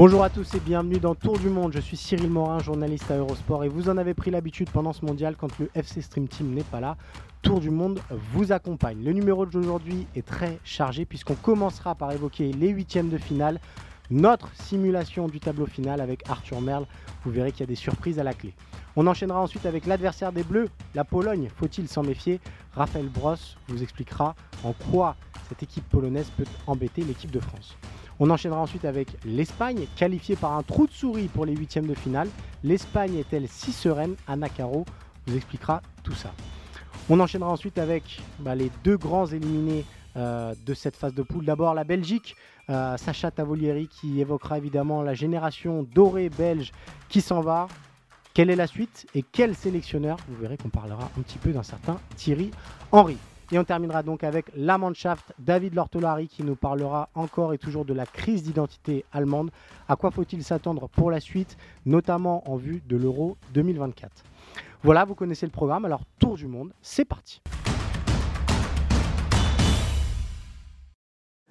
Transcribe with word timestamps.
Bonjour 0.00 0.24
à 0.24 0.30
tous 0.30 0.54
et 0.54 0.60
bienvenue 0.60 0.98
dans 0.98 1.14
Tour 1.14 1.38
du 1.38 1.50
Monde. 1.50 1.74
Je 1.74 1.78
suis 1.78 1.98
Cyril 1.98 2.30
Morin, 2.30 2.58
journaliste 2.58 3.10
à 3.10 3.18
Eurosport 3.18 3.64
et 3.64 3.68
vous 3.68 3.90
en 3.90 3.98
avez 3.98 4.14
pris 4.14 4.30
l'habitude 4.30 4.70
pendant 4.70 4.94
ce 4.94 5.04
mondial 5.04 5.36
quand 5.36 5.58
le 5.58 5.68
FC 5.74 6.00
Stream 6.00 6.26
Team 6.26 6.54
n'est 6.54 6.64
pas 6.64 6.80
là. 6.80 6.96
Tour 7.42 7.60
du 7.60 7.68
Monde 7.68 8.00
vous 8.32 8.50
accompagne. 8.50 9.04
Le 9.04 9.12
numéro 9.12 9.44
d'aujourd'hui 9.44 10.06
est 10.16 10.26
très 10.26 10.58
chargé 10.64 11.04
puisqu'on 11.04 11.34
commencera 11.34 11.94
par 11.94 12.12
évoquer 12.12 12.50
les 12.50 12.70
huitièmes 12.70 13.10
de 13.10 13.18
finale, 13.18 13.60
notre 14.10 14.48
simulation 14.54 15.28
du 15.28 15.38
tableau 15.38 15.66
final 15.66 16.00
avec 16.00 16.26
Arthur 16.30 16.62
Merle. 16.62 16.86
Vous 17.22 17.30
verrez 17.30 17.52
qu'il 17.52 17.60
y 17.60 17.64
a 17.64 17.66
des 17.66 17.74
surprises 17.74 18.18
à 18.18 18.24
la 18.24 18.32
clé. 18.32 18.54
On 18.96 19.06
enchaînera 19.06 19.42
ensuite 19.42 19.66
avec 19.66 19.84
l'adversaire 19.84 20.32
des 20.32 20.44
Bleus, 20.44 20.70
la 20.94 21.04
Pologne. 21.04 21.50
Faut-il 21.56 21.88
s'en 21.88 22.04
méfier? 22.04 22.40
Raphaël 22.72 23.10
Bross 23.10 23.58
vous 23.68 23.82
expliquera 23.82 24.34
en 24.64 24.72
quoi 24.90 25.14
cette 25.50 25.62
équipe 25.62 25.86
polonaise 25.90 26.30
peut 26.38 26.46
embêter 26.66 27.02
l'équipe 27.02 27.30
de 27.30 27.40
France. 27.40 27.76
On 28.22 28.28
enchaînera 28.28 28.60
ensuite 28.60 28.84
avec 28.84 29.08
l'Espagne, 29.24 29.86
qualifiée 29.96 30.36
par 30.36 30.52
un 30.52 30.62
trou 30.62 30.86
de 30.86 30.92
souris 30.92 31.28
pour 31.28 31.46
les 31.46 31.56
huitièmes 31.56 31.86
de 31.86 31.94
finale. 31.94 32.28
L'Espagne 32.62 33.16
est-elle 33.16 33.48
si 33.48 33.72
sereine? 33.72 34.14
Anna 34.28 34.50
Caro 34.50 34.84
vous 35.26 35.36
expliquera 35.36 35.80
tout 36.04 36.12
ça. 36.12 36.30
On 37.08 37.18
enchaînera 37.18 37.50
ensuite 37.50 37.78
avec 37.78 38.20
bah, 38.40 38.54
les 38.54 38.70
deux 38.84 38.98
grands 38.98 39.26
éliminés 39.26 39.86
euh, 40.18 40.54
de 40.66 40.74
cette 40.74 40.96
phase 40.96 41.14
de 41.14 41.22
poule. 41.22 41.46
D'abord 41.46 41.72
la 41.72 41.84
Belgique, 41.84 42.36
euh, 42.68 42.98
Sacha 42.98 43.30
Tavolieri 43.30 43.88
qui 43.88 44.20
évoquera 44.20 44.58
évidemment 44.58 45.00
la 45.00 45.14
génération 45.14 45.86
dorée 45.94 46.28
belge 46.28 46.72
qui 47.08 47.22
s'en 47.22 47.40
va. 47.40 47.68
Quelle 48.34 48.50
est 48.50 48.56
la 48.56 48.66
suite 48.66 49.06
et 49.14 49.22
quel 49.22 49.54
sélectionneur? 49.56 50.18
Vous 50.28 50.36
verrez 50.36 50.58
qu'on 50.58 50.68
parlera 50.68 51.10
un 51.16 51.22
petit 51.22 51.38
peu 51.38 51.52
d'un 51.52 51.62
certain 51.62 51.98
Thierry 52.16 52.50
Henry. 52.92 53.16
Et 53.52 53.58
on 53.58 53.64
terminera 53.64 54.04
donc 54.04 54.22
avec 54.22 54.46
la 54.54 54.78
Mannschaft, 54.78 55.32
David 55.40 55.74
Lortolari 55.74 56.28
qui 56.28 56.44
nous 56.44 56.54
parlera 56.54 57.08
encore 57.16 57.52
et 57.52 57.58
toujours 57.58 57.84
de 57.84 57.92
la 57.92 58.06
crise 58.06 58.44
d'identité 58.44 59.04
allemande. 59.12 59.50
À 59.88 59.96
quoi 59.96 60.12
faut-il 60.12 60.44
s'attendre 60.44 60.88
pour 60.88 61.10
la 61.10 61.18
suite, 61.18 61.56
notamment 61.84 62.48
en 62.48 62.54
vue 62.54 62.80
de 62.86 62.96
l'Euro 62.96 63.36
2024 63.54 64.22
Voilà, 64.84 65.04
vous 65.04 65.16
connaissez 65.16 65.46
le 65.46 65.52
programme, 65.52 65.84
alors 65.84 66.02
tour 66.20 66.36
du 66.36 66.46
monde, 66.46 66.72
c'est 66.80 67.04
parti. 67.04 67.42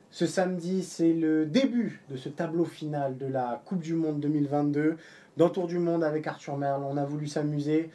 Ce 0.10 0.26
samedi, 0.26 0.84
c'est 0.84 1.14
le 1.14 1.46
début 1.46 2.02
de 2.10 2.16
ce 2.16 2.30
tableau 2.30 2.66
final 2.66 3.18
de 3.18 3.26
la 3.26 3.62
Coupe 3.66 3.82
du 3.82 3.94
Monde 3.94 4.22
2022. 4.22 4.96
Dans 5.36 5.50
Tour 5.50 5.68
du 5.68 5.80
Monde 5.80 6.04
avec 6.04 6.28
Arthur 6.28 6.58
Merle, 6.58 6.84
on 6.84 6.98
a 6.98 7.06
voulu 7.06 7.28
s'amuser 7.28 7.90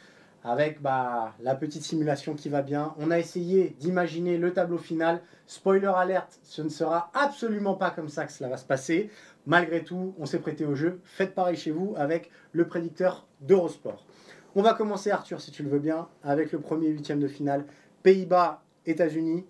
avec 0.45 0.79
bah, 0.79 1.33
la 1.41 1.55
petite 1.55 1.81
simulation 1.81 2.35
qui 2.35 2.49
va 2.49 2.61
bien. 2.61 2.93
On 2.99 3.09
a 3.09 3.17
essayé 3.17 3.75
d'imaginer 3.79 4.37
le 4.37 4.53
tableau 4.53 4.77
final. 4.77 5.21
Spoiler 5.47 5.91
alerte, 5.95 6.39
ce 6.43 6.61
ne 6.61 6.69
sera 6.69 7.09
absolument 7.15 7.73
pas 7.73 7.89
comme 7.89 8.09
ça 8.09 8.25
que 8.25 8.31
cela 8.31 8.49
va 8.49 8.57
se 8.57 8.65
passer. 8.65 9.09
Malgré 9.47 9.83
tout, 9.83 10.13
on 10.19 10.27
s'est 10.27 10.39
prêté 10.39 10.63
au 10.63 10.75
jeu. 10.75 11.01
Faites 11.03 11.33
pareil 11.33 11.57
chez 11.57 11.71
vous 11.71 11.95
avec 11.97 12.29
le 12.51 12.67
prédicteur 12.67 13.27
d'Eurosport. 13.41 14.05
On 14.53 14.61
va 14.61 14.75
commencer, 14.75 15.09
Arthur, 15.09 15.41
si 15.41 15.51
tu 15.51 15.63
le 15.63 15.69
veux 15.69 15.79
bien, 15.79 16.07
avec 16.23 16.51
le 16.51 16.59
premier 16.59 16.89
huitième 16.89 17.19
de 17.19 17.27
finale. 17.27 17.65
Pays-Bas, 18.03 18.63
États-Unis. 18.85 19.45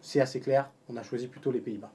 C'est 0.00 0.20
assez 0.20 0.40
clair. 0.40 0.70
On 0.88 0.96
a 0.96 1.02
choisi 1.02 1.28
plutôt 1.28 1.52
les 1.52 1.60
Pays-Bas. 1.60 1.92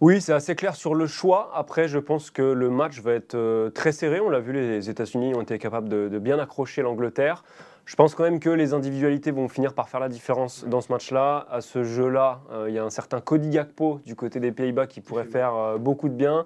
Oui, 0.00 0.20
c'est 0.20 0.32
assez 0.32 0.54
clair 0.54 0.74
sur 0.74 0.94
le 0.94 1.06
choix. 1.06 1.50
Après, 1.54 1.88
je 1.88 1.98
pense 1.98 2.30
que 2.30 2.42
le 2.42 2.68
match 2.68 3.00
va 3.00 3.12
être 3.12 3.34
euh, 3.34 3.70
très 3.70 3.92
serré. 3.92 4.20
On 4.20 4.28
l'a 4.28 4.40
vu, 4.40 4.52
les 4.52 4.90
États-Unis 4.90 5.34
ont 5.34 5.42
été 5.42 5.58
capables 5.58 5.88
de, 5.88 6.08
de 6.08 6.18
bien 6.18 6.38
accrocher 6.38 6.82
l'Angleterre. 6.82 7.44
Je 7.86 7.96
pense 7.96 8.14
quand 8.14 8.24
même 8.24 8.40
que 8.40 8.50
les 8.50 8.72
individualités 8.74 9.30
vont 9.30 9.48
finir 9.48 9.72
par 9.74 9.88
faire 9.88 10.00
la 10.00 10.08
différence 10.08 10.64
dans 10.64 10.80
ce 10.80 10.90
match-là. 10.90 11.46
À 11.50 11.60
ce 11.60 11.84
jeu-là, 11.84 12.40
euh, 12.50 12.66
il 12.68 12.74
y 12.74 12.78
a 12.78 12.84
un 12.84 12.90
certain 12.90 13.20
Cody 13.20 13.50
Gakpo 13.50 14.00
du 14.04 14.16
côté 14.16 14.40
des 14.40 14.52
Pays-Bas 14.52 14.86
qui 14.86 15.00
pourrait 15.00 15.24
faire 15.26 15.54
euh, 15.54 15.78
beaucoup 15.78 16.08
de 16.08 16.14
bien. 16.14 16.44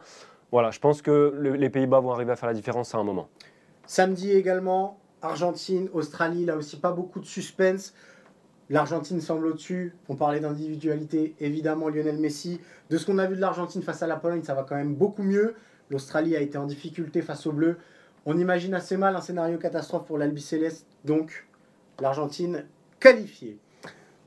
Voilà, 0.52 0.70
je 0.70 0.78
pense 0.78 1.00
que 1.02 1.32
le- 1.36 1.54
les 1.54 1.70
Pays-Bas 1.70 2.00
vont 2.00 2.12
arriver 2.12 2.32
à 2.32 2.36
faire 2.36 2.48
la 2.48 2.54
différence 2.54 2.94
à 2.94 2.98
un 2.98 3.04
moment. 3.04 3.28
Samedi 3.86 4.32
également, 4.32 4.98
Argentine, 5.22 5.88
Australie, 5.94 6.44
là 6.44 6.56
aussi 6.56 6.78
pas 6.78 6.92
beaucoup 6.92 7.20
de 7.20 7.26
suspense. 7.26 7.94
L'Argentine 8.70 9.20
semble 9.20 9.46
au-dessus. 9.46 9.94
On 10.08 10.14
parlait 10.14 10.40
d'individualité, 10.40 11.34
évidemment 11.40 11.88
Lionel 11.88 12.18
Messi. 12.18 12.60
De 12.90 12.98
ce 12.98 13.06
qu'on 13.06 13.18
a 13.18 13.26
vu 13.26 13.36
de 13.36 13.40
l'Argentine 13.40 13.82
face 13.82 14.02
à 14.02 14.06
la 14.06 14.16
Pologne, 14.16 14.42
ça 14.42 14.54
va 14.54 14.62
quand 14.62 14.76
même 14.76 14.94
beaucoup 14.94 15.22
mieux. 15.22 15.54
L'Australie 15.90 16.36
a 16.36 16.40
été 16.40 16.58
en 16.58 16.66
difficulté 16.66 17.22
face 17.22 17.46
aux 17.46 17.52
Bleus. 17.52 17.78
On 18.26 18.36
imagine 18.36 18.74
assez 18.74 18.98
mal 18.98 19.16
un 19.16 19.22
scénario 19.22 19.56
catastrophe 19.56 20.06
pour 20.06 20.18
l'Albi 20.18 20.42
Céleste, 20.42 20.86
donc 21.04 21.46
l'Argentine 21.98 22.66
qualifiée. 23.00 23.58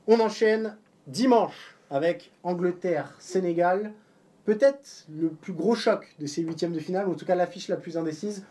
On 0.08 0.18
enchaîne 0.18 0.76
dimanche 1.06 1.76
avec 1.88 2.32
Angleterre-Sénégal. 2.42 3.92
Peut-être 4.44 5.06
le 5.08 5.28
plus 5.28 5.52
gros 5.52 5.76
choc 5.76 6.16
de 6.18 6.26
ces 6.26 6.42
huitièmes 6.42 6.72
de 6.72 6.80
finale, 6.80 7.08
ou 7.08 7.12
en 7.12 7.14
tout 7.14 7.26
cas 7.26 7.36
l'affiche 7.36 7.68
la 7.68 7.76
plus 7.76 7.96
indécise. 7.96 8.44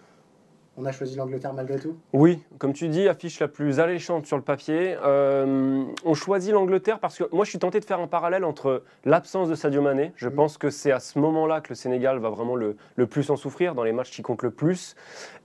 On 0.77 0.85
a 0.85 0.91
choisi 0.93 1.17
l'Angleterre 1.17 1.53
malgré 1.53 1.77
tout. 1.77 1.97
Oui, 2.13 2.39
comme 2.57 2.71
tu 2.71 2.87
dis, 2.87 3.09
affiche 3.09 3.39
la 3.41 3.49
plus 3.49 3.81
alléchante 3.81 4.25
sur 4.25 4.37
le 4.37 4.41
papier. 4.43 4.95
Euh, 5.03 5.83
on 6.05 6.13
choisit 6.13 6.53
l'Angleterre 6.53 6.99
parce 6.99 7.17
que 7.17 7.25
moi, 7.33 7.43
je 7.43 7.49
suis 7.49 7.59
tenté 7.59 7.79
de 7.81 7.85
faire 7.85 7.99
un 7.99 8.07
parallèle 8.07 8.45
entre 8.45 8.83
l'absence 9.03 9.49
de 9.49 9.55
Sadio 9.55 9.81
Mané. 9.81 10.13
Je 10.15 10.29
Mhm. 10.29 10.35
pense 10.35 10.57
que 10.57 10.69
c'est 10.69 10.91
à 10.93 11.01
ce 11.01 11.19
moment-là 11.19 11.59
que 11.59 11.69
le 11.69 11.75
Sénégal 11.75 12.19
va 12.19 12.29
vraiment 12.29 12.55
le, 12.55 12.77
le 12.95 13.05
plus 13.05 13.29
en 13.31 13.35
souffrir, 13.35 13.75
dans 13.75 13.83
les 13.83 13.91
matchs 13.91 14.11
qui 14.11 14.21
comptent 14.21 14.43
le 14.43 14.51
plus. 14.51 14.95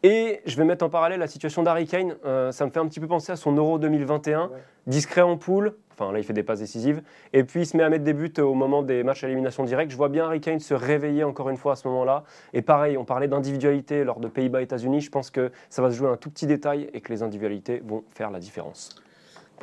Et 0.04 0.42
je 0.46 0.56
vais 0.56 0.64
mettre 0.64 0.84
en 0.84 0.90
parallèle 0.90 1.18
la 1.18 1.26
situation 1.26 1.64
d'Harry 1.64 1.86
Kane. 1.88 2.14
Euh, 2.24 2.52
ça 2.52 2.64
me 2.64 2.70
fait 2.70 2.78
un 2.80 2.86
petit 2.86 3.00
peu 3.00 3.08
penser 3.08 3.32
à 3.32 3.36
son 3.36 3.52
Euro 3.56 3.78
2021. 3.80 4.44
Ouais. 4.44 4.50
Discret 4.86 5.22
en 5.22 5.36
poule. 5.36 5.74
Enfin, 5.98 6.12
là, 6.12 6.18
il 6.18 6.24
fait 6.24 6.34
des 6.34 6.42
passes 6.42 6.58
décisives. 6.58 7.02
Et 7.32 7.42
puis, 7.42 7.62
il 7.62 7.66
se 7.66 7.76
met 7.76 7.82
à 7.82 7.88
mettre 7.88 8.04
des 8.04 8.12
buts 8.12 8.32
au 8.38 8.52
moment 8.52 8.82
des 8.82 9.02
matchs 9.02 9.24
à 9.24 9.28
élimination 9.28 9.64
directe. 9.64 9.90
Je 9.90 9.96
vois 9.96 10.10
bien 10.10 10.26
Harry 10.26 10.40
Kane 10.40 10.60
se 10.60 10.74
réveiller 10.74 11.24
encore 11.24 11.48
une 11.48 11.56
fois 11.56 11.72
à 11.72 11.76
ce 11.76 11.88
moment-là. 11.88 12.24
Et 12.52 12.60
pareil, 12.60 12.98
on 12.98 13.04
parlait 13.04 13.28
d'individualité 13.28 14.04
lors 14.04 14.20
de 14.20 14.28
Pays-Bas-États-Unis. 14.28 15.00
Je 15.00 15.10
pense 15.10 15.30
que 15.30 15.50
ça 15.70 15.80
va 15.80 15.90
se 15.90 15.96
jouer 15.96 16.08
un 16.08 16.16
tout 16.16 16.28
petit 16.28 16.46
détail 16.46 16.90
et 16.92 17.00
que 17.00 17.12
les 17.12 17.22
individualités 17.22 17.82
vont 17.84 18.04
faire 18.10 18.30
la 18.30 18.40
différence. 18.40 18.90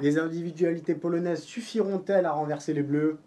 Les 0.01 0.17
individualités 0.17 0.95
polonaises 0.95 1.44
suffiront-elles 1.44 2.25
à 2.25 2.31
renverser 2.31 2.73
les 2.73 2.81
Bleus? 2.81 3.19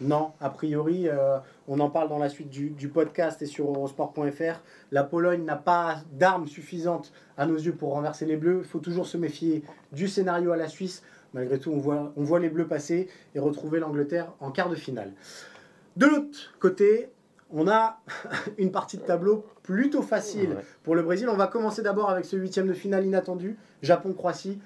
Non, 0.00 0.32
a 0.40 0.50
priori, 0.50 1.08
euh, 1.08 1.38
on 1.66 1.80
en 1.80 1.90
parle 1.90 2.08
dans 2.08 2.18
la 2.18 2.28
suite 2.28 2.50
du, 2.50 2.70
du 2.70 2.88
podcast 2.88 3.42
et 3.42 3.46
sur 3.46 3.66
eurosport.fr. 3.66 4.60
La 4.92 5.02
Pologne 5.02 5.44
n'a 5.44 5.56
pas 5.56 5.98
d'armes 6.12 6.46
suffisantes 6.46 7.12
à 7.36 7.46
nos 7.46 7.56
yeux 7.56 7.74
pour 7.74 7.92
renverser 7.92 8.24
les 8.26 8.36
Bleus. 8.36 8.60
Il 8.62 8.68
faut 8.68 8.78
toujours 8.78 9.06
se 9.06 9.16
méfier 9.16 9.64
du 9.92 10.06
scénario 10.06 10.52
à 10.52 10.56
la 10.56 10.68
Suisse. 10.68 11.02
Malgré 11.34 11.58
tout, 11.58 11.70
on 11.70 11.78
voit, 11.78 12.12
on 12.16 12.22
voit 12.22 12.40
les 12.40 12.48
Bleus 12.48 12.66
passer 12.66 13.08
et 13.34 13.38
retrouver 13.38 13.80
l'Angleterre 13.80 14.32
en 14.40 14.50
quart 14.50 14.68
de 14.68 14.74
finale. 14.74 15.12
De 15.96 16.06
l'autre 16.06 16.54
côté, 16.58 17.10
on 17.50 17.68
a 17.68 18.00
une 18.58 18.72
partie 18.72 18.96
de 18.96 19.02
tableau 19.02 19.44
plutôt 19.62 20.02
facile 20.02 20.56
pour 20.82 20.94
le 20.94 21.02
Brésil. 21.02 21.28
On 21.28 21.36
va 21.36 21.46
commencer 21.46 21.82
d'abord 21.82 22.10
avec 22.10 22.24
ce 22.24 22.36
huitième 22.36 22.66
de 22.66 22.72
finale 22.72 23.04
inattendu, 23.04 23.56
Japon-Croatie. 23.82 24.58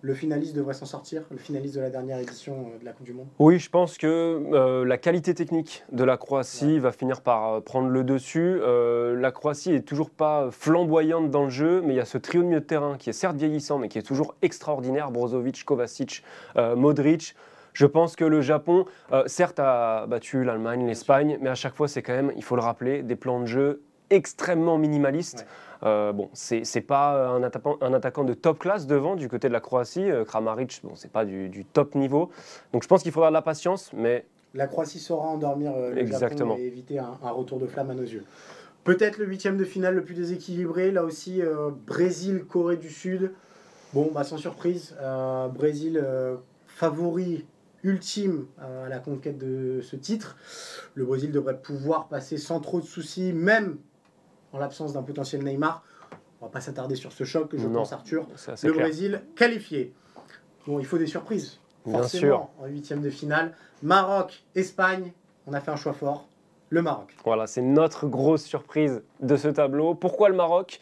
Le 0.00 0.14
finaliste 0.14 0.54
devrait 0.54 0.74
s'en 0.74 0.86
sortir, 0.86 1.24
le 1.28 1.38
finaliste 1.38 1.74
de 1.74 1.80
la 1.80 1.90
dernière 1.90 2.18
édition 2.18 2.68
euh, 2.68 2.78
de 2.78 2.84
la 2.84 2.92
Coupe 2.92 3.06
du 3.06 3.12
Monde. 3.12 3.26
Oui, 3.40 3.58
je 3.58 3.68
pense 3.68 3.98
que 3.98 4.06
euh, 4.06 4.84
la 4.84 4.96
qualité 4.96 5.34
technique 5.34 5.84
de 5.90 6.04
la 6.04 6.16
Croatie 6.16 6.78
va 6.78 6.92
finir 6.92 7.20
par 7.20 7.54
euh, 7.54 7.60
prendre 7.60 7.88
le 7.88 8.04
dessus. 8.04 8.60
Euh, 8.62 9.18
la 9.18 9.32
Croatie 9.32 9.72
est 9.74 9.82
toujours 9.82 10.10
pas 10.10 10.50
flamboyante 10.52 11.32
dans 11.32 11.42
le 11.42 11.50
jeu, 11.50 11.82
mais 11.84 11.94
il 11.94 11.96
y 11.96 12.00
a 12.00 12.04
ce 12.04 12.16
trio 12.16 12.42
de 12.42 12.46
milieu 12.46 12.60
de 12.60 12.64
terrain 12.64 12.96
qui 12.96 13.10
est 13.10 13.12
certes 13.12 13.34
vieillissant, 13.34 13.78
mais 13.78 13.88
qui 13.88 13.98
est 13.98 14.02
toujours 14.02 14.36
extraordinaire. 14.40 15.10
Brozovic, 15.10 15.64
Kovacic, 15.64 16.22
euh, 16.56 16.76
Modric. 16.76 17.34
Je 17.72 17.86
pense 17.86 18.14
que 18.14 18.24
le 18.24 18.40
Japon, 18.40 18.86
certes, 19.26 19.60
a 19.60 20.06
battu 20.08 20.42
l'Allemagne, 20.42 20.84
l'Espagne, 20.84 21.38
mais 21.40 21.48
à 21.48 21.54
chaque 21.54 21.76
fois, 21.76 21.86
c'est 21.86 22.02
quand 22.02 22.12
même, 22.14 22.32
il 22.34 22.42
faut 22.42 22.56
le 22.56 22.62
rappeler, 22.62 23.04
des 23.04 23.14
plans 23.14 23.38
de 23.38 23.46
jeu 23.46 23.82
extrêmement 24.10 24.78
minimalistes. 24.78 25.46
Euh, 25.84 26.12
bon, 26.12 26.28
c'est 26.32 26.64
c'est 26.64 26.80
pas 26.80 27.28
un 27.28 27.42
attaquant, 27.42 27.76
un 27.80 27.92
attaquant 27.94 28.24
de 28.24 28.34
top 28.34 28.58
classe 28.58 28.86
devant 28.86 29.14
du 29.14 29.28
côté 29.28 29.48
de 29.48 29.52
la 29.52 29.60
Croatie. 29.60 30.10
Euh, 30.10 30.24
Kramaric, 30.24 30.80
bon, 30.82 30.94
c'est 30.94 31.10
pas 31.12 31.24
du, 31.24 31.48
du 31.48 31.64
top 31.64 31.94
niveau. 31.94 32.30
Donc 32.72 32.82
je 32.82 32.88
pense 32.88 33.02
qu'il 33.02 33.12
faudra 33.12 33.28
de 33.28 33.34
la 33.34 33.42
patience, 33.42 33.92
mais 33.92 34.26
La 34.54 34.66
Croatie 34.66 34.98
saura 34.98 35.28
endormir 35.28 35.72
euh, 35.76 35.90
le 35.90 35.98
Exactement. 35.98 36.54
Japon 36.54 36.62
et 36.62 36.66
éviter 36.66 36.98
un, 36.98 37.18
un 37.22 37.30
retour 37.30 37.58
de 37.58 37.66
flamme 37.66 37.90
à 37.90 37.94
nos 37.94 38.02
yeux. 38.02 38.24
Peut-être 38.84 39.18
le 39.18 39.26
huitième 39.26 39.56
de 39.56 39.64
finale 39.64 39.94
le 39.94 40.02
plus 40.02 40.14
déséquilibré. 40.14 40.90
Là 40.90 41.04
aussi, 41.04 41.42
euh, 41.42 41.70
Brésil, 41.86 42.44
Corée 42.48 42.76
du 42.78 42.90
Sud. 42.90 43.32
Bon, 43.92 44.10
bah, 44.12 44.24
sans 44.24 44.38
surprise, 44.38 44.96
euh, 45.00 45.48
Brésil 45.48 46.00
euh, 46.02 46.36
favori 46.66 47.46
ultime 47.84 48.46
à 48.58 48.88
la 48.88 48.98
conquête 48.98 49.38
de 49.38 49.80
ce 49.82 49.94
titre. 49.94 50.36
Le 50.94 51.04
Brésil 51.04 51.30
devrait 51.30 51.60
pouvoir 51.60 52.08
passer 52.08 52.36
sans 52.36 52.60
trop 52.60 52.80
de 52.80 52.84
soucis, 52.86 53.32
même 53.32 53.76
en 54.52 54.58
l'absence 54.58 54.92
d'un 54.92 55.02
potentiel 55.02 55.42
Neymar. 55.42 55.82
On 56.40 56.46
va 56.46 56.50
pas 56.50 56.60
s'attarder 56.60 56.94
sur 56.94 57.12
ce 57.12 57.24
choc, 57.24 57.50
je 57.56 57.66
pense, 57.66 57.92
Arthur. 57.92 58.26
Le 58.62 58.72
Brésil 58.72 59.22
qualifié. 59.34 59.92
Bon, 60.66 60.78
il 60.78 60.86
faut 60.86 60.98
des 60.98 61.06
surprises. 61.06 61.60
Forcément, 61.90 62.52
en 62.60 62.66
huitième 62.66 63.00
de 63.00 63.10
finale. 63.10 63.54
Maroc, 63.82 64.44
Espagne, 64.54 65.12
on 65.46 65.52
a 65.52 65.60
fait 65.60 65.70
un 65.70 65.76
choix 65.76 65.94
fort. 65.94 66.28
Le 66.70 66.82
Maroc. 66.82 67.16
Voilà, 67.24 67.46
c'est 67.46 67.62
notre 67.62 68.06
grosse 68.06 68.44
surprise 68.44 69.02
de 69.20 69.36
ce 69.36 69.48
tableau. 69.48 69.94
Pourquoi 69.94 70.28
le 70.28 70.34
Maroc? 70.34 70.80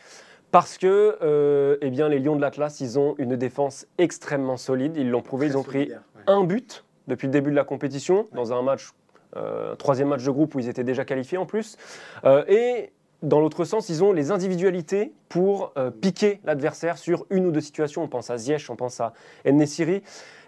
Parce 0.51 0.79
que 0.79 1.17
euh, 1.23 1.77
eh 1.81 1.91
bien, 1.91 2.09
les 2.09 2.19
Lions 2.19 2.35
de 2.35 2.41
l'Atlas, 2.41 2.81
ils 2.81 2.99
ont 2.99 3.15
une 3.19 3.37
défense 3.37 3.87
extrêmement 3.99 4.57
solide. 4.57 4.97
Ils 4.97 5.11
l'ont 5.11 5.23
prouvé, 5.23 5.47
ils 5.47 5.57
ont 5.57 5.63
pris 5.63 5.93
un 6.27 6.43
but 6.43 6.85
depuis 7.07 7.27
le 7.27 7.33
début 7.33 7.51
de 7.51 7.57
la 7.57 7.65
compétition, 7.65 8.27
dans 8.33 8.53
un 8.53 8.63
match, 8.63 8.91
euh, 9.37 9.77
troisième 9.77 10.09
match 10.09 10.25
de 10.25 10.31
groupe 10.31 10.55
où 10.55 10.59
ils 10.59 10.69
étaient 10.69 10.85
déjà 10.85 11.05
qualifiés 11.05 11.39
en 11.39 11.47
plus. 11.47 11.77
Euh, 12.25 12.45
et 12.49 12.93
dans 13.23 13.41
l'autre 13.41 13.65
sens, 13.65 13.89
ils 13.89 14.05
ont 14.05 14.13
les 14.13 14.31
individualités 14.31 15.13
pour 15.29 15.73
piquer 16.01 16.41
l'adversaire 16.45 16.99
sur 16.99 17.27
une 17.31 17.47
ou 17.47 17.51
deux 17.51 17.61
situations. 17.61 18.03
On 18.03 18.09
pense 18.09 18.31
à 18.31 18.37
Ziyech, 18.37 18.71
on 18.71 18.77
pense 18.77 19.01
à 19.01 19.13
Nesiri. 19.45 20.03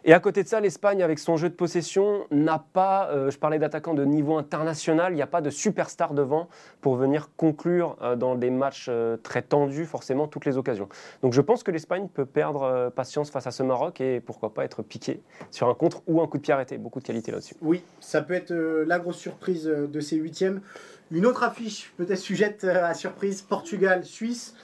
Et 0.04 0.14
à 0.14 0.20
côté 0.20 0.42
de 0.42 0.48
ça, 0.48 0.60
l'Espagne, 0.60 1.02
avec 1.02 1.18
son 1.18 1.36
jeu 1.36 1.48
de 1.48 1.54
possession, 1.54 2.26
n'a 2.30 2.64
pas, 2.72 3.10
euh, 3.10 3.30
je 3.30 3.38
parlais 3.38 3.58
d'attaquants 3.58 3.94
de 3.94 4.04
niveau 4.04 4.36
international, 4.36 5.12
il 5.12 5.16
n'y 5.16 5.22
a 5.22 5.26
pas 5.26 5.40
de 5.40 5.50
superstar 5.50 6.14
devant 6.14 6.48
pour 6.80 6.96
venir 6.96 7.30
conclure 7.36 7.96
euh, 8.02 8.16
dans 8.16 8.34
des 8.34 8.50
matchs 8.50 8.86
euh, 8.88 9.16
très 9.16 9.42
tendus, 9.42 9.84
forcément, 9.84 10.28
toutes 10.28 10.44
les 10.44 10.56
occasions. 10.56 10.88
Donc 11.22 11.32
je 11.32 11.40
pense 11.40 11.62
que 11.62 11.70
l'Espagne 11.70 12.08
peut 12.08 12.26
perdre 12.26 12.90
patience 12.94 13.30
face 13.30 13.46
à 13.46 13.50
ce 13.50 13.62
Maroc 13.62 14.00
et 14.00 14.20
pourquoi 14.20 14.54
pas 14.54 14.64
être 14.64 14.82
piqué 14.82 15.20
sur 15.50 15.68
un 15.68 15.74
contre 15.74 16.02
ou 16.06 16.22
un 16.22 16.26
coup 16.26 16.38
de 16.38 16.42
pied 16.42 16.54
arrêté. 16.54 16.78
Beaucoup 16.78 17.00
de 17.00 17.04
qualité 17.04 17.32
là-dessus. 17.32 17.56
Oui, 17.60 17.82
ça 18.00 18.22
peut 18.22 18.34
être 18.34 18.52
la 18.52 18.98
grosse 18.98 19.18
surprise 19.18 19.64
de 19.64 20.00
ces 20.00 20.16
huitièmes. 20.16 20.60
Une 21.10 21.26
autre 21.26 21.42
affiche 21.42 21.92
peut-être 21.96 22.18
sujette 22.18 22.64
à 22.64 22.94
surprise, 22.94 23.42
Portugal-Suisse 23.42 24.54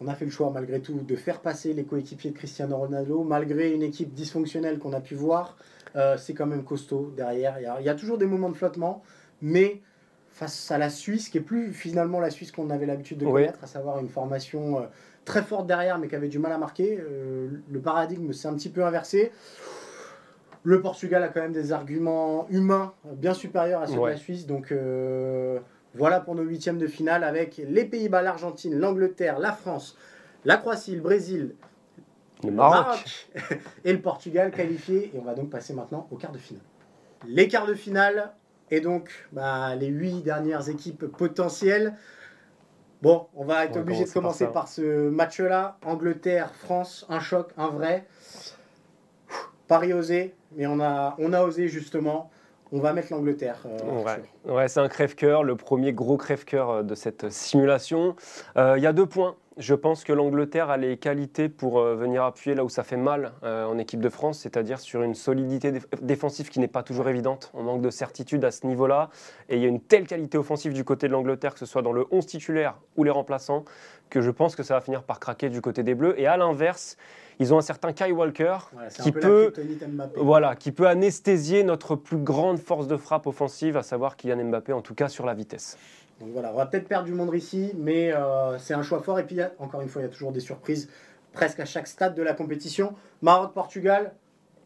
on 0.00 0.06
a 0.06 0.14
fait 0.14 0.24
le 0.24 0.30
choix 0.30 0.50
malgré 0.50 0.80
tout 0.80 1.00
de 1.00 1.16
faire 1.16 1.40
passer 1.40 1.72
les 1.74 1.84
coéquipiers 1.84 2.30
de 2.30 2.36
Cristiano 2.36 2.76
Ronaldo, 2.76 3.24
malgré 3.24 3.72
une 3.72 3.82
équipe 3.82 4.14
dysfonctionnelle 4.14 4.78
qu'on 4.78 4.92
a 4.92 5.00
pu 5.00 5.14
voir. 5.14 5.56
Euh, 5.96 6.16
c'est 6.16 6.34
quand 6.34 6.46
même 6.46 6.64
costaud 6.64 7.12
derrière. 7.16 7.56
Il 7.58 7.84
y, 7.84 7.88
a, 7.88 7.94
toujours 7.94 8.18
des 8.18 8.26
moments 8.26 8.50
de 8.50 8.54
flottement, 8.54 9.02
mais 9.42 9.80
face 10.28 10.70
à 10.70 10.78
la 10.78 10.90
Suisse, 10.90 11.28
qui 11.28 11.38
est 11.38 11.42
plus 11.42 11.72
finalement 11.72 12.20
la 12.20 12.30
Suisse 12.30 12.52
qu'on 12.52 12.70
avait 12.70 12.86
l'habitude 12.86 13.18
de 13.18 13.26
connaître, 13.26 13.58
à 13.62 13.66
savoir 13.66 13.98
une 13.98 14.08
formation 14.08 14.78
euh, 14.78 14.82
très 15.24 15.42
forte 15.42 15.66
derrière, 15.66 15.98
mais 15.98 16.06
qui 16.06 16.14
avait 16.14 16.28
du 16.28 16.38
mal 16.38 16.52
à 16.52 16.58
marquer, 16.58 16.98
euh, 17.00 17.48
le 17.68 17.80
paradigme 17.80 18.32
s'est 18.32 18.46
un 18.46 18.54
petit 18.54 18.68
peu 18.68 18.84
inversé. 18.84 19.32
Le 20.64 20.80
Portugal 20.80 21.22
a 21.22 21.28
quand 21.28 21.40
même 21.40 21.52
des 21.52 21.72
arguments 21.72 22.46
humains 22.50 22.92
bien 23.04 23.34
supérieurs 23.34 23.82
à 23.82 23.86
ceux 23.86 23.98
de 23.98 24.06
la 24.06 24.16
Suisse, 24.16 24.46
donc 24.46 24.72
voilà 25.94 26.20
pour 26.20 26.34
nos 26.34 26.42
huitièmes 26.42 26.78
de 26.78 26.86
finale 26.86 27.24
avec 27.24 27.56
les 27.56 27.84
Pays-Bas, 27.84 28.22
l'Argentine, 28.22 28.78
l'Angleterre, 28.78 29.38
la 29.38 29.52
France, 29.52 29.96
la 30.44 30.56
Croatie, 30.56 30.94
le 30.94 31.00
Brésil, 31.00 31.54
le 32.44 32.50
Maroc, 32.50 33.28
et 33.84 33.92
le 33.92 34.00
Portugal 34.00 34.50
qualifié. 34.50 35.10
Et 35.14 35.18
on 35.18 35.22
va 35.22 35.34
donc 35.34 35.50
passer 35.50 35.74
maintenant 35.74 36.06
au 36.10 36.16
quart 36.16 36.32
de 36.32 36.38
finale. 36.38 36.62
Les 37.26 37.48
quarts 37.48 37.66
de 37.66 37.74
finale 37.74 38.32
et 38.70 38.80
donc 38.80 39.10
bah, 39.32 39.74
les 39.74 39.88
huit 39.88 40.22
dernières 40.22 40.68
équipes 40.68 41.06
potentielles. 41.06 41.96
Bon, 43.02 43.28
on 43.34 43.44
va 43.44 43.64
être 43.64 43.76
obligé 43.76 44.04
de 44.04 44.10
commencer 44.10 44.46
par, 44.48 44.68
ce 44.68 45.08
match-là. 45.08 45.78
Angleterre, 45.84 46.52
France, 46.54 47.06
un 47.08 47.20
choc, 47.20 47.50
un 47.56 47.68
vrai. 47.68 48.06
Paris 49.68 49.92
osé, 49.92 50.34
mais 50.56 50.66
on 50.66 50.80
a, 50.80 51.14
on 51.18 51.32
a 51.32 51.42
osé 51.42 51.68
justement. 51.68 52.30
On 52.70 52.80
va 52.80 52.92
mettre 52.92 53.12
l'Angleterre. 53.12 53.60
Euh, 53.66 54.18
ouais, 54.44 54.68
c'est 54.68 54.80
un 54.80 54.88
crève-cœur, 54.88 55.42
le 55.42 55.56
premier 55.56 55.94
gros 55.94 56.18
crève-cœur 56.18 56.70
euh, 56.70 56.82
de 56.82 56.94
cette 56.94 57.30
simulation. 57.30 58.14
Euh, 58.58 58.74
il 58.76 58.82
y 58.82 58.86
a 58.86 58.92
deux 58.92 59.06
points. 59.06 59.36
Je 59.58 59.74
pense 59.74 60.04
que 60.04 60.12
l'Angleterre 60.12 60.70
a 60.70 60.76
les 60.76 60.96
qualités 60.98 61.48
pour 61.48 61.80
venir 61.82 62.22
appuyer 62.22 62.54
là 62.54 62.64
où 62.64 62.68
ça 62.68 62.84
fait 62.84 62.96
mal 62.96 63.32
en 63.42 63.76
équipe 63.76 64.00
de 64.00 64.08
France, 64.08 64.38
c'est-à-dire 64.38 64.78
sur 64.78 65.02
une 65.02 65.16
solidité 65.16 65.72
défensive 66.00 66.48
qui 66.48 66.60
n'est 66.60 66.68
pas 66.68 66.84
toujours 66.84 67.08
évidente. 67.08 67.50
On 67.54 67.64
manque 67.64 67.82
de 67.82 67.90
certitude 67.90 68.44
à 68.44 68.52
ce 68.52 68.66
niveau-là. 68.68 69.10
Et 69.48 69.56
il 69.56 69.62
y 69.62 69.64
a 69.64 69.68
une 69.68 69.80
telle 69.80 70.06
qualité 70.06 70.38
offensive 70.38 70.72
du 70.72 70.84
côté 70.84 71.08
de 71.08 71.12
l'Angleterre, 71.12 71.54
que 71.54 71.58
ce 71.58 71.66
soit 71.66 71.82
dans 71.82 71.92
le 71.92 72.06
11 72.12 72.24
titulaire 72.24 72.78
ou 72.96 73.02
les 73.02 73.10
remplaçants, 73.10 73.64
que 74.10 74.20
je 74.20 74.30
pense 74.30 74.54
que 74.54 74.62
ça 74.62 74.74
va 74.74 74.80
finir 74.80 75.02
par 75.02 75.18
craquer 75.18 75.48
du 75.48 75.60
côté 75.60 75.82
des 75.82 75.96
Bleus. 75.96 76.14
Et 76.20 76.28
à 76.28 76.36
l'inverse, 76.36 76.96
ils 77.40 77.52
ont 77.52 77.58
un 77.58 77.62
certain 77.62 77.92
Kai 77.92 78.12
Walker 78.12 78.58
qui, 79.02 79.10
peut, 79.10 79.52
voilà, 80.16 80.54
qui 80.54 80.70
peut 80.70 80.86
anesthésier 80.86 81.64
notre 81.64 81.96
plus 81.96 82.18
grande 82.18 82.58
force 82.58 82.86
de 82.86 82.96
frappe 82.96 83.26
offensive, 83.26 83.76
à 83.76 83.82
savoir 83.82 84.16
Kylian 84.16 84.44
Mbappé, 84.44 84.72
en 84.72 84.82
tout 84.82 84.94
cas 84.94 85.08
sur 85.08 85.26
la 85.26 85.34
vitesse. 85.34 85.76
Donc 86.20 86.30
voilà, 86.32 86.52
on 86.52 86.56
va 86.56 86.66
peut-être 86.66 86.88
perdre 86.88 87.06
du 87.06 87.14
monde 87.14 87.34
ici, 87.34 87.72
mais 87.76 88.12
euh, 88.12 88.58
c'est 88.58 88.74
un 88.74 88.82
choix 88.82 89.00
fort. 89.00 89.18
Et 89.18 89.24
puis, 89.24 89.38
encore 89.58 89.80
une 89.80 89.88
fois, 89.88 90.02
il 90.02 90.04
y 90.04 90.08
a 90.08 90.10
toujours 90.10 90.32
des 90.32 90.40
surprises 90.40 90.88
presque 91.32 91.60
à 91.60 91.64
chaque 91.64 91.86
stade 91.86 92.14
de 92.14 92.22
la 92.22 92.34
compétition. 92.34 92.94
Maroc-Portugal, 93.22 94.14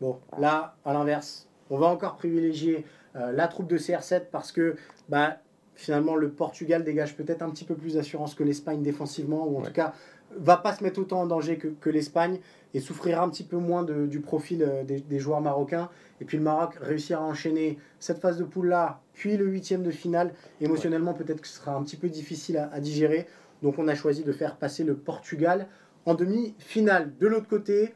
bon, 0.01 0.19
là, 0.39 0.77
à 0.85 0.93
l'inverse, 0.93 1.49
on 1.71 1.79
va 1.79 1.87
encore 1.87 2.17
privilégier 2.17 2.87
euh, 3.17 3.33
la 3.33 3.49
troupe 3.49 3.67
de 3.67 3.77
CR7 3.77 4.27
parce 4.31 4.53
que 4.53 4.77
bah, 5.09 5.39
finalement, 5.75 6.17
le 6.17 6.31
Portugal 6.31 6.85
dégage 6.85 7.17
peut-être 7.17 7.43
un 7.43 7.51
petit 7.51 7.65
peu 7.65 7.75
plus 7.75 7.95
d'assurance 7.95 8.35
que 8.35 8.45
l'Espagne 8.45 8.83
défensivement, 8.83 9.47
ou 9.47 9.59
en 9.59 9.63
tout 9.63 9.73
cas 9.73 9.93
va 10.37 10.57
pas 10.57 10.75
se 10.75 10.83
mettre 10.83 11.01
autant 11.01 11.21
en 11.21 11.27
danger 11.27 11.59
que, 11.59 11.91
l'Espagne 11.91 12.39
et 12.75 12.81
souffrira 12.81 13.23
un 13.23 13.29
petit 13.29 13.45
peu 13.45 13.57
moins 13.57 13.83
du 13.83 14.21
profil 14.21 14.63
euh, 14.63 14.85
des, 14.85 15.19
joueurs 15.19 15.41
marocains. 15.41 15.89
Et 16.21 16.25
puis 16.25 16.39
le 16.39 16.43
Maroc 16.43 16.75
réussira 16.81 17.23
à 17.23 17.25
enchaîner 17.25 17.79
cette 17.99 18.19
phase 18.19 18.39
de 18.39 18.45
poule-là, 18.45 19.01
puis 19.13 19.37
le 19.37 19.47
huitième 19.47 19.83
de 19.83 19.91
finale. 19.91 20.33
Émotionnellement, 20.61 21.15
peut-être 21.15 21.41
que 21.41 21.49
ce 21.49 21.59
sera 21.59 21.75
un 21.75 21.83
petit 21.83 21.97
peu 21.97 22.09
difficile 22.09 22.57
à, 22.57 22.81
digérer. 22.81 23.27
Donc 23.63 23.79
on 23.79 23.89
a 23.89 23.95
choisi 23.95 24.25
de 24.25 24.33
faire 24.33 24.57
passer 24.57 24.85
le 24.85 24.95
Portugal 24.95 25.67
en 26.07 26.15
demi-finale. 26.15 27.13
De 27.19 27.27
l'autre 27.27 27.49
côté, 27.49 27.95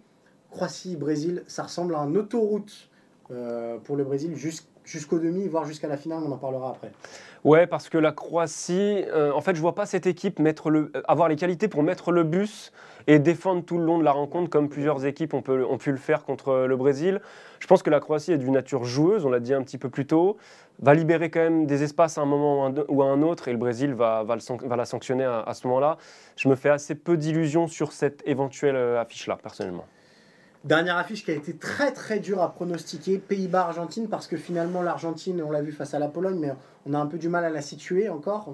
Croatie-Brésil, 0.50 1.42
ça 1.46 1.64
ressemble 1.64 1.94
à 1.94 2.00
une 2.00 2.16
autoroute 2.16 2.88
euh, 3.30 3.78
pour 3.78 3.96
le 3.96 4.04
Brésil 4.04 4.34
jusqu'au 4.84 5.18
demi, 5.18 5.48
voire 5.48 5.64
jusqu'à 5.64 5.88
la 5.88 5.96
finale, 5.96 6.22
on 6.24 6.30
en 6.30 6.38
parlera 6.38 6.70
après. 6.70 6.92
Ouais, 7.44 7.66
parce 7.66 7.88
que 7.88 7.98
la 7.98 8.12
Croatie, 8.12 9.04
euh, 9.08 9.32
en 9.32 9.40
fait, 9.40 9.54
je 9.54 9.60
vois 9.60 9.74
pas 9.74 9.86
cette 9.86 10.06
équipe 10.06 10.38
mettre 10.38 10.70
le, 10.70 10.90
avoir 11.06 11.28
les 11.28 11.36
qualités 11.36 11.68
pour 11.68 11.82
mettre 11.82 12.12
le 12.12 12.24
bus 12.24 12.72
et 13.06 13.18
défendre 13.18 13.64
tout 13.64 13.78
le 13.78 13.84
long 13.84 13.98
de 13.98 14.04
la 14.04 14.12
rencontre, 14.12 14.50
comme 14.50 14.68
plusieurs 14.68 15.06
équipes 15.06 15.34
ont, 15.34 15.42
pu 15.42 15.90
le 15.90 15.96
faire 15.96 16.24
contre 16.24 16.66
le 16.66 16.76
Brésil. 16.76 17.20
Je 17.60 17.66
pense 17.66 17.82
que 17.82 17.90
la 17.90 18.00
Croatie 18.00 18.32
est 18.32 18.38
d'une 18.38 18.54
nature 18.54 18.84
joueuse, 18.84 19.24
on 19.24 19.30
l'a 19.30 19.40
dit 19.40 19.54
un 19.54 19.62
petit 19.62 19.78
peu 19.78 19.88
plus 19.88 20.06
tôt, 20.06 20.36
va 20.80 20.94
libérer 20.94 21.30
quand 21.30 21.40
même 21.40 21.66
des 21.66 21.82
espaces 21.82 22.18
à 22.18 22.22
un 22.22 22.26
moment 22.26 22.72
ou 22.88 23.02
à 23.02 23.06
un 23.06 23.22
autre, 23.22 23.48
et 23.48 23.52
le 23.52 23.58
Brésil 23.58 23.94
va, 23.94 24.24
la 24.76 24.84
sanctionner 24.84 25.24
à, 25.24 25.40
à 25.40 25.54
ce 25.54 25.66
moment-là. 25.68 25.96
Je 26.36 26.48
me 26.48 26.54
fais 26.54 26.70
assez 26.70 26.94
peu 26.94 27.16
d'illusions 27.16 27.66
sur 27.66 27.92
cette 27.92 28.22
éventuelle 28.26 28.76
euh, 28.76 29.00
affiche-là, 29.00 29.38
personnellement. 29.42 29.84
Dernière 30.66 30.96
affiche 30.96 31.24
qui 31.24 31.30
a 31.30 31.34
été 31.34 31.54
très 31.54 31.92
très 31.92 32.18
dure 32.18 32.42
à 32.42 32.52
pronostiquer, 32.52 33.18
Pays-Bas-Argentine, 33.18 34.08
parce 34.08 34.26
que 34.26 34.36
finalement 34.36 34.82
l'Argentine, 34.82 35.40
on 35.40 35.52
l'a 35.52 35.62
vu 35.62 35.70
face 35.70 35.94
à 35.94 36.00
la 36.00 36.08
Pologne, 36.08 36.40
mais 36.40 36.52
on 36.86 36.92
a 36.92 36.98
un 36.98 37.06
peu 37.06 37.18
du 37.18 37.28
mal 37.28 37.44
à 37.44 37.50
la 37.50 37.62
situer 37.62 38.08
encore. 38.08 38.52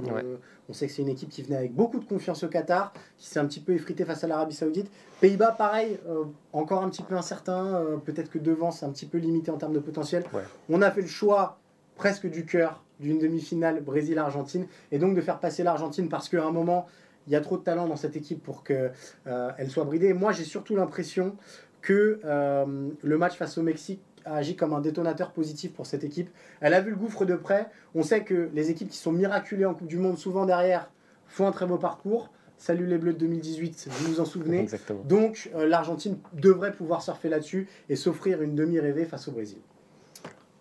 On, 0.69 0.75
sait 0.75 0.89
que 0.89 0.93
c'est 0.93 1.01
une 1.01 1.09
équipe 1.09 1.31
qui 1.31 1.43
venait 1.43 1.57
avec 1.57 1.75
beaucoup 1.75 1.99
de 1.99 2.05
confiance 2.05 2.45
au 2.45 2.49
Qatar, 2.49 2.93
qui 3.17 3.29
s'est 3.31 3.39
un 3.39 3.47
petit 3.47 3.61
peu 3.61 3.73
effritée 3.73 4.05
face 4.05 4.25
à 4.25 4.27
l'Arabie 4.27 4.55
Saoudite. 4.55 4.91
Pays-Bas, 5.23 5.53
pareil, 5.53 5.99
euh, 6.07 6.25
encore 6.53 6.83
un 6.83 6.91
petit 6.91 7.03
peu 7.03 7.17
incertain, 7.17 7.77
euh, 7.77 7.97
peut-être 7.97 8.31
que 8.31 8.39
devant 8.39 8.73
c'est 8.73 8.85
un 8.85 8.91
petit 8.91 9.07
peu 9.07 9.17
limité 9.17 9.51
en 9.51 9.57
termes 9.57 9.73
de 9.73 9.81
potentiel. 9.81 10.23
On 10.69 10.83
a 10.83 10.91
fait 10.91 11.01
le 11.01 11.09
choix 11.09 11.61
presque 11.97 12.29
du 12.29 12.45
cœur 12.45 12.83
d'une 13.01 13.19
demi-finale 13.19 13.81
Brésil-Argentine, 13.81 14.67
et 14.91 14.99
donc 14.99 15.15
de 15.17 15.21
faire 15.23 15.41
passer 15.41 15.63
l'Argentine 15.63 16.11
parce 16.11 16.29
qu'à 16.29 16.45
un 16.45 16.53
moment, 16.53 16.87
il 17.27 17.33
y 17.33 17.37
a 17.37 17.41
trop 17.41 17.57
de 17.57 17.63
talent 17.63 17.87
dans 17.87 17.97
cette 17.97 18.17
équipe 18.17 18.43
pour 18.43 18.65
qu'elle 18.65 18.93
euh, 19.27 19.69
soit 19.69 19.85
bridée. 19.85 20.13
Moi, 20.13 20.33
j'ai 20.33 20.45
surtout 20.45 20.77
l'impression 20.77 21.37
que 21.83 22.21
euh, 22.25 22.89
le 23.03 23.19
match 23.19 23.37
face 23.37 23.59
au 23.59 23.63
Mexique 23.63 24.01
a 24.25 24.37
agi 24.37 24.57
comme 24.57 24.73
un 24.73 24.81
détonateur 24.81 25.33
positif 25.33 25.73
pour 25.73 25.85
cette 25.85 26.05
équipe. 26.05 26.31
Elle 26.61 26.75
a 26.75 26.81
vu 26.81 26.91
le 26.91 26.97
gouffre 26.97 27.25
de 27.25 27.35
près. 27.35 27.69
On 27.95 28.03
sait 28.03 28.23
que 28.23 28.49
les 28.55 28.71
équipes 28.71 28.89
qui 28.89 28.97
sont 28.97 29.13
miraculées 29.13 29.67
en 29.67 29.75
Coupe 29.75 29.89
du 29.89 29.99
Monde, 29.99 30.17
souvent 30.17 30.47
derrière, 30.47 30.89
font 31.27 31.47
un 31.47 31.53
très 31.53 31.67
beau 31.67 31.77
parcours. 31.77 32.31
Salut 32.57 32.87
les 32.87 32.99
Bleus 32.99 33.15
de 33.15 33.19
2018, 33.19 33.89
vous 33.91 34.13
vous 34.13 34.21
en 34.21 34.25
souvenez. 34.25 34.69
Donc 35.05 35.51
euh, 35.57 35.67
l'Argentine 35.67 36.19
devrait 36.33 36.73
pouvoir 36.73 37.03
surfer 37.03 37.29
là-dessus 37.29 37.69
et 37.89 37.97
s'offrir 37.97 38.41
une 38.41 38.55
demi-rêvée 38.55 39.05
face 39.05 39.27
au 39.27 39.33
Brésil. 39.33 39.59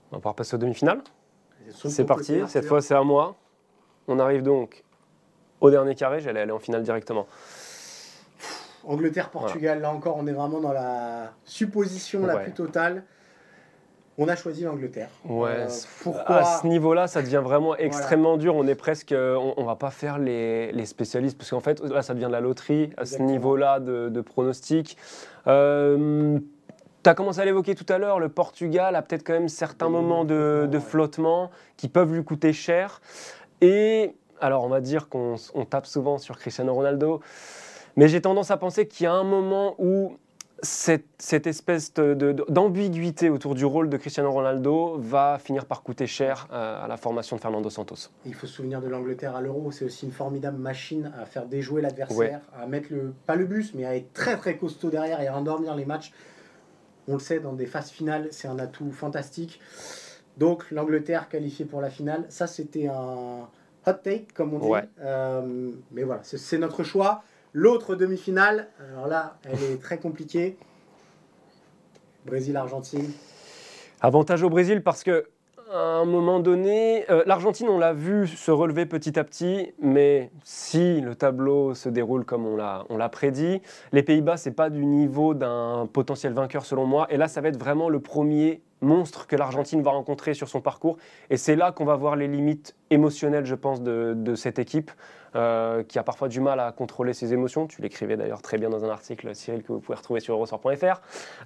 On 0.10 0.16
va 0.16 0.18
pouvoir 0.18 0.34
passer 0.34 0.56
aux 0.56 0.60
demi-finales. 0.60 1.02
C'est 1.70 2.06
parti, 2.06 2.42
cette 2.48 2.66
fois 2.66 2.82
c'est 2.82 2.96
à 2.96 3.04
moi. 3.04 3.36
On 4.08 4.18
arrive 4.18 4.42
donc 4.42 4.84
au 5.60 5.70
dernier 5.70 5.94
carré, 5.94 6.20
j'allais 6.20 6.40
aller 6.40 6.52
en 6.52 6.58
finale 6.58 6.82
directement. 6.82 7.28
Angleterre-Portugal, 8.86 9.82
là 9.82 9.92
encore, 9.92 10.18
on 10.18 10.28
est 10.28 10.34
vraiment 10.34 10.60
dans 10.60 10.74
la 10.74 11.32
supposition 11.46 12.26
la 12.26 12.38
plus 12.38 12.54
totale. 12.54 13.04
On 14.18 14.28
a 14.28 14.36
choisi 14.36 14.64
l'Angleterre. 14.64 15.10
Ouais. 15.26 15.52
Euh, 15.52 15.68
pourquoi 16.04 16.36
À 16.36 16.44
ce 16.60 16.68
niveau-là, 16.68 17.08
ça 17.08 17.22
devient 17.22 17.42
vraiment 17.44 17.76
extrêmement 17.78 18.38
dur. 18.38 18.56
On 18.56 18.68
est 18.68 18.76
presque, 18.76 19.16
on, 19.18 19.54
on 19.56 19.64
va 19.64 19.76
pas 19.76 19.90
faire 19.90 20.20
les, 20.20 20.72
les 20.74 20.86
spécialistes 20.86 21.38
parce 21.38 21.50
qu'en 21.50 21.62
fait, 21.62 21.80
là, 21.80 22.02
ça 22.02 22.14
devient 22.14 22.28
de 22.28 22.32
la 22.32 22.42
loterie 22.42 22.92
à 22.98 23.06
ce 23.06 23.22
niveau-là 23.22 23.80
de, 23.80 24.10
de 24.10 24.22
pronostic. 24.22 24.98
Euh, 25.48 26.38
tu 27.04 27.10
as 27.10 27.16
commencé 27.16 27.40
à 27.40 27.46
l'évoquer 27.46 27.74
tout 27.74 27.86
à 27.92 27.98
l'heure, 27.98 28.20
le 28.20 28.30
Portugal 28.30 28.96
a 28.96 29.02
peut-être 29.02 29.24
quand 29.24 29.34
même 29.34 29.50
certains 29.50 29.90
moments 29.90 30.24
de, 30.24 30.68
de, 30.70 30.80
flottement 30.80 31.50
qui 31.78 31.88
peuvent 31.88 32.14
lui 32.14 32.24
coûter 32.24 32.54
cher. 32.54 33.02
Et 33.62 34.14
alors, 34.40 34.64
on 34.64 34.70
va 34.70 34.82
dire 34.82 35.10
qu'on 35.10 35.38
tape 35.70 35.86
souvent 35.86 36.18
sur 36.18 36.38
Cristiano 36.38 36.74
Ronaldo, 36.74 37.22
mais 37.96 38.08
j'ai 38.08 38.22
tendance 38.22 38.52
à 38.52 38.58
penser 38.58 38.88
qu'il 38.88 39.06
y 39.06 39.08
a 39.08 39.14
un 39.14 39.24
moment 39.24 39.76
où 39.78 40.18
cette, 40.64 41.48
espèce 41.48 41.94
d'ambiguïté 41.94 43.30
autour 43.30 43.56
du 43.56 43.66
rôle 43.66 43.90
de 43.90 43.98
Cristiano 43.98 44.32
Ronaldo 44.32 44.98
va 45.00 45.40
finir 45.40 45.66
par 45.66 45.82
coûter 45.82 46.06
cher 46.06 46.48
euh, 46.52 46.84
à, 46.84 46.88
la 46.88 46.98
formation 46.98 47.36
de 47.36 47.42
Fernando 47.42 47.70
Santos. 47.70 48.10
Il 48.26 48.36
faut 48.36 48.48
se 48.48 48.54
souvenir 48.54 48.82
de 48.82 48.88
l'Angleterre 48.88 49.36
à 49.36 49.42
l'Euro, 49.42 49.72
c'est 49.72 49.86
aussi 49.86 50.06
une 50.06 50.12
formidable 50.12 50.58
machine 50.58 51.12
à 51.20 51.26
faire 51.26 51.46
déjouer 51.46 51.82
l'adversaire, 51.82 52.42
à 52.60 52.68
mettre 52.68 52.88
le, 52.92 53.14
pas 53.26 53.36
le 53.36 53.46
bus, 53.46 53.74
mais 53.74 53.86
à 53.86 53.96
être 53.96 54.14
très 54.14 54.38
très 54.38 54.58
costaud 54.58 54.90
derrière 54.90 55.20
et 55.22 55.28
à 55.28 55.36
endormir 55.36 55.76
les 55.76 55.86
matchs. 55.86 56.14
On 57.08 57.14
le 57.14 57.20
sait, 57.20 57.40
dans 57.40 57.54
des 57.54 57.66
phases 57.66 57.90
finales, 57.90 58.28
c'est 58.32 58.48
un 58.48 58.60
atout 58.60 58.92
fantastique. 58.92 59.60
Donc 60.38 60.70
l'Angleterre 60.72 61.28
qualifiée 61.28 61.66
pour 61.66 61.82
la 61.82 61.90
finale, 61.90 62.26
ça 62.30 62.46
c'était 62.46 62.88
un 62.88 63.48
hot 63.88 63.94
take, 64.04 64.28
comme 64.34 64.54
on 64.54 64.60
dit. 64.60 64.88
Euh, 65.02 65.72
mais 65.92 66.04
voilà, 66.04 66.22
c'est 66.24 66.58
notre 66.60 66.84
choix. 66.84 67.24
L'autre 67.54 67.96
demi-finale, 67.96 68.70
alors 68.94 69.08
là, 69.08 69.38
elle 69.44 69.62
est 69.64 69.82
très 69.82 69.98
compliquée. 69.98 70.58
Brésil-Argentine. 72.26 73.12
Avantage 74.00 74.44
au 74.44 74.50
Brésil 74.50 74.82
parce 74.84 75.04
que 75.04 75.28
à 75.74 75.78
un 75.78 76.06
moment 76.06 76.42
donné, 76.42 77.10
euh, 77.10 77.24
l'Argentine, 77.26 77.70
on 77.70 77.78
l'a 77.78 77.94
vu 77.94 78.28
se 78.28 78.52
relever 78.52 78.86
petit 78.86 79.18
à 79.18 79.24
petit, 79.24 79.74
mais 79.82 80.30
si 80.44 81.00
le 81.00 81.16
tableau 81.16 81.74
se 81.74 81.88
déroule 81.88 82.26
comme 82.26 82.46
on 82.46 82.58
l'a 82.58 83.10
prédit, 83.10 83.62
les 83.94 84.04
Pays-Bas, 84.04 84.36
c'est 84.36 84.52
pas 84.52 84.70
du 84.70 84.86
niveau 84.86 85.34
d'un 85.34 85.88
potentiel 85.92 86.34
vainqueur 86.34 86.66
selon 86.66 86.86
moi. 86.86 87.08
Et 87.10 87.16
là, 87.16 87.30
ça 87.30 87.40
va 87.40 87.48
être 87.48 87.60
vraiment 87.60 87.88
le 87.88 88.02
premier 88.02 88.62
monstre 88.82 89.28
que 89.28 89.36
l'Argentine 89.38 89.82
va 89.82 89.92
rencontrer 89.92 90.34
sur 90.34 90.50
son 90.50 90.60
parcours. 90.60 90.98
Et 91.30 91.38
c'est 91.38 91.56
là 91.56 91.72
qu'on 91.72 91.86
va 91.86 91.96
voir 91.96 92.18
les 92.18 92.28
limites 92.28 92.76
émotionnelles, 92.92 93.46
je 93.46 93.56
pense, 93.56 93.82
de, 93.82 94.14
de 94.16 94.36
cette 94.36 94.60
équipe. 94.60 94.92
Euh, 95.34 95.84
qui 95.84 95.98
a 95.98 96.04
parfois 96.04 96.28
du 96.28 96.42
mal 96.42 96.60
à 96.60 96.74
contrôler 96.74 97.14
ses 97.14 97.32
émotions. 97.32 97.66
Tu 97.66 97.82
l'écrivais 97.82 98.18
d'ailleurs 98.18 98.42
très 98.42 98.58
bien 98.58 98.70
dans 98.70 98.84
un 98.84 98.90
article, 98.90 99.34
Cyril, 99.34 99.64
que 99.64 99.72
vous 99.72 99.80
pouvez 99.80 99.96
retrouver 99.96 100.20
sur 100.20 100.34
eurosport.fr. 100.34 101.02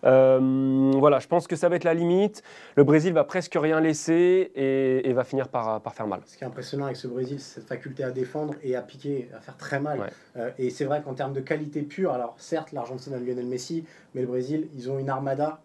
Euh, 0.05 0.91
voilà, 0.95 1.19
je 1.19 1.27
pense 1.27 1.45
que 1.45 1.55
ça 1.55 1.69
va 1.69 1.75
être 1.75 1.83
la 1.83 1.93
limite. 1.93 2.41
Le 2.77 2.83
Brésil 2.83 3.13
va 3.13 3.23
presque 3.23 3.55
rien 3.55 3.79
laisser 3.79 4.51
et, 4.55 5.13
va 5.13 5.23
finir 5.23 5.49
par, 5.49 5.81
par, 5.81 5.93
faire 5.93 6.07
mal. 6.07 6.21
Ce 6.25 6.35
qui 6.35 6.43
est 6.43 6.47
impressionnant 6.47 6.85
avec 6.85 6.97
ce 6.97 7.07
Brésil, 7.07 7.39
c'est 7.39 7.59
cette 7.59 7.69
faculté 7.69 8.03
à 8.03 8.09
défendre 8.09 8.55
et 8.63 8.75
à 8.75 8.81
piquer, 8.81 9.29
à 9.37 9.39
faire 9.39 9.55
très 9.55 9.79
mal. 9.79 10.11
Euh, 10.35 10.49
et 10.57 10.71
c'est 10.71 10.85
vrai 10.85 11.03
qu'en 11.03 11.13
termes 11.13 11.33
de 11.33 11.41
qualité 11.41 11.83
pure, 11.83 12.11
alors 12.11 12.33
certes, 12.39 12.71
l'Argentine 12.71 13.13
a 13.13 13.19
Lionel 13.19 13.45
Messi, 13.45 13.85
mais 14.15 14.21
le 14.21 14.27
Brésil, 14.27 14.67
ils 14.75 14.89
ont 14.89 14.97
une 14.97 15.09
armada 15.09 15.59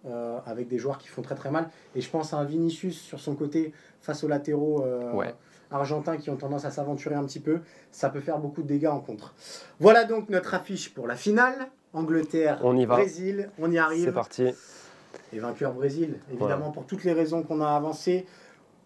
avec 0.45 0.69
des 0.69 0.77
joueurs 0.77 0.99
qui 0.99 1.09
font 1.09 1.23
très 1.23 1.37
très 1.37 1.51
mal. 1.51 1.71
Et 1.95 2.03
je 2.03 2.11
pense 2.11 2.35
à 2.35 2.37
un 2.37 2.45
Vinicius 2.45 3.01
sur 3.01 3.19
son 3.19 3.35
côté 3.35 3.73
face 4.03 4.23
aux 4.25 4.29
latéraux. 4.29 4.85
Ouais 5.15 5.33
argentins 5.71 6.17
qui 6.17 6.31
ont 6.31 6.37
tendance 6.37 6.65
à 6.65 6.71
s'aventurer 6.71 7.15
un 7.15 7.25
petit 7.25 7.41
peu, 7.41 7.61
ça 7.91 8.11
peut 8.11 8.21
faire 8.21 8.39
beaucoup 8.39 8.63
de 8.63 8.69
dégâts 8.69 8.87
en 8.87 9.01
contre. 9.01 9.35
Voilà 9.79 10.05
donc 10.05 10.29
notre 10.29 10.55
affiche 10.55 10.93
pour 10.93 11.07
la 11.07 11.17
finale. 11.17 11.69
Angleterre, 11.93 12.61
on 12.63 12.77
y 12.77 12.85
va. 12.85 12.97
Brésil, 12.97 13.51
on 13.59 13.71
y 13.71 13.79
arrive. 13.79 14.05
C'est 14.05 14.13
parti. 14.13 14.49
Et 15.33 15.39
vainqueur 15.39 15.73
Brésil, 15.73 16.19
évidemment, 16.33 16.71
pour 16.71 16.87
toutes 16.87 17.05
les 17.05 17.13
raisons 17.13 17.43
qu'on 17.43 17.61
a 17.61 17.69
avancées. 17.69 18.27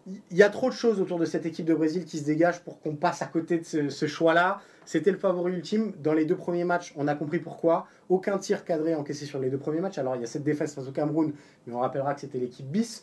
Il 0.06 0.36
y 0.36 0.42
a 0.42 0.50
trop 0.50 0.68
de 0.68 0.74
choses 0.74 1.00
autour 1.00 1.18
de 1.18 1.24
cette 1.24 1.46
équipe 1.46 1.64
de 1.64 1.74
Brésil 1.74 2.04
qui 2.04 2.18
se 2.18 2.24
dégagent 2.24 2.60
pour 2.60 2.80
qu'on 2.80 2.94
passe 2.94 3.22
à 3.22 3.26
côté 3.26 3.58
de 3.58 3.88
ce, 3.88 4.06
choix-là. 4.06 4.60
C'était 4.84 5.10
le 5.10 5.16
favori 5.16 5.52
ultime. 5.52 5.92
Dans 6.02 6.12
les 6.12 6.26
deux 6.26 6.36
premiers 6.36 6.64
matchs, 6.64 6.92
on 6.96 7.08
a 7.08 7.14
compris 7.14 7.38
pourquoi. 7.38 7.86
Aucun 8.10 8.36
tir 8.36 8.66
cadré 8.66 8.94
encaissé 8.94 9.24
sur 9.24 9.38
les 9.38 9.48
deux 9.48 9.56
premiers 9.56 9.80
matchs. 9.80 9.96
Alors, 9.96 10.14
il 10.16 10.20
y 10.20 10.24
a 10.24 10.26
cette 10.26 10.44
défaite 10.44 10.70
face 10.70 10.86
au 10.86 10.92
Cameroun, 10.92 11.32
mais 11.66 11.74
on 11.74 11.80
rappellera 11.80 12.14
que 12.14 12.20
c'était 12.20 12.38
l'équipe 12.38 12.66
bis. 12.66 13.02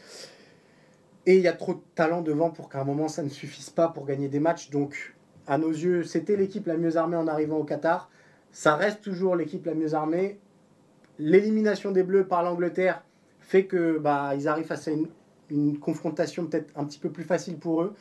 Et 1.26 1.36
il 1.36 1.42
y 1.42 1.48
a 1.48 1.54
trop 1.54 1.76
de 1.76 1.82
talent 1.96 2.22
devant 2.22 2.50
pour 2.50 2.70
qu'à 2.70 2.82
un 2.82 2.84
moment 2.84 3.08
ça 3.08 3.22
ne 3.24 3.30
suffise 3.30 3.70
pas 3.70 3.88
pour 3.90 4.06
gagner 4.06 4.28
des 4.28 4.40
matchs. 4.40 4.70
Donc, 4.70 5.16
à 5.48 5.58
nos 5.58 5.70
yeux, 5.70 6.04
c'était 6.04 6.36
l'équipe 6.36 6.68
la 6.68 6.78
mieux 6.78 6.98
armée 6.98 7.18
en 7.18 7.28
arrivant 7.28 7.58
au 7.58 7.64
Qatar. 7.64 8.10
Ça 8.52 8.76
reste 8.76 9.02
toujours 9.02 9.36
l'équipe 9.36 9.66
la 9.66 9.76
mieux 9.76 9.94
armée. 9.94 10.40
L'élimination 11.20 11.92
des 11.92 12.04
Bleus 12.04 12.26
par 12.26 12.44
l'Angleterre 12.44 13.04
fait 13.40 13.66
que 13.66 13.98
bah, 14.00 14.34
ils 14.36 14.48
arrivent 14.48 14.66
face 14.66 14.88
à 14.88 14.92
une, 14.92 15.08
une 15.50 15.78
confrontation 15.78 16.46
peut-être 16.46 16.72
un 16.76 16.86
petit 16.86 17.00
peu 17.00 17.10
plus 17.10 17.24
facile 17.24 17.58
pour 17.58 17.84
eux. 17.84 17.96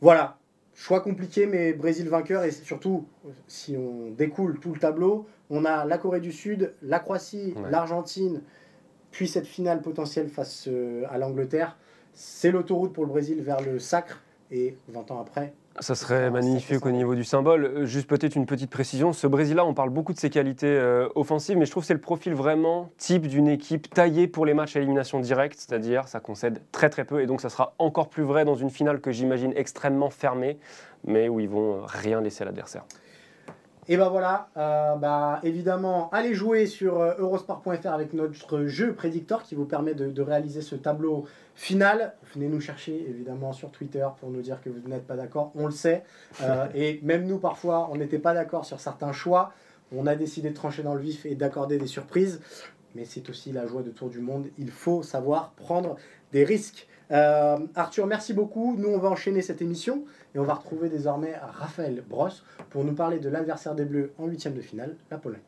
Voilà, 0.00 0.38
choix 0.74 1.00
compliqué, 1.00 1.46
mais 1.46 1.72
Brésil 1.72 2.08
vainqueur. 2.08 2.44
Et 2.44 2.52
surtout, 2.52 3.06
si 3.48 3.76
on 3.76 4.10
découle 4.10 4.60
tout 4.60 4.72
le 4.72 4.78
tableau, 4.78 5.26
on 5.50 5.64
a 5.64 5.84
la 5.84 5.98
Corée 5.98 6.20
du 6.20 6.32
Sud, 6.32 6.74
la 6.82 7.00
Croatie, 7.00 7.54
l'Argentine, 7.70 8.42
puis 9.10 9.26
cette 9.26 9.46
finale 9.46 9.80
potentielle 9.82 10.28
face 10.28 10.66
euh, 10.68 11.04
à 11.10 11.18
l'Angleterre 11.18 11.76
c'est 12.14 12.50
l'autoroute 12.50 12.92
pour 12.92 13.04
le 13.04 13.10
Brésil 13.10 13.42
vers 13.42 13.60
le 13.60 13.78
sacre. 13.78 14.20
Et 14.50 14.78
20 14.88 15.10
ans 15.10 15.20
après, 15.20 15.52
ça 15.80 15.94
serait 15.94 16.30
magnifique 16.30 16.84
au 16.86 16.90
niveau 16.90 17.14
du 17.14 17.24
symbole. 17.24 17.64
Euh, 17.64 17.84
juste 17.84 18.08
peut-être 18.08 18.34
une 18.34 18.46
petite 18.46 18.70
précision. 18.70 19.12
Ce 19.12 19.26
Brésil-là, 19.26 19.64
on 19.64 19.74
parle 19.74 19.90
beaucoup 19.90 20.12
de 20.12 20.18
ses 20.18 20.30
qualités 20.30 20.66
euh, 20.66 21.08
offensives, 21.14 21.56
mais 21.56 21.66
je 21.66 21.70
trouve 21.70 21.82
que 21.82 21.86
c'est 21.86 21.94
le 21.94 22.00
profil 22.00 22.34
vraiment 22.34 22.90
type 22.98 23.26
d'une 23.26 23.48
équipe 23.48 23.90
taillée 23.90 24.26
pour 24.26 24.46
les 24.46 24.54
matchs 24.54 24.76
à 24.76 24.80
élimination 24.80 25.20
directe, 25.20 25.58
c'est-à-dire 25.58 26.08
ça 26.08 26.20
concède 26.20 26.60
très 26.72 26.90
très 26.90 27.04
peu, 27.04 27.22
et 27.22 27.26
donc 27.26 27.40
ça 27.40 27.48
sera 27.48 27.74
encore 27.78 28.08
plus 28.08 28.22
vrai 28.22 28.44
dans 28.44 28.54
une 28.54 28.70
finale 28.70 29.00
que 29.00 29.12
j'imagine 29.12 29.52
extrêmement 29.56 30.10
fermée, 30.10 30.58
mais 31.04 31.28
où 31.28 31.40
ils 31.40 31.48
vont 31.48 31.82
rien 31.84 32.20
laisser 32.20 32.42
à 32.42 32.46
l'adversaire. 32.46 32.84
Et 33.90 33.96
ben 33.96 34.10
voilà, 34.10 34.50
euh, 34.58 34.96
bah, 34.96 35.40
évidemment, 35.42 36.10
allez 36.12 36.34
jouer 36.34 36.66
sur 36.66 37.00
euh, 37.00 37.14
eurosport.fr 37.18 37.86
avec 37.86 38.12
notre 38.12 38.66
jeu 38.66 38.92
Prédictor 38.92 39.42
qui 39.42 39.54
vous 39.54 39.64
permet 39.64 39.94
de, 39.94 40.22
réaliser 40.22 40.60
ce 40.60 40.74
tableau 40.74 41.24
final. 41.54 42.12
Venez 42.34 42.48
nous 42.48 42.60
chercher 42.60 43.06
évidemment 43.08 43.54
sur 43.54 43.70
Twitter 43.70 44.06
pour 44.20 44.28
nous 44.28 44.42
dire 44.42 44.60
que 44.60 44.68
vous 44.68 44.86
n'êtes 44.88 45.06
pas 45.06 45.16
d'accord, 45.16 45.52
on 45.54 45.64
le 45.64 45.72
sait. 45.72 46.04
Euh, 46.42 46.66
et 46.74 47.00
même 47.02 47.26
nous, 47.26 47.38
parfois, 47.38 47.88
on 47.90 47.96
n'était 47.96 48.18
pas 48.18 48.34
d'accord 48.34 48.66
sur 48.66 48.78
certains 48.78 49.12
choix. 49.12 49.54
On 49.96 50.06
a 50.06 50.16
décidé 50.16 50.50
de 50.50 50.54
trancher 50.54 50.82
dans 50.82 50.94
le 50.94 51.00
vif 51.00 51.24
et 51.24 51.34
d'accorder 51.34 51.78
des 51.78 51.86
surprises. 51.86 52.42
Mais 52.94 53.06
c'est 53.06 53.30
aussi 53.30 53.52
la 53.52 53.66
joie 53.66 53.82
de 53.82 53.90
Tour 53.90 54.10
du 54.10 54.20
Monde. 54.20 54.48
Il 54.58 54.70
faut 54.70 55.02
savoir 55.02 55.52
prendre 55.52 55.96
des 56.32 56.44
risques. 56.44 56.88
Arthur, 57.10 58.06
merci 58.06 58.34
beaucoup. 58.34 58.76
Nous, 58.76 58.88
on 58.88 58.98
va 58.98 59.08
enchaîner 59.08 59.40
cette 59.40 59.62
émission. 59.62 60.04
Et 60.34 60.38
on 60.38 60.44
va 60.44 60.54
retrouver 60.54 60.88
désormais 60.88 61.34
Raphaël 61.36 62.02
Brosse 62.08 62.44
pour 62.70 62.84
nous 62.84 62.94
parler 62.94 63.18
de 63.18 63.28
l'adversaire 63.28 63.74
des 63.74 63.84
Bleus 63.84 64.12
en 64.18 64.26
huitième 64.26 64.54
de 64.54 64.60
finale, 64.60 64.96
la 65.10 65.18
Pologne. 65.18 65.40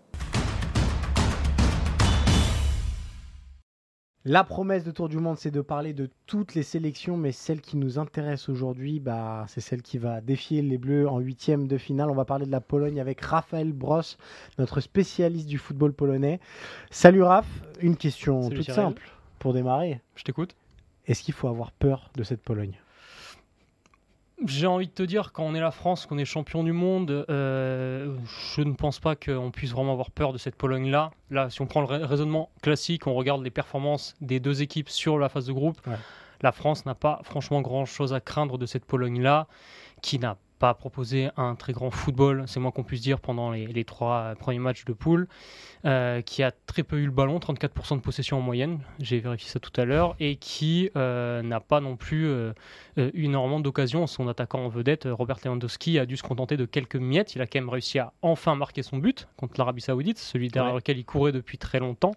La 4.27 4.45
promesse 4.45 4.85
de 4.85 4.91
Tour 4.91 5.09
du 5.09 5.17
Monde, 5.17 5.39
c'est 5.39 5.51
de 5.51 5.63
parler 5.63 5.95
de 5.95 6.11
toutes 6.27 6.55
les 6.55 6.63
sélections, 6.63 7.17
mais 7.17 7.33
celle 7.33 7.63
qui 7.63 7.79
nous 7.79 7.99
intéresse 7.99 8.51
aujourd'hui, 8.51 9.01
bah, 9.01 9.47
c'est 9.49 9.63
celle 9.63 9.81
qui 9.81 9.97
va 9.97 10.21
défier 10.21 10.61
les 10.61 10.77
Bleus 10.77 11.09
en 11.09 11.21
huitième 11.21 11.67
de 11.67 11.79
finale. 11.79 12.11
On 12.11 12.15
va 12.15 12.27
parler 12.27 12.45
de 12.45 12.51
la 12.51 12.61
Pologne 12.61 13.01
avec 13.01 13.23
Raphaël 13.23 13.73
Brosse, 13.73 14.19
notre 14.59 14.81
spécialiste 14.81 15.49
du 15.49 15.57
football 15.57 15.95
polonais. 15.95 16.39
Salut 16.91 17.23
Raph, 17.23 17.49
une 17.81 17.97
question 17.97 18.51
toute 18.51 18.71
simple 18.71 19.11
pour 19.39 19.55
démarrer. 19.55 20.03
Je 20.17 20.25
t'écoute. 20.25 20.55
Est-ce 21.07 21.23
qu'il 21.23 21.33
faut 21.33 21.49
avoir 21.49 21.73
peur 21.73 22.11
de 22.15 22.23
cette 22.23 22.43
Pologne? 22.43 22.79
J'ai 24.47 24.67
envie 24.67 24.87
de 24.87 24.93
te 24.93 25.03
dire, 25.03 25.33
quand 25.33 25.45
on 25.45 25.55
est 25.55 25.61
la 25.61 25.71
France, 25.71 26.07
qu'on 26.07 26.19
est 26.19 26.25
champion 26.25 26.65
du 26.65 26.73
monde, 26.73 27.27
euh, 27.29 28.17
je 28.55 28.63
ne 28.63 28.73
pense 28.73 28.99
pas 28.99 29.17
qu'on 29.17 29.51
puisse 29.51 29.73
vraiment 29.73 29.93
avoir 29.93 30.11
peur 30.11 30.33
de 30.33 30.39
cette 30.39 30.57
Pologne-là. 30.57 31.11
Là, 31.31 31.51
si 31.51 31.61
on 31.61 31.67
prend 31.67 31.83
le 31.83 32.05
raisonnement 32.05 32.51
classique, 32.63 33.07
on 33.07 33.15
regarde 33.15 33.43
les 33.43 33.51
performances 33.51 34.15
des 34.21 34.41
deux 34.41 34.63
équipes 34.63 34.89
sur 34.89 35.19
la 35.19 35.29
phase 35.29 35.47
de 35.47 35.53
groupe, 35.53 35.81
la 36.43 36.53
France 36.53 36.87
n'a 36.87 36.95
pas 36.95 37.21
franchement 37.23 37.61
grand-chose 37.61 38.15
à 38.15 38.21
craindre 38.21 38.57
de 38.57 38.67
cette 38.67 38.85
Pologne-là, 38.85 39.47
qui 40.03 40.19
n'a 40.19 40.37
pas 40.61 40.75
proposé 40.75 41.31
un 41.39 41.55
très 41.55 41.73
grand 41.73 41.91
football, 41.91 42.45
c'est 42.47 42.61
moins 42.61 42.71
qu'on 42.71 42.85
puisse 42.85 43.01
dire, 43.01 43.19
pendant 43.19 43.51
les, 43.51 43.85
trois 43.85 44.35
premiers 44.39 44.59
matchs 44.59 44.85
de 44.85 44.93
poule, 44.93 45.27
euh, 45.87 46.21
qui 46.21 46.43
a 46.43 46.53
très 46.53 46.83
peu 46.83 46.99
eu 46.99 47.07
le 47.07 47.11
ballon, 47.11 47.39
34% 47.39 47.97
de 47.97 48.01
possession 48.03 48.37
en 48.37 48.41
moyenne, 48.43 48.81
j'ai 49.01 49.21
vérifié 49.21 49.49
ça 49.49 49.59
tout 49.59 49.73
à 49.81 49.87
l'heure, 49.87 50.15
et 50.21 50.37
qui 50.37 50.91
euh, 50.97 51.41
n'a 51.43 51.61
pas 51.61 51.81
non 51.81 51.97
plus 51.97 52.27
euh, 52.29 52.53
eu 52.97 53.25
énormément 53.25 53.59
d'occasions. 53.59 54.07
Son 54.07 54.29
attaquant 54.29 54.61
en 54.61 54.69
vedette, 54.69 55.09
Robert 55.11 55.39
Lewandowski, 55.43 55.99
a 55.99 56.05
dû 56.05 56.19
se 56.19 56.23
contenter 56.23 56.59
de 56.59 56.67
quelques 56.67 56.97
miettes. 56.97 57.35
Il 57.35 57.41
a 57.41 57.47
quand 57.47 57.59
même 57.59 57.71
réussi 57.71 57.99
à 57.99 58.13
enfin 58.21 58.55
marquer 58.55 58.83
son 58.83 58.99
but 58.99 59.29
contre 59.39 59.55
l'Arabie 59.57 59.81
Saoudite, 59.81 60.19
celui 60.19 60.49
derrière 60.49 60.75
lequel 60.75 60.99
il 60.99 61.07
courait 61.07 61.33
depuis 61.33 61.57
très 61.57 61.81
longtemps. 61.81 62.13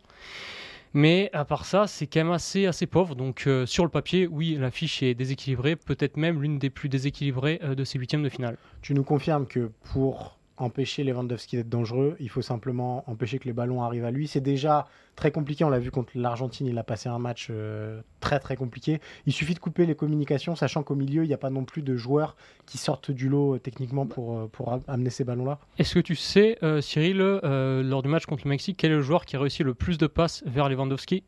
Mais 0.93 1.29
à 1.33 1.43
part 1.43 1.65
ça, 1.65 1.87
c'est 1.87 2.05
quand 2.07 2.19
même 2.19 2.31
assez, 2.31 2.65
assez 2.67 2.85
pauvre. 2.85 3.15
Donc 3.15 3.45
euh, 3.47 3.65
sur 3.65 3.83
le 3.83 3.89
papier, 3.89 4.27
oui, 4.27 4.55
l'affiche 4.59 5.01
est 5.01 5.15
déséquilibrée, 5.15 5.75
peut-être 5.75 6.17
même 6.17 6.41
l'une 6.41 6.59
des 6.59 6.69
plus 6.69 6.89
déséquilibrées 6.89 7.59
euh, 7.63 7.75
de 7.75 7.83
ces 7.83 7.97
huitièmes 7.97 8.23
de 8.23 8.29
finale. 8.29 8.57
Tu 8.81 8.93
nous 8.93 9.03
confirmes 9.03 9.47
que 9.47 9.71
pour 9.91 10.37
empêcher 10.57 11.03
Lewandowski 11.03 11.55
d'être 11.55 11.69
dangereux, 11.69 12.15
il 12.19 12.29
faut 12.29 12.41
simplement 12.41 13.03
empêcher 13.09 13.39
que 13.39 13.45
les 13.45 13.53
ballons 13.53 13.81
arrivent 13.81 14.05
à 14.05 14.11
lui. 14.11 14.27
C'est 14.27 14.41
déjà 14.41 14.87
très 15.15 15.31
compliqué, 15.31 15.63
on 15.63 15.69
l'a 15.69 15.79
vu 15.79 15.89
contre 15.89 16.11
l'Argentine, 16.15 16.67
il 16.67 16.77
a 16.77 16.83
passé 16.83 17.09
un 17.09 17.17
match 17.17 17.47
euh, 17.49 18.01
très 18.19 18.39
très 18.39 18.55
compliqué. 18.55 19.01
Il 19.25 19.33
suffit 19.33 19.55
de 19.55 19.59
couper 19.59 19.85
les 19.85 19.95
communications, 19.95 20.55
sachant 20.55 20.83
qu'au 20.83 20.95
milieu, 20.95 21.23
il 21.23 21.27
n'y 21.27 21.33
a 21.33 21.39
pas 21.39 21.49
non 21.49 21.65
plus 21.65 21.81
de 21.81 21.95
joueurs 21.95 22.35
qui 22.65 22.77
sortent 22.77 23.11
du 23.11 23.29
lot 23.29 23.55
euh, 23.55 23.59
techniquement 23.59 24.05
pour, 24.05 24.37
euh, 24.37 24.47
pour 24.47 24.79
amener 24.87 25.09
ces 25.09 25.23
ballons-là. 25.23 25.59
Est-ce 25.79 25.95
que 25.95 25.99
tu 25.99 26.15
sais, 26.15 26.57
Cyril, 26.81 27.17
lors 27.17 28.03
du 28.03 28.09
match 28.09 28.25
contre 28.25 28.43
le 28.45 28.49
Mexique, 28.49 28.77
quel 28.77 28.91
est 28.91 28.95
le 28.95 29.01
joueur 29.01 29.25
qui 29.25 29.35
a 29.35 29.39
réussi 29.39 29.63
le 29.63 29.73
plus 29.73 29.97
de 29.97 30.07
passes 30.07 30.43
vers 30.45 30.69
Lewandowski? 30.69 31.23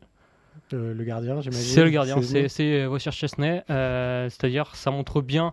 Le 0.72 1.02
gardien, 1.04 1.40
j'imagine. 1.40 1.62
C'est 1.62 1.84
le 1.84 1.90
gardien, 1.90 2.22
c'est 2.22 2.86
Wojciech 2.86 3.14
Chesney. 3.14 3.62
C'est-à-dire, 3.68 4.74
ça 4.76 4.90
montre 4.90 5.20
bien 5.20 5.52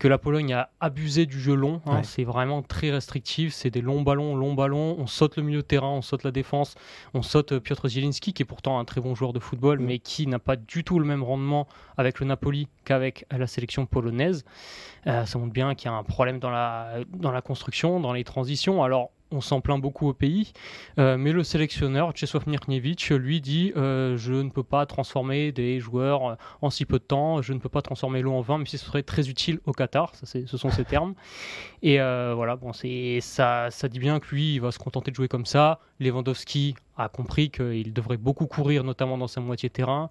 que 0.00 0.08
la 0.08 0.16
Pologne 0.16 0.54
a 0.54 0.70
abusé 0.80 1.26
du 1.26 1.38
jeu 1.38 1.54
long. 1.54 1.82
Hein. 1.84 2.02
C'est 2.02 2.24
vraiment 2.24 2.62
très 2.62 2.90
restrictif. 2.90 3.52
C'est 3.52 3.68
des 3.68 3.82
longs 3.82 4.00
ballons, 4.00 4.34
longs 4.34 4.54
ballons. 4.54 4.96
On 4.98 5.06
saute 5.06 5.36
le 5.36 5.42
milieu 5.42 5.58
de 5.58 5.66
terrain, 5.66 5.90
on 5.90 6.00
saute 6.00 6.24
la 6.24 6.30
défense, 6.30 6.74
on 7.12 7.20
saute 7.20 7.52
euh, 7.52 7.60
Piotr 7.60 7.86
Zielinski, 7.86 8.32
qui 8.32 8.42
est 8.42 8.46
pourtant 8.46 8.78
un 8.78 8.86
très 8.86 9.02
bon 9.02 9.14
joueur 9.14 9.34
de 9.34 9.38
football, 9.38 9.78
mm. 9.78 9.84
mais 9.84 9.98
qui 9.98 10.26
n'a 10.26 10.38
pas 10.38 10.56
du 10.56 10.84
tout 10.84 10.98
le 10.98 11.04
même 11.04 11.22
rendement 11.22 11.68
avec 11.98 12.18
le 12.18 12.26
Napoli 12.26 12.66
qu'avec 12.86 13.26
la 13.30 13.46
sélection 13.46 13.84
polonaise. 13.84 14.46
Euh, 15.06 15.26
ça 15.26 15.38
montre 15.38 15.52
bien 15.52 15.74
qu'il 15.74 15.90
y 15.90 15.94
a 15.94 15.96
un 15.96 16.02
problème 16.02 16.38
dans 16.38 16.50
la, 16.50 16.94
dans 17.12 17.30
la 17.30 17.42
construction, 17.42 18.00
dans 18.00 18.14
les 18.14 18.24
transitions. 18.24 18.82
Alors, 18.82 19.10
on 19.30 19.40
s'en 19.40 19.60
plaint 19.60 19.80
beaucoup 19.80 20.08
au 20.08 20.14
pays, 20.14 20.52
euh, 20.98 21.16
mais 21.16 21.32
le 21.32 21.44
sélectionneur, 21.44 22.12
Czesław 22.12 22.46
Mirniewicz, 22.46 23.10
lui 23.10 23.40
dit 23.40 23.72
euh, 23.76 24.16
Je 24.16 24.32
ne 24.32 24.50
peux 24.50 24.62
pas 24.62 24.86
transformer 24.86 25.52
des 25.52 25.80
joueurs 25.80 26.36
en 26.62 26.70
si 26.70 26.84
peu 26.84 26.98
de 26.98 27.04
temps, 27.04 27.42
je 27.42 27.52
ne 27.52 27.58
peux 27.58 27.68
pas 27.68 27.82
transformer 27.82 28.22
l'eau 28.22 28.32
en 28.32 28.40
vin, 28.40 28.58
mais 28.58 28.64
ce 28.64 28.78
serait 28.78 29.02
très 29.02 29.28
utile 29.28 29.60
au 29.66 29.72
Qatar, 29.72 30.12
ce 30.14 30.56
sont 30.56 30.70
ses 30.70 30.84
termes. 30.84 31.14
Et 31.82 32.00
euh, 32.00 32.32
voilà, 32.34 32.56
bon, 32.56 32.72
ça, 32.72 33.70
ça 33.70 33.88
dit 33.88 33.98
bien 33.98 34.20
que 34.20 34.34
lui, 34.34 34.54
il 34.54 34.60
va 34.60 34.70
se 34.72 34.78
contenter 34.78 35.10
de 35.10 35.16
jouer 35.16 35.28
comme 35.28 35.46
ça. 35.46 35.80
Lewandowski 35.98 36.74
a 36.96 37.08
compris 37.08 37.50
qu'il 37.50 37.92
devrait 37.92 38.16
beaucoup 38.16 38.46
courir, 38.46 38.84
notamment 38.84 39.18
dans 39.18 39.28
sa 39.28 39.40
moitié 39.40 39.70
terrain. 39.70 40.10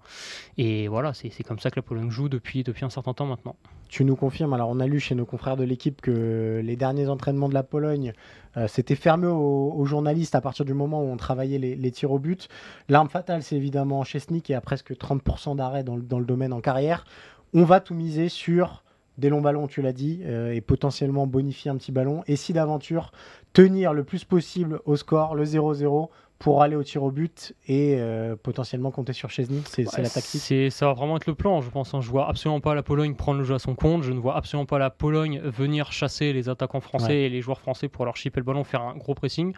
Et 0.56 0.88
voilà, 0.88 1.14
c'est 1.14 1.42
comme 1.44 1.58
ça 1.58 1.70
que 1.70 1.76
la 1.76 1.82
Pologne 1.82 2.10
joue 2.10 2.28
depuis, 2.28 2.62
depuis 2.62 2.84
un 2.84 2.90
certain 2.90 3.14
temps 3.14 3.26
maintenant. 3.26 3.56
Tu 3.90 4.04
nous 4.04 4.14
confirmes, 4.14 4.52
alors 4.52 4.70
on 4.70 4.78
a 4.78 4.86
lu 4.86 5.00
chez 5.00 5.16
nos 5.16 5.26
confrères 5.26 5.56
de 5.56 5.64
l'équipe 5.64 6.00
que 6.00 6.60
les 6.62 6.76
derniers 6.76 7.08
entraînements 7.08 7.48
de 7.48 7.54
la 7.54 7.64
Pologne 7.64 8.12
euh, 8.56 8.68
s'étaient 8.68 8.94
fermés 8.94 9.26
aux, 9.26 9.84
journalistes 9.84 10.36
à 10.36 10.40
partir 10.40 10.64
du 10.64 10.74
moment 10.74 11.02
où 11.02 11.06
on 11.06 11.16
travaillait 11.16 11.58
les, 11.58 11.90
tirs 11.90 12.12
au 12.12 12.20
but. 12.20 12.48
L'arme 12.88 13.08
fatale, 13.08 13.42
c'est 13.42 13.56
évidemment 13.56 14.04
Chesney 14.04 14.42
qui 14.42 14.54
a 14.54 14.60
presque 14.60 14.92
30% 14.92 15.56
d'arrêt 15.56 15.82
dans, 15.82 15.98
dans, 15.98 16.20
le 16.20 16.24
domaine 16.24 16.52
en 16.52 16.60
carrière. 16.60 17.04
On 17.52 17.64
va 17.64 17.80
tout 17.80 17.94
miser 17.94 18.28
sur 18.28 18.84
des 19.18 19.28
longs 19.28 19.40
ballons, 19.40 19.66
tu 19.66 19.82
l'as 19.82 19.92
dit, 19.92 20.20
euh, 20.24 20.52
et 20.52 20.60
potentiellement 20.60 21.26
bonifier 21.26 21.70
un 21.72 21.76
petit 21.76 21.90
ballon. 21.90 22.22
Et 22.28 22.36
si 22.36 22.52
d'aventure, 22.52 23.10
tenir 23.52 23.92
le 23.92 24.04
plus 24.04 24.24
possible 24.24 24.80
au 24.84 24.94
score, 24.94 25.34
le 25.34 25.44
0-0, 25.44 26.08
pour 26.40 26.62
aller 26.62 26.74
au 26.74 26.82
tir 26.82 27.02
au 27.02 27.10
but 27.10 27.54
et 27.68 27.96
euh, 27.98 28.34
potentiellement 28.34 28.90
compter 28.90 29.12
sur 29.12 29.28
Chesney 29.28 29.60
C'est 29.66 29.84
la 29.98 30.08
tactique 30.08 30.72
Ça 30.72 30.86
va 30.86 30.94
vraiment 30.94 31.18
être 31.18 31.26
le 31.26 31.34
plan, 31.34 31.60
je 31.60 31.68
pense. 31.68 31.92
Hein. 31.92 32.00
Je 32.00 32.08
vois 32.08 32.28
absolument 32.28 32.60
pas 32.60 32.74
la 32.74 32.82
Pologne 32.82 33.14
prendre 33.14 33.38
le 33.38 33.44
jeu 33.44 33.54
à 33.54 33.58
son 33.58 33.74
compte. 33.74 34.02
Je 34.02 34.12
ne 34.12 34.18
vois 34.18 34.36
absolument 34.36 34.64
pas 34.64 34.78
la 34.78 34.88
Pologne 34.88 35.38
venir 35.44 35.92
chasser 35.92 36.32
les 36.32 36.48
attaquants 36.48 36.80
français 36.80 37.18
et 37.20 37.28
les 37.28 37.42
joueurs 37.42 37.60
français 37.60 37.88
pour 37.88 38.06
leur 38.06 38.16
chipper 38.16 38.40
le 38.40 38.44
ballon, 38.44 38.64
faire 38.64 38.80
un 38.80 38.96
gros 38.96 39.14
pressing. 39.14 39.52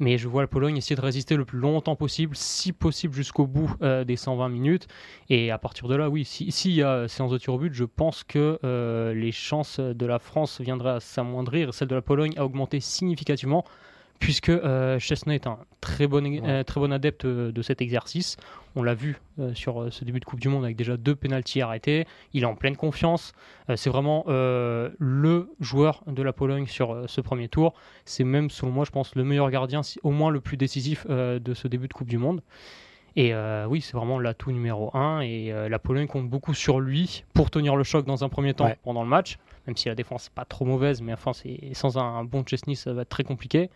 Mais 0.00 0.18
je 0.18 0.26
vois 0.26 0.42
la 0.42 0.48
Pologne 0.48 0.76
essayer 0.76 0.96
de 0.96 1.00
résister 1.00 1.36
le 1.36 1.44
plus 1.44 1.58
longtemps 1.58 1.96
possible, 1.96 2.34
si 2.34 2.72
possible 2.72 3.14
jusqu'au 3.14 3.46
bout 3.46 3.72
euh, 3.82 4.02
des 4.02 4.16
120 4.16 4.48
minutes. 4.48 4.88
Et 5.30 5.52
à 5.52 5.58
partir 5.58 5.86
de 5.86 5.94
là, 5.94 6.10
oui, 6.10 6.24
s'il 6.24 6.52
si 6.52 6.74
y 6.74 6.82
a 6.82 7.06
séance 7.06 7.30
de 7.30 7.38
tir 7.38 7.54
au 7.54 7.58
but, 7.58 7.72
je 7.72 7.84
pense 7.84 8.24
que 8.24 8.58
euh, 8.64 9.14
les 9.14 9.32
chances 9.32 9.78
de 9.78 10.06
la 10.06 10.18
France 10.18 10.60
viendraient 10.60 10.96
à 10.96 11.00
s'amoindrir. 11.00 11.74
Celle 11.74 11.88
de 11.88 11.94
la 11.94 12.02
Pologne 12.02 12.34
a 12.36 12.44
augmenté 12.44 12.80
significativement 12.80 13.64
puisque 14.18 14.48
euh, 14.48 14.98
Chesney 14.98 15.36
est 15.36 15.46
un 15.46 15.58
très 15.80 16.06
bon, 16.06 16.24
euh, 16.24 16.62
très 16.64 16.80
bon 16.80 16.92
adepte 16.92 17.24
euh, 17.24 17.52
de 17.52 17.62
cet 17.62 17.80
exercice. 17.80 18.36
On 18.76 18.82
l'a 18.82 18.94
vu 18.94 19.16
sur 19.54 19.92
ce 19.92 20.04
début 20.04 20.20
de 20.20 20.24
Coupe 20.24 20.38
du 20.38 20.48
Monde 20.48 20.62
avec 20.62 20.76
déjà 20.76 20.96
deux 20.96 21.16
pénalties 21.16 21.60
arrêtés. 21.62 22.06
Il 22.32 22.44
est 22.44 22.46
en 22.46 22.54
pleine 22.54 22.76
confiance. 22.76 23.32
c'est 23.74 23.90
vraiment 23.90 24.22
le 24.28 25.50
joueur 25.58 26.04
de 26.06 26.22
la 26.22 26.32
Pologne 26.32 26.66
sur 26.66 27.04
ce 27.08 27.20
premier 27.20 27.48
tour. 27.48 27.74
C'est 28.04 28.22
même, 28.22 28.50
selon 28.50 28.70
moi, 28.70 28.84
je 28.84 28.92
pense, 28.92 29.16
le 29.16 29.24
meilleur 29.24 29.50
gardien, 29.50 29.80
au 30.04 30.12
moins 30.12 30.30
le 30.30 30.40
plus 30.40 30.56
décisif 30.56 31.08
de 31.08 31.54
ce 31.54 31.66
début 31.66 31.88
de 31.88 31.92
Coupe 31.92 32.06
du 32.08 32.18
Monde. 32.18 32.40
Et 33.16 33.34
oui, 33.66 33.80
c'est 33.80 33.96
vraiment 33.96 34.20
l'atout 34.20 34.52
numéro 34.52 34.96
un. 34.96 35.22
Et 35.22 35.52
la 35.68 35.78
Pologne 35.80 36.06
compte 36.06 36.28
beaucoup 36.28 36.54
sur 36.54 36.78
lui 36.78 37.24
pour 37.34 37.50
tenir 37.50 37.74
le 37.74 37.82
choc 37.82 38.06
dans 38.06 38.22
un 38.22 38.28
premier 38.28 38.54
temps 38.54 38.70
pendant 38.84 39.02
le 39.02 39.08
match 39.08 39.38
même 39.68 39.76
si 39.76 39.88
la 39.88 39.94
défense 39.94 40.30
n'est 40.30 40.34
pas 40.34 40.46
trop 40.46 40.64
mauvaise, 40.64 41.02
mais 41.02 41.12
enfin, 41.12 41.32
sans 41.74 41.98
un, 41.98 42.24
bon 42.24 42.42
Chesney, 42.44 42.74
ça 42.74 42.94
va 42.94 43.02
être 43.02 43.10
très 43.10 43.22
compliqué. 43.22 43.68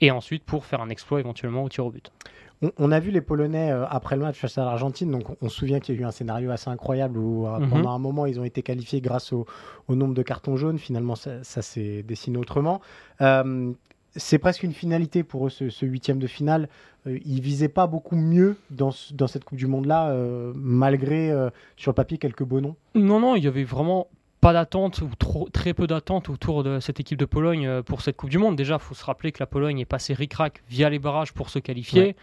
Et 0.00 0.10
ensuite, 0.10 0.42
pour 0.42 0.64
faire 0.64 0.80
un 0.80 0.88
exploit 0.88 1.20
éventuellement 1.20 1.62
au 1.62 1.68
tir 1.68 1.86
au 1.86 1.90
but. 1.90 2.10
On, 2.78 2.90
a 2.90 2.98
vu 2.98 3.10
les 3.10 3.20
Polonais 3.20 3.70
euh, 3.70 3.86
après 3.86 4.16
le 4.16 4.22
match 4.22 4.38
face 4.38 4.56
à 4.58 4.64
l'Argentine, 4.64 5.10
donc 5.10 5.24
on, 5.42 5.48
se 5.48 5.56
souvient 5.56 5.78
qu'il 5.78 5.94
y 5.94 5.98
a 5.98 6.00
eu 6.00 6.04
un 6.04 6.10
scénario 6.10 6.50
assez 6.50 6.70
incroyable 6.70 7.18
où 7.18 7.46
euh, 7.46 7.58
mhm. 7.58 7.68
pendant 7.68 7.90
un 7.90 7.98
moment 7.98 8.24
ils 8.24 8.40
ont 8.40 8.44
été 8.44 8.62
qualifiés 8.62 9.02
grâce 9.02 9.32
au, 9.34 9.46
nombre 9.88 10.14
de 10.14 10.22
cartons 10.22 10.56
jaunes. 10.56 10.78
Finalement, 10.78 11.14
ça, 11.14 11.42
s'est 11.44 12.02
dessiné 12.02 12.38
autrement. 12.38 12.80
Euh, 13.20 13.72
c'est 14.16 14.38
presque 14.38 14.62
une 14.62 14.72
finalité 14.72 15.22
pour 15.22 15.46
eux, 15.46 15.50
ce, 15.50 15.84
huitième 15.84 16.18
de 16.18 16.26
finale. 16.26 16.70
ils 17.04 17.42
visaient 17.42 17.68
pas 17.68 17.86
beaucoup 17.86 18.16
mieux 18.16 18.56
dans, 18.70 18.90
dans 19.12 19.26
cette 19.26 19.44
Coupe 19.44 19.58
du 19.58 19.66
Monde-là, 19.66 20.16
malgré 20.54 21.30
sur 21.76 21.90
le 21.90 21.94
papier 21.94 22.16
quelques 22.16 22.42
beaux 22.42 22.62
noms. 22.62 22.76
Non, 22.94 23.20
non, 23.20 23.36
il 23.36 23.44
y 23.44 23.46
avait 23.46 23.64
vraiment 23.64 24.08
pas 24.40 24.52
d'attente 24.52 25.00
ou 25.00 25.10
trop, 25.18 25.48
très 25.52 25.74
peu 25.74 25.86
d'attente 25.86 26.28
autour 26.28 26.62
de 26.62 26.80
cette 26.80 27.00
équipe 27.00 27.18
de 27.18 27.24
Pologne 27.24 27.66
euh, 27.66 27.82
pour 27.82 28.02
cette 28.02 28.16
Coupe 28.16 28.30
du 28.30 28.38
Monde. 28.38 28.56
Déjà, 28.56 28.74
il 28.74 28.80
faut 28.80 28.94
se 28.94 29.04
rappeler 29.04 29.32
que 29.32 29.38
la 29.40 29.46
Pologne 29.46 29.78
est 29.80 29.86
passée 29.86 30.14
ric-rac 30.14 30.62
via 30.68 30.90
les 30.90 30.98
barrages 30.98 31.32
pour 31.32 31.50
se 31.50 31.58
qualifier. 31.58 32.16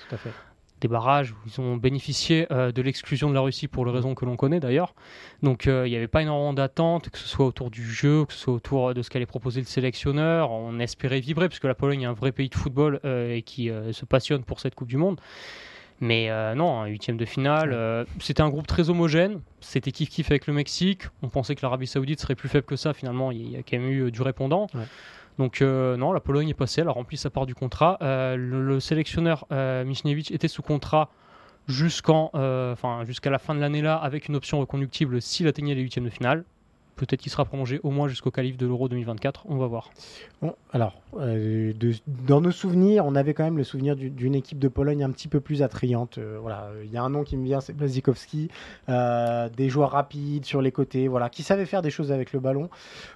Des 0.81 0.87
barrages 0.89 1.31
où 1.31 1.35
ils 1.47 1.61
ont 1.61 1.77
bénéficié 1.77 2.45
euh, 2.51 2.73
de 2.73 2.81
l'exclusion 2.81 3.29
de 3.29 3.33
la 3.33 3.39
Russie 3.39 3.69
pour 3.69 3.85
les 3.85 3.91
raisons 3.91 4.15
que 4.15 4.25
l'on 4.25 4.35
connaît 4.35 4.59
d'ailleurs. 4.59 4.95
Donc 5.41 5.65
euh, 5.65 5.87
il 5.87 5.91
n'y 5.91 5.95
avait 5.95 6.09
pas 6.09 6.21
énormément 6.21 6.53
d'attente, 6.53 7.09
que 7.09 7.17
ce 7.17 7.27
soit 7.27 7.45
autour 7.45 7.69
du 7.69 7.89
jeu, 7.89 8.25
que 8.25 8.33
ce 8.33 8.39
soit 8.39 8.53
autour 8.53 8.93
de 8.93 9.01
ce 9.01 9.09
qu'allait 9.09 9.25
proposer 9.25 9.61
le 9.61 9.65
sélectionneur. 9.65 10.51
On 10.51 10.79
espérait 10.79 11.21
vibrer, 11.21 11.47
puisque 11.47 11.63
la 11.63 11.75
Pologne 11.75 12.01
est 12.01 12.07
un 12.07 12.13
vrai 12.13 12.33
pays 12.33 12.49
de 12.49 12.55
football 12.55 12.99
et 13.05 13.43
qui 13.43 13.69
se 13.91 14.05
passionne 14.05 14.43
pour 14.43 14.59
cette 14.59 14.75
Coupe 14.75 14.89
du 14.89 14.97
Monde. 14.97 15.21
Mais 16.03 16.29
euh, 16.29 16.53
non, 16.53 16.81
un 16.81 16.87
huitième 16.87 17.15
de 17.15 17.23
finale, 17.23 17.71
euh, 17.71 18.03
c'était 18.19 18.41
un 18.41 18.49
groupe 18.49 18.67
très 18.67 18.89
homogène. 18.89 19.39
C'était 19.61 19.91
kiff-kiff 19.91 20.25
avec 20.29 20.47
le 20.47 20.53
Mexique. 20.53 21.03
On 21.21 21.29
pensait 21.29 21.55
que 21.55 21.61
l'Arabie 21.61 21.87
Saoudite 21.87 22.19
serait 22.19 22.35
plus 22.35 22.49
faible 22.49 22.65
que 22.65 22.75
ça. 22.75 22.93
Finalement, 22.93 23.31
il 23.31 23.51
y 23.51 23.55
a 23.55 23.59
quand 23.59 23.77
même 23.77 23.89
eu 23.89 24.01
euh, 24.01 24.11
du 24.11 24.21
répondant. 24.21 24.67
Donc 25.39 25.61
non, 25.61 26.11
la 26.11 26.19
Pologne 26.19 26.49
est 26.49 26.53
passée, 26.53 26.81
elle 26.81 26.89
a 26.89 26.91
rempli 26.91 27.17
sa 27.17 27.31
part 27.31 27.47
du 27.47 27.55
contrat. 27.55 27.97
le, 28.01 28.79
sélectionneur 28.79 29.47
Michniewicz 29.49 30.29
était 30.29 30.47
sous 30.47 30.61
contrat 30.61 31.09
jusqu'en, 31.67 32.29
jusqu'à 33.03 33.31
la 33.31 33.39
fin 33.39 33.55
de 33.55 33.59
l'année 33.59 33.81
là, 33.81 33.95
avec 33.95 34.27
une 34.27 34.35
option 34.35 34.59
reconductible 34.59 35.23
s'il 35.23 35.47
atteignait 35.47 35.73
les 35.73 35.81
huitièmes 35.81 36.03
de 36.03 36.11
finale. 36.11 36.43
Peut-être 36.95 37.21
qu'il 37.21 37.31
sera 37.31 37.45
prolongé 37.45 37.79
au 37.83 37.89
moins 37.89 38.07
jusqu'au 38.07 38.31
qualif 38.31 38.57
de 38.57 38.67
l'Euro 38.67 38.87
2024. 38.87 39.45
On 39.49 39.57
va 39.57 39.67
voir. 39.67 39.89
Bon, 40.41 40.55
alors, 40.71 41.01
euh, 41.19 41.73
dans 42.07 42.41
nos 42.41 42.51
souvenirs, 42.51 43.05
on 43.05 43.15
avait 43.15 43.33
quand 43.33 43.43
même 43.43 43.57
le 43.57 43.63
souvenir 43.63 43.95
d'une 43.95 44.35
équipe 44.35 44.59
de 44.59 44.67
Pologne 44.67 45.03
un 45.03 45.11
petit 45.11 45.27
peu 45.27 45.39
plus 45.39 45.63
attrayante. 45.63 46.17
Euh, 46.17 46.37
voilà, 46.41 46.69
il 46.83 46.91
y 46.91 46.97
a 46.97 47.03
un 47.03 47.09
nom 47.09 47.23
qui 47.23 47.35
me 47.37 47.45
vient, 47.45 47.61
c'est 47.61 47.73
Blazikowski. 47.73 48.49
Euh, 48.89 49.49
des 49.49 49.69
joueurs 49.69 49.91
rapides 49.91 50.45
sur 50.45 50.61
les 50.61 50.71
côtés, 50.71 51.07
voilà, 51.07 51.29
qui 51.29 51.43
savaient 51.43 51.65
faire 51.65 51.81
des 51.81 51.89
choses 51.89 52.11
avec 52.11 52.33
le 52.33 52.39
ballon. 52.39 52.69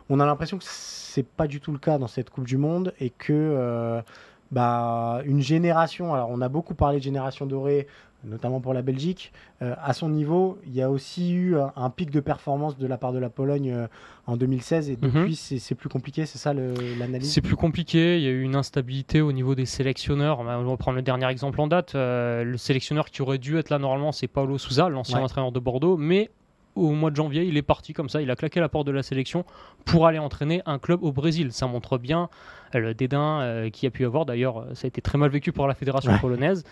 On 0.09 0.19
a 0.19 0.25
l'impression 0.25 0.57
que 0.57 0.65
c'est 0.65 1.25
pas 1.25 1.47
du 1.47 1.59
tout 1.59 1.71
le 1.71 1.79
cas 1.79 1.97
dans 1.97 2.07
cette 2.07 2.29
Coupe 2.29 2.47
du 2.47 2.57
Monde 2.57 2.93
et 2.99 3.09
que 3.11 4.03
bah, 4.51 5.21
une 5.25 5.41
génération. 5.41 6.13
Alors, 6.13 6.29
on 6.31 6.41
a 6.41 6.49
beaucoup 6.49 6.75
parlé 6.75 6.99
de 6.99 7.03
génération 7.03 7.45
dorée 7.45 7.87
notamment 8.23 8.59
pour 8.59 8.73
la 8.73 8.81
Belgique. 8.81 9.31
Euh, 9.61 9.75
à 9.81 9.93
son 9.93 10.09
niveau, 10.09 10.57
il 10.65 10.73
y 10.73 10.81
a 10.81 10.89
aussi 10.89 11.33
eu 11.33 11.55
un, 11.75 11.89
pic 11.89 12.11
de 12.11 12.19
performance 12.19 12.77
de 12.77 12.87
la 12.87 12.97
part 12.97 13.13
de 13.13 13.19
la 13.19 13.29
Pologne 13.29 13.71
euh, 13.71 13.87
en 14.25 14.37
2016 14.37 14.89
et 14.89 14.97
mhm. 14.97 15.11
depuis 15.11 15.35
c'est 15.35 15.75
plus 15.75 15.89
compliqué, 15.89 16.25
c'est 16.25 16.37
ça 16.37 16.53
l'analyse? 16.53 17.31
C'est 17.31 17.41
plus 17.41 17.55
compliqué, 17.55 18.17
il 18.17 18.23
y 18.23 18.27
a 18.27 18.31
eu 18.31 18.41
une 18.41 18.55
instabilité 18.55 19.21
au 19.21 19.31
niveau 19.31 19.55
des 19.55 19.65
sélectionneurs. 19.65 20.39
On 20.39 20.43
va 20.43 20.77
prendre 20.77 20.97
le 20.97 21.01
dernier 21.01 21.27
exemple 21.27 21.61
en 21.61 21.67
date. 21.67 21.95
Euh, 21.95 22.43
le 22.43 22.57
sélectionneur 22.57 23.09
qui 23.09 23.21
aurait 23.21 23.37
dû 23.37 23.57
être 23.57 23.69
là 23.69 23.79
normalement, 23.79 24.11
c'est 24.11 24.27
Paulo 24.27 24.57
Souza, 24.57 24.89
l'ancien 24.89 25.19
entraîneur 25.19 25.51
de 25.51 25.59
Bordeaux, 25.59 25.97
mais 25.97 26.29
au 26.75 26.91
mois 26.91 27.09
de 27.09 27.15
janvier, 27.15 27.43
il 27.43 27.57
est 27.57 27.63
parti 27.63 27.93
comme 27.93 28.07
ça, 28.07 28.21
il 28.21 28.29
a 28.29 28.35
claqué 28.35 28.59
la 28.59 28.69
porte 28.69 28.85
de 28.85 28.91
la 28.91 29.01
sélection 29.01 29.45
pour 29.85 30.05
aller 30.05 30.19
entraîner 30.19 30.61
un 30.65 30.77
club 30.77 31.03
au 31.03 31.11
Brésil. 31.11 31.51
Ça 31.51 31.65
montre 31.65 31.97
bien 31.97 32.29
le 32.73 32.93
dédain 32.93 33.41
euh, 33.41 33.69
qu'il 33.69 33.85
y 33.85 33.87
a 33.87 33.91
pu 33.91 34.05
avoir. 34.05 34.25
D'ailleurs, 34.25 34.59
euh, 34.59 34.73
ça 34.73 34.85
a 34.85 34.87
été 34.87 35.01
très 35.01 35.17
mal 35.17 35.29
vécu 35.29 35.51
par 35.51 35.67
la 35.67 35.73
fédération 35.73 36.17
polonaise. 36.19 36.63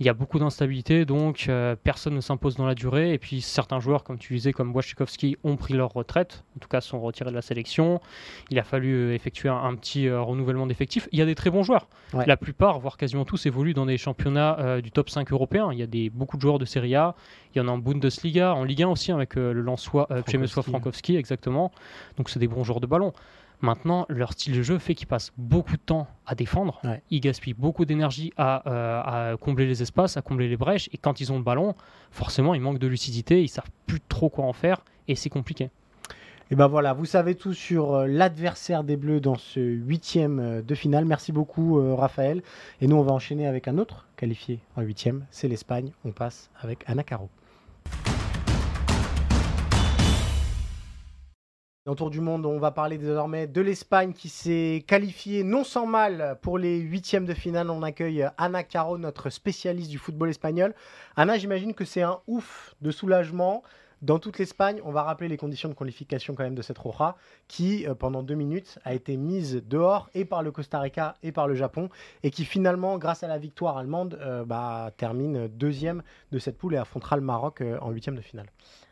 Il 0.00 0.06
y 0.06 0.08
a 0.08 0.14
beaucoup 0.14 0.38
d'instabilité, 0.38 1.04
donc 1.04 1.50
personne 1.82 2.14
ne 2.14 2.20
s'impose 2.20 2.56
dans 2.56 2.66
la 2.66 2.74
durée. 2.74 3.12
Et 3.12 3.18
puis 3.18 3.40
certains 3.40 3.80
joueurs, 3.80 4.04
comme 4.04 4.18
tu 4.18 4.34
disais, 4.34 4.52
comme 4.52 4.74
Wachikowski, 4.74 5.36
ont 5.44 5.56
pris 5.56 5.74
leur 5.74 5.92
retraite, 5.92 6.44
en 6.56 6.60
tout 6.60 6.68
cas 6.68 6.80
sont 6.80 7.00
retirés 7.00 7.30
de 7.30 7.34
la 7.34 7.42
sélection. 7.42 8.00
Il 8.50 8.58
a 8.58 8.64
fallu 8.64 9.14
effectuer 9.14 9.48
un, 9.48 9.74
petit 9.76 10.10
renouvellement 10.10 10.66
d'effectifs. 10.66 11.08
Il 11.12 11.18
y 11.18 11.22
a 11.22 11.26
des 11.26 11.34
très 11.34 11.50
bons 11.50 11.62
joueurs. 11.62 11.88
La 12.12 12.36
plupart, 12.36 12.78
voire 12.78 12.96
quasiment 12.96 13.24
tous, 13.24 13.46
évoluent 13.46 13.74
dans 13.74 13.86
des 13.86 13.96
championnats 13.96 14.80
du 14.82 14.90
top 14.90 15.08
5 15.08 15.32
européen. 15.32 15.70
Il 15.72 15.78
y 15.78 15.82
a 15.82 15.86
des, 15.86 16.10
beaucoup 16.10 16.36
de 16.36 16.42
joueurs 16.42 16.58
de 16.58 16.64
Serie 16.64 16.94
A. 16.94 17.14
Il 17.54 17.58
y 17.58 17.60
en 17.60 17.68
a 17.68 17.70
en 17.70 17.78
Bundesliga, 17.78 18.54
en 18.54 18.64
Ligue 18.64 18.82
1 18.82 18.88
aussi, 18.88 19.12
avec 19.12 19.34
le 19.34 19.52
Lançois 19.52 20.08
Przemysław 20.26 20.64
Frankowski, 20.64 21.16
exactement. 21.16 21.72
Donc 22.16 22.28
c'est 22.28 22.38
des 22.38 22.48
bons 22.48 22.64
joueurs 22.64 22.80
de 22.80 22.86
ballon. 22.86 23.12
Maintenant, 23.62 24.06
leur 24.08 24.32
style 24.32 24.54
de 24.54 24.62
jeu 24.62 24.78
fait 24.78 24.94
qu'ils 24.94 25.06
passent 25.06 25.32
beaucoup 25.38 25.76
de 25.76 25.82
temps 25.82 26.06
à 26.26 26.34
défendre. 26.34 26.80
Ils 27.10 27.20
gaspillent 27.20 27.54
beaucoup 27.54 27.84
d'énergie 27.84 28.32
à, 28.36 29.30
à, 29.30 29.36
combler 29.36 29.66
les 29.66 29.82
espaces, 29.82 30.16
à 30.16 30.22
combler 30.22 30.48
les 30.48 30.56
brèches. 30.56 30.88
Et 30.92 30.98
quand 30.98 31.20
ils 31.20 31.32
ont 31.32 31.38
le 31.38 31.44
ballon, 31.44 31.74
forcément, 32.10 32.54
ils 32.54 32.60
manquent 32.60 32.78
de 32.78 32.86
lucidité. 32.86 33.42
Ils 33.42 33.48
savent 33.48 33.70
plus 33.86 34.00
trop 34.00 34.28
quoi 34.28 34.44
en 34.44 34.52
faire. 34.52 34.84
Et 35.08 35.14
c'est 35.14 35.30
compliqué. 35.30 35.70
Et 36.52 36.54
ben 36.54 36.68
voilà, 36.68 36.92
vous 36.92 37.06
savez 37.06 37.34
tout 37.34 37.54
sur 37.54 37.92
euh, 37.94 38.06
l'adversaire 38.06 38.84
des 38.84 38.96
Bleus 38.96 39.18
dans 39.18 39.34
ce 39.34 39.58
huitième 39.58 40.38
euh, 40.38 40.62
de 40.62 40.74
finale. 40.76 41.04
Merci 41.04 41.32
beaucoup 41.32 41.80
euh, 41.80 41.96
Raphaël. 41.96 42.40
Et 42.80 42.86
nous 42.86 42.94
on 42.94 43.02
va 43.02 43.12
enchaîner 43.12 43.48
avec 43.48 43.66
un 43.66 43.78
autre 43.78 44.06
qualifié 44.16 44.60
en 44.76 44.82
huitième, 44.82 45.26
c'est 45.32 45.48
l'Espagne. 45.48 45.90
On 46.04 46.12
passe 46.12 46.50
avec 46.60 46.84
Anna 46.86 47.02
Caro. 47.02 47.30
Dans 51.86 51.94
Tour 51.94 52.10
du 52.10 52.20
Monde, 52.20 52.44
on 52.46 52.58
va 52.58 52.72
parler 52.72 52.98
désormais 52.98 53.46
de 53.46 53.60
l'Espagne 53.60 54.12
qui 54.12 54.28
s'est 54.28 54.82
qualifiée 54.88 55.44
non 55.44 55.62
sans 55.62 55.86
mal 55.86 56.36
pour 56.42 56.58
les 56.58 56.78
huitièmes 56.78 57.26
de 57.26 57.32
finale. 57.32 57.70
On 57.70 57.84
accueille 57.84 58.26
Anna 58.38 58.64
Caro, 58.64 58.98
notre 58.98 59.30
spécialiste 59.30 59.88
du 59.88 59.96
football 59.96 60.30
espagnol. 60.30 60.74
Anna, 61.14 61.38
j'imagine 61.38 61.74
que 61.74 61.84
c'est 61.84 62.02
un 62.02 62.18
ouf 62.26 62.74
de 62.80 62.90
soulagement. 62.90 63.62
Dans 64.02 64.18
toute 64.18 64.40
l'Espagne, 64.40 64.80
on 64.84 64.90
va 64.90 65.04
rappeler 65.04 65.28
les 65.28 65.36
conditions 65.36 65.68
de 65.68 65.74
qualification 65.74 66.34
quand 66.34 66.42
même 66.42 66.56
de 66.56 66.62
cette 66.62 66.76
Roja, 66.76 67.14
qui 67.46 67.86
euh, 67.86 67.94
pendant 67.94 68.24
deux 68.24 68.34
minutes 68.34 68.80
a 68.84 68.92
été 68.92 69.16
mise 69.16 69.62
dehors 69.64 70.10
et 70.12 70.24
par 70.24 70.42
le 70.42 70.50
Costa 70.50 70.80
Rica 70.80 71.14
et 71.22 71.30
par 71.30 71.46
le 71.46 71.54
Japon, 71.54 71.88
et 72.24 72.32
qui 72.32 72.44
finalement, 72.44 72.98
grâce 72.98 73.22
à 73.22 73.28
la 73.28 73.38
victoire 73.38 73.78
allemande, 73.78 74.18
euh, 74.20 74.44
bah, 74.44 74.90
termine 74.96 75.46
deuxième 75.46 76.02
de 76.32 76.40
cette 76.40 76.58
poule 76.58 76.74
et 76.74 76.78
affrontera 76.78 77.14
le 77.14 77.22
Maroc 77.22 77.60
euh, 77.60 77.78
en 77.80 77.92
huitième 77.92 78.16
de 78.16 78.22
finale 78.22 78.46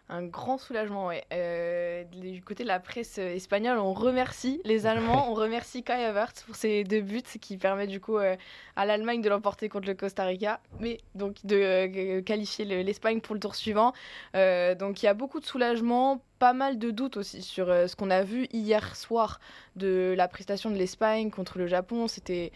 un 0.09 0.23
grand 0.23 0.59
soulagement, 0.59 1.07
ouais. 1.07 1.25
Euh, 1.33 2.05
du 2.05 2.43
côté 2.43 2.63
de 2.63 2.69
la 2.69 2.79
presse 2.79 3.17
espagnole, 3.17 3.79
on 3.79 3.95
remercie 3.95 4.61
les 4.65 4.85
Allemands, 4.87 5.31
on 5.31 5.35
remercie 5.35 5.83
Kai 5.83 6.05
Havertz 6.05 6.43
pour 6.43 6.57
ses 6.57 6.85
deux 6.85 7.01
buts 7.01 7.23
qui 7.41 7.57
permettent 7.57 7.89
du 7.89 8.01
coup 8.01 8.19
euh, 8.19 8.37
à 8.77 8.85
l'Allemagne 8.85 9.23
de 9.23 9.31
l'emporter 9.31 9.71
contre 9.71 9.87
le 9.87 9.95
Costa 9.95 10.25
Rica, 10.25 10.61
mais 10.79 10.99
donc 11.15 11.37
de 11.45 11.57
euh, 11.57 12.23
qualifier 12.23 12.67
l'Espagne 12.83 13.21
pour 13.21 13.35
le 13.35 13.41
tour 13.41 13.55
suivant. 13.55 13.93
donc 14.35 15.03
il 15.03 15.07
y 15.07 15.09
a 15.09 15.15
beaucoup 15.15 15.41
de 15.41 15.47
soulagement, 15.47 16.23
pas 16.39 16.53
mal 16.53 16.79
de 16.79 16.91
doutes 16.91 17.17
aussi 17.17 17.41
sur 17.41 17.67
ce 17.67 17.97
qu'on 17.97 18.11
a 18.11 18.23
vu 18.23 18.47
hier 18.53 18.97
soir 18.97 19.41
de 19.77 20.15
la 20.17 20.29
prestation 20.29 20.71
de 20.71 20.77
l'Espagne 20.77 21.31
contre 21.31 21.57
le 21.57 21.67
Japon. 21.67 22.09
C'était 22.09 22.53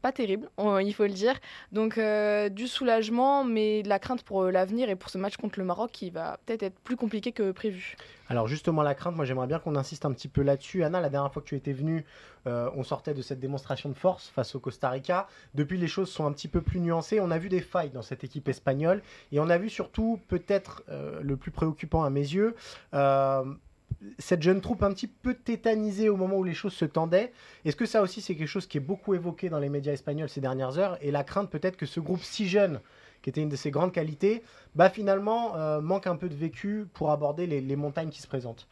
pas 0.00 0.12
terrible, 0.12 0.48
il 0.58 0.92
faut 0.94 1.04
le 1.04 1.12
dire. 1.12 1.34
Donc 1.72 1.98
euh, 1.98 2.48
du 2.48 2.66
soulagement, 2.66 3.44
mais 3.44 3.82
de 3.82 3.88
la 3.88 3.98
crainte 3.98 4.22
pour 4.22 4.42
euh, 4.42 4.50
l'avenir 4.50 4.88
et 4.88 4.96
pour 4.96 5.10
ce 5.10 5.18
match 5.18 5.36
contre 5.36 5.58
le 5.58 5.64
Maroc 5.64 5.90
qui 5.92 6.10
va 6.10 6.38
peut-être 6.44 6.62
être 6.62 6.78
plus 6.80 6.96
compliqué 6.96 7.32
que 7.32 7.52
prévu. 7.52 7.96
Alors 8.28 8.46
justement 8.46 8.82
la 8.82 8.94
crainte, 8.94 9.16
moi 9.16 9.24
j'aimerais 9.24 9.46
bien 9.46 9.58
qu'on 9.58 9.76
insiste 9.76 10.04
un 10.04 10.12
petit 10.12 10.28
peu 10.28 10.42
là-dessus. 10.42 10.84
Anna, 10.84 11.00
la 11.00 11.10
dernière 11.10 11.32
fois 11.32 11.42
que 11.42 11.48
tu 11.48 11.56
étais 11.56 11.72
venue, 11.72 12.04
euh, 12.46 12.70
on 12.74 12.82
sortait 12.82 13.14
de 13.14 13.22
cette 13.22 13.40
démonstration 13.40 13.88
de 13.88 13.94
force 13.94 14.28
face 14.28 14.54
au 14.54 14.60
Costa 14.60 14.88
Rica. 14.90 15.28
Depuis 15.54 15.78
les 15.78 15.88
choses 15.88 16.10
sont 16.10 16.26
un 16.26 16.32
petit 16.32 16.48
peu 16.48 16.62
plus 16.62 16.80
nuancées. 16.80 17.20
On 17.20 17.30
a 17.30 17.38
vu 17.38 17.48
des 17.48 17.60
failles 17.60 17.90
dans 17.90 18.02
cette 18.02 18.24
équipe 18.24 18.48
espagnole 18.48 19.02
et 19.32 19.40
on 19.40 19.50
a 19.50 19.58
vu 19.58 19.68
surtout 19.68 20.20
peut-être 20.28 20.82
le 21.22 21.36
plus 21.36 21.50
préoccupant 21.50 22.04
à 22.04 22.10
mes 22.10 22.20
yeux 22.20 22.54
cette 24.18 24.42
jeune 24.42 24.60
troupe 24.60 24.82
un 24.82 24.92
petit 24.92 25.06
peu 25.06 25.34
tétanisée 25.34 26.08
au 26.08 26.16
moment 26.16 26.36
où 26.36 26.44
les 26.44 26.54
choses 26.54 26.72
se 26.72 26.84
tendaient. 26.84 27.32
Est-ce 27.64 27.76
que 27.76 27.86
ça 27.86 28.02
aussi 28.02 28.20
c'est 28.20 28.34
quelque 28.34 28.48
chose 28.48 28.66
qui 28.66 28.78
est 28.78 28.80
beaucoup 28.80 29.14
évoqué 29.14 29.48
dans 29.48 29.58
les 29.58 29.68
médias 29.68 29.92
espagnols 29.92 30.28
ces 30.28 30.40
dernières 30.40 30.78
heures 30.78 30.96
et 31.00 31.10
la 31.10 31.24
crainte 31.24 31.50
peut-être 31.50 31.76
que 31.76 31.86
ce 31.86 32.00
groupe 32.00 32.22
si 32.22 32.48
jeune, 32.48 32.80
qui 33.22 33.30
était 33.30 33.42
une 33.42 33.48
de 33.48 33.56
ses 33.56 33.70
grandes 33.70 33.92
qualités, 33.92 34.42
bah 34.74 34.90
finalement 34.90 35.56
euh, 35.56 35.80
manque 35.80 36.06
un 36.06 36.16
peu 36.16 36.28
de 36.28 36.34
vécu 36.34 36.86
pour 36.94 37.10
aborder 37.10 37.46
les, 37.46 37.76
montagnes 37.76 38.10
qui 38.10 38.22
se 38.22 38.26
présentent? 38.26 38.66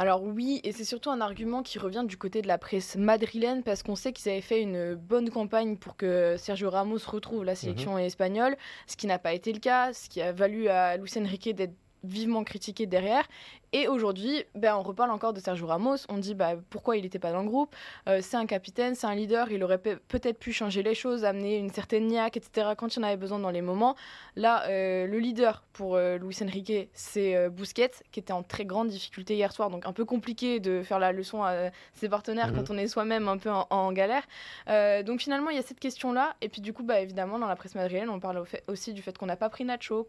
Alors 0.00 0.22
oui, 0.22 0.60
et 0.62 0.70
c'est 0.70 0.84
surtout 0.84 1.10
un 1.10 1.20
argument 1.20 1.62
qui 1.62 1.78
revient 1.80 2.04
du 2.06 2.16
côté 2.16 2.40
de 2.40 2.46
la 2.46 2.56
presse 2.56 2.94
madrilène 2.96 3.64
parce 3.64 3.82
qu'on 3.82 3.96
sait 3.96 4.12
qu'ils 4.12 4.30
avaient 4.30 4.40
fait 4.40 4.62
une 4.62 4.94
bonne 4.94 5.28
campagne 5.28 5.76
pour 5.76 5.96
que 5.96 6.36
Sergio 6.38 6.70
Ramos 6.70 7.00
retrouve 7.06 7.44
la 7.44 7.56
sélection 7.56 7.94
mhm. 7.94 8.00
espagnole, 8.00 8.56
ce 8.86 8.96
qui 8.96 9.08
n'a 9.08 9.18
pas 9.18 9.32
été 9.32 9.52
le 9.52 9.58
cas, 9.58 9.92
ce 9.92 10.08
qui 10.08 10.22
a 10.22 10.30
valu 10.30 10.68
à 10.68 10.96
Luis 10.96 11.10
Enrique 11.18 11.52
d'être 11.52 11.74
vivement 12.04 12.44
critiqué 12.44 12.86
derrière. 12.86 13.26
Et 13.72 13.86
aujourd'hui, 13.86 14.44
ben, 14.54 14.76
on 14.76 14.82
reparle 14.82 15.10
encore 15.10 15.34
de 15.34 15.40
Sergio 15.40 15.66
Ramos. 15.66 15.98
On 16.08 16.16
dit 16.16 16.34
bah, 16.34 16.52
pourquoi 16.70 16.96
il 16.96 17.02
n'était 17.02 17.18
pas 17.18 17.32
dans 17.32 17.42
le 17.42 17.48
groupe. 17.48 17.74
Euh, 18.08 18.20
c'est 18.22 18.36
un 18.36 18.46
capitaine, 18.46 18.94
c'est 18.94 19.06
un 19.06 19.14
leader. 19.14 19.50
Il 19.50 19.62
aurait 19.62 19.78
peut-être 19.78 20.38
pu 20.38 20.52
changer 20.52 20.82
les 20.82 20.94
choses, 20.94 21.24
amener 21.24 21.58
une 21.58 21.70
certaine 21.70 22.06
niaque, 22.06 22.38
etc. 22.38 22.68
quand 22.78 22.96
il 22.96 23.00
en 23.00 23.02
avait 23.02 23.18
besoin 23.18 23.38
dans 23.38 23.50
les 23.50 23.60
moments. 23.60 23.94
Là, 24.36 24.64
euh, 24.68 25.06
le 25.06 25.18
leader 25.18 25.64
pour 25.74 25.96
euh, 25.96 26.16
Luis 26.16 26.38
Enrique, 26.42 26.88
c'est 26.94 27.48
Busquets, 27.50 27.90
qui 28.10 28.20
était 28.20 28.32
en 28.32 28.42
très 28.42 28.64
grande 28.64 28.88
difficulté 28.88 29.34
hier 29.34 29.52
soir. 29.52 29.68
Donc 29.68 29.86
un 29.86 29.92
peu 29.92 30.06
compliqué 30.06 30.60
de 30.60 30.82
faire 30.82 30.98
la 30.98 31.12
leçon 31.12 31.42
à 31.42 31.70
ses 31.92 32.08
partenaires 32.08 32.52
quand 32.54 32.70
mhm. 32.70 32.76
on 32.76 32.78
est 32.78 32.88
soi-même 32.88 33.28
un 33.28 33.36
peu 33.36 33.50
en, 33.50 33.92
galère. 33.92 34.22
donc 35.04 35.20
finalement, 35.20 35.50
il 35.50 35.56
y 35.56 35.58
a 35.58 35.62
cette 35.62 35.80
question-là. 35.80 36.36
Et 36.40 36.48
puis 36.48 36.62
du 36.62 36.72
coup, 36.72 36.82
bah, 36.82 37.00
évidemment, 37.00 37.38
dans 37.38 37.46
la 37.46 37.56
presse 37.56 37.74
madrienne, 37.74 38.08
on 38.08 38.20
parle 38.20 38.44
aussi 38.66 38.94
du 38.94 39.02
fait 39.02 39.16
qu'on 39.16 39.26
n'a 39.26 39.36
pas 39.36 39.50
pris 39.50 39.64
Nacho, 39.64 40.06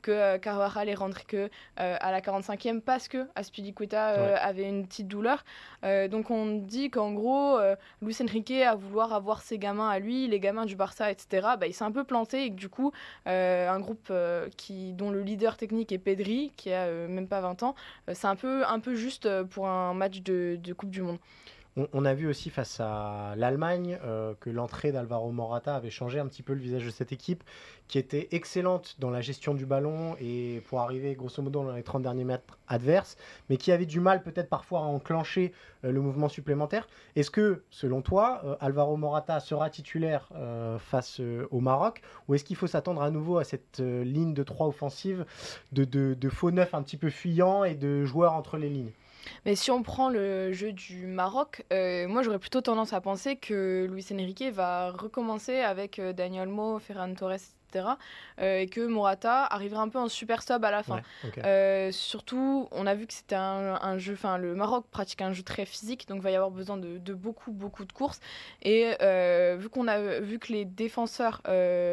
que 0.00 0.36
Carvajal 0.38 0.88
est 0.88 0.94
rentré 0.94 1.24
que 1.26 1.50
à 1.76 2.10
la 2.10 2.20
45e 2.20 2.80
passe 2.80 3.01
parce 3.02 3.08
que 3.08 3.28
Aspilicueta 3.34 4.10
euh, 4.10 4.36
avait 4.40 4.68
une 4.68 4.86
petite 4.86 5.08
douleur. 5.08 5.44
Euh, 5.84 6.06
donc 6.06 6.30
on 6.30 6.58
dit 6.58 6.88
qu'en 6.88 7.12
gros, 7.12 7.58
euh, 7.58 7.74
Luis 8.00 8.16
Enrique, 8.22 8.52
à 8.52 8.76
vouloir 8.76 9.12
avoir 9.12 9.42
ses 9.42 9.58
gamins 9.58 9.88
à 9.88 9.98
lui, 9.98 10.28
les 10.28 10.38
gamins 10.38 10.66
du 10.66 10.76
Barça, 10.76 11.10
etc., 11.10 11.48
bah, 11.58 11.66
il 11.66 11.74
s'est 11.74 11.82
un 11.82 11.90
peu 11.90 12.04
planté 12.04 12.44
et 12.44 12.50
que 12.50 12.54
du 12.54 12.68
coup, 12.68 12.92
un 13.26 13.80
groupe 13.80 14.12
qui, 14.56 14.92
dont 14.92 15.10
le 15.10 15.22
leader 15.22 15.56
technique 15.56 15.90
est 15.90 15.98
Pedri, 15.98 16.52
qui 16.56 16.72
a 16.72 16.86
même 16.86 17.26
pas 17.26 17.40
20 17.40 17.64
ans, 17.64 17.74
c'est 18.12 18.26
un 18.26 18.36
peu, 18.36 18.64
un 18.66 18.78
peu 18.78 18.94
juste 18.94 19.28
pour 19.44 19.66
un 19.66 19.94
match 19.94 20.20
de 20.22 20.72
Coupe 20.74 20.90
du 20.90 21.02
Monde. 21.02 21.18
On, 21.94 22.04
a 22.04 22.12
vu 22.12 22.28
aussi 22.28 22.50
face 22.50 22.80
à 22.80 23.32
l'Allemagne 23.34 23.98
euh, 24.04 24.34
que 24.40 24.50
l'entrée 24.50 24.92
d'Alvaro 24.92 25.32
Morata 25.32 25.74
avait 25.74 25.88
changé 25.88 26.18
un 26.18 26.26
petit 26.26 26.42
peu 26.42 26.52
le 26.52 26.60
visage 26.60 26.84
de 26.84 26.90
cette 26.90 27.12
équipe, 27.12 27.42
qui 27.88 27.98
était 27.98 28.28
excellente 28.32 28.96
dans 28.98 29.08
la 29.08 29.22
gestion 29.22 29.54
du 29.54 29.64
ballon 29.64 30.14
et 30.20 30.62
pour 30.68 30.80
arriver 30.80 31.14
grosso 31.14 31.40
modo 31.40 31.64
dans 31.64 31.72
les 31.72 31.82
30 31.82 32.02
derniers 32.02 32.24
mètres 32.24 32.58
adverses, 32.68 33.16
mais 33.48 33.56
qui 33.56 33.72
avait 33.72 33.86
du 33.86 34.00
mal 34.00 34.22
peut-être 34.22 34.50
parfois 34.50 34.80
à 34.80 34.82
enclencher 34.82 35.54
euh, 35.86 35.92
le 35.92 36.02
mouvement 36.02 36.28
supplémentaire. 36.28 36.86
Est-ce 37.16 37.30
que, 37.30 37.62
selon 37.70 38.02
toi, 38.02 38.42
euh, 38.44 38.54
Alvaro 38.60 38.98
Morata 38.98 39.40
sera 39.40 39.70
titulaire 39.70 40.28
face 40.78 41.20
au 41.50 41.60
Maroc, 41.60 42.02
ou 42.28 42.34
est-ce 42.34 42.44
qu'il 42.44 42.56
faut 42.56 42.66
s'attendre 42.66 43.00
à 43.00 43.10
nouveau 43.10 43.38
à 43.38 43.44
cette 43.44 43.78
ligne 43.78 44.34
de 44.34 44.42
trois 44.42 44.66
offensives 44.66 45.24
de, 45.72 45.84
de 45.84 46.28
faux 46.28 46.50
neufs 46.50 46.74
un 46.74 46.82
petit 46.82 46.98
peu 46.98 47.08
fuyants 47.08 47.64
et 47.64 47.74
de 47.74 48.04
joueurs 48.04 48.34
entre 48.34 48.58
les 48.58 48.68
lignes? 48.68 48.92
Mais 49.44 49.54
si 49.54 49.70
on 49.70 49.82
prend 49.82 50.08
le 50.08 50.52
jeu 50.52 50.72
du 50.72 51.06
Maroc, 51.06 51.64
euh, 51.72 52.08
moi 52.08 52.22
j'aurais 52.22 52.38
plutôt 52.38 52.60
tendance 52.60 52.92
à 52.92 53.00
penser 53.00 53.36
que 53.36 53.86
Luis 53.90 54.06
Enrique 54.12 54.44
va 54.52 54.90
recommencer 54.90 55.60
avec 55.60 55.98
euh, 55.98 56.12
Daniel 56.12 56.48
Mo, 56.48 56.78
Ferran 56.78 57.14
Torres, 57.14 57.32
etc. 57.32 57.86
Euh, 58.40 58.58
et 58.58 58.66
que 58.66 58.86
Morata 58.86 59.44
arrivera 59.46 59.82
un 59.82 59.88
peu 59.88 59.98
en 59.98 60.08
super 60.08 60.42
sub 60.42 60.62
à 60.64 60.70
la 60.70 60.82
fin. 60.82 61.00
surtout, 61.90 62.68
on 62.70 62.86
a 62.86 62.94
vu 62.94 63.06
que 63.06 63.14
c'était 63.14 63.34
un, 63.34 63.96
jeu, 63.98 64.12
enfin 64.12 64.36
le 64.36 64.54
Maroc 64.54 64.86
pratique 64.90 65.22
un 65.22 65.32
jeu 65.32 65.42
très 65.42 65.64
physique, 65.64 66.06
donc 66.06 66.18
il 66.18 66.22
va 66.22 66.30
y 66.30 66.34
avoir 66.34 66.50
besoin 66.50 66.76
de, 66.76 66.98
de 66.98 67.14
beaucoup, 67.14 67.50
beaucoup 67.50 67.84
de 67.86 67.92
courses. 67.92 68.20
Et 68.62 68.92
vu 69.56 69.68
qu'on 69.70 69.88
a 69.88 70.20
vu 70.20 70.38
que 70.38 70.52
les 70.52 70.66
défenseurs 70.66 71.40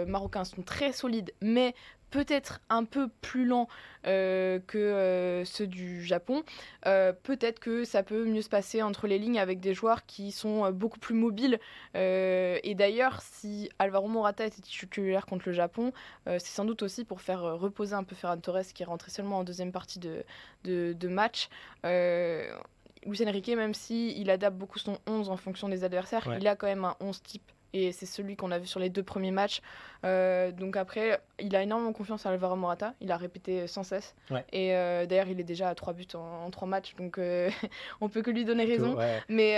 marocains 0.08 0.44
sont 0.44 0.64
très 0.64 0.92
solides, 0.92 1.32
mais 1.42 1.74
peut-être 2.10 2.62
un 2.70 2.84
peu 2.84 3.10
plus 3.22 3.46
lent 3.46 3.68
euh, 4.08 4.60
que 4.66 4.78
euh, 4.78 5.46
ceux 5.46 5.68
du 5.68 6.04
Japon. 6.04 6.44
Euh, 6.86 7.14
peut-être 7.14 7.60
que 7.60 7.84
ça 7.84 8.04
peut 8.04 8.26
mieux 8.26 8.42
se 8.42 8.50
passer 8.50 8.82
entre 8.82 9.08
les 9.08 9.20
lignes 9.20 9.40
avec 9.40 9.60
des 9.60 9.74
joueurs 9.74 10.06
qui 10.06 10.32
sont 10.32 10.72
beaucoup 10.72 11.00
plus 11.00 11.16
mobiles. 11.16 11.60
et 11.96 12.76
d'ailleurs, 12.76 13.22
si 13.22 13.70
Alvaro 13.80 14.08
Morata 14.08 14.46
était 14.46 14.62
titulaire 14.62 15.26
contre 15.26 15.48
le 15.48 15.54
Japon, 15.54 15.94
c'est 16.26 16.40
sans 16.40 16.66
doute 16.66 16.84
aussi 16.84 17.04
pour 17.06 17.22
faire 17.22 17.42
reposer 17.42 17.94
un 17.94 18.04
peu 18.04 18.16
Ferran 18.16 18.38
Torres 18.38 18.62
qui 18.74 18.84
est 18.84 18.86
rentré 18.86 19.12
seulement 19.12 19.40
en 19.40 19.44
deuxième 19.44 19.72
partie 19.72 20.00
de, 20.00 20.24
de, 20.64 21.08
match. 21.08 21.50
Luis 21.84 23.24
Enrique, 23.26 23.50
même 23.50 23.74
s'il 23.74 24.18
il 24.18 24.30
adapte 24.30 24.58
beaucoup 24.58 24.80
son 24.80 24.98
11 25.08 25.30
en 25.30 25.38
fonction 25.38 25.70
des 25.70 25.84
adversaires, 25.84 26.28
il 26.40 26.48
a 26.48 26.56
quand 26.56 26.68
même 26.68 26.86
un 26.86 26.96
11 27.00 27.22
type 27.24 27.52
et 27.74 27.92
c'est 27.92 28.06
celui 28.06 28.36
qu'on 28.36 28.52
a 28.52 28.60
vu 28.60 28.68
sur 28.68 28.80
les 28.80 28.90
deux 28.90 29.04
premiers 29.04 29.32
matchs. 29.32 29.62
Euh, 30.06 30.52
donc 30.52 30.78
après, 30.78 31.20
il 31.40 31.56
a 31.56 31.62
énormément 31.62 31.94
confiance 31.94 32.26
à 32.26 32.30
Alvaro 32.30 32.56
Morata, 32.56 32.94
il 33.02 33.12
a 33.12 33.18
répété 33.18 33.68
sans 33.68 33.84
cesse. 33.84 34.16
Et 34.52 34.76
euh, 34.76 35.06
d'ailleurs, 35.06 35.28
il 35.28 35.40
est 35.40 35.44
déjà 35.44 35.70
à 35.70 35.76
3 35.76 35.94
buts 35.94 36.08
en, 36.14 36.50
trois 36.50 36.60
3 36.60 36.68
matchs, 36.68 36.96
donc 36.96 37.18
euh, 37.18 37.50
on 38.02 38.10
peut 38.10 38.22
que 38.22 38.32
lui 38.32 38.46
donner 38.46 38.66
raison. 38.66 38.98
Mais, 39.28 39.56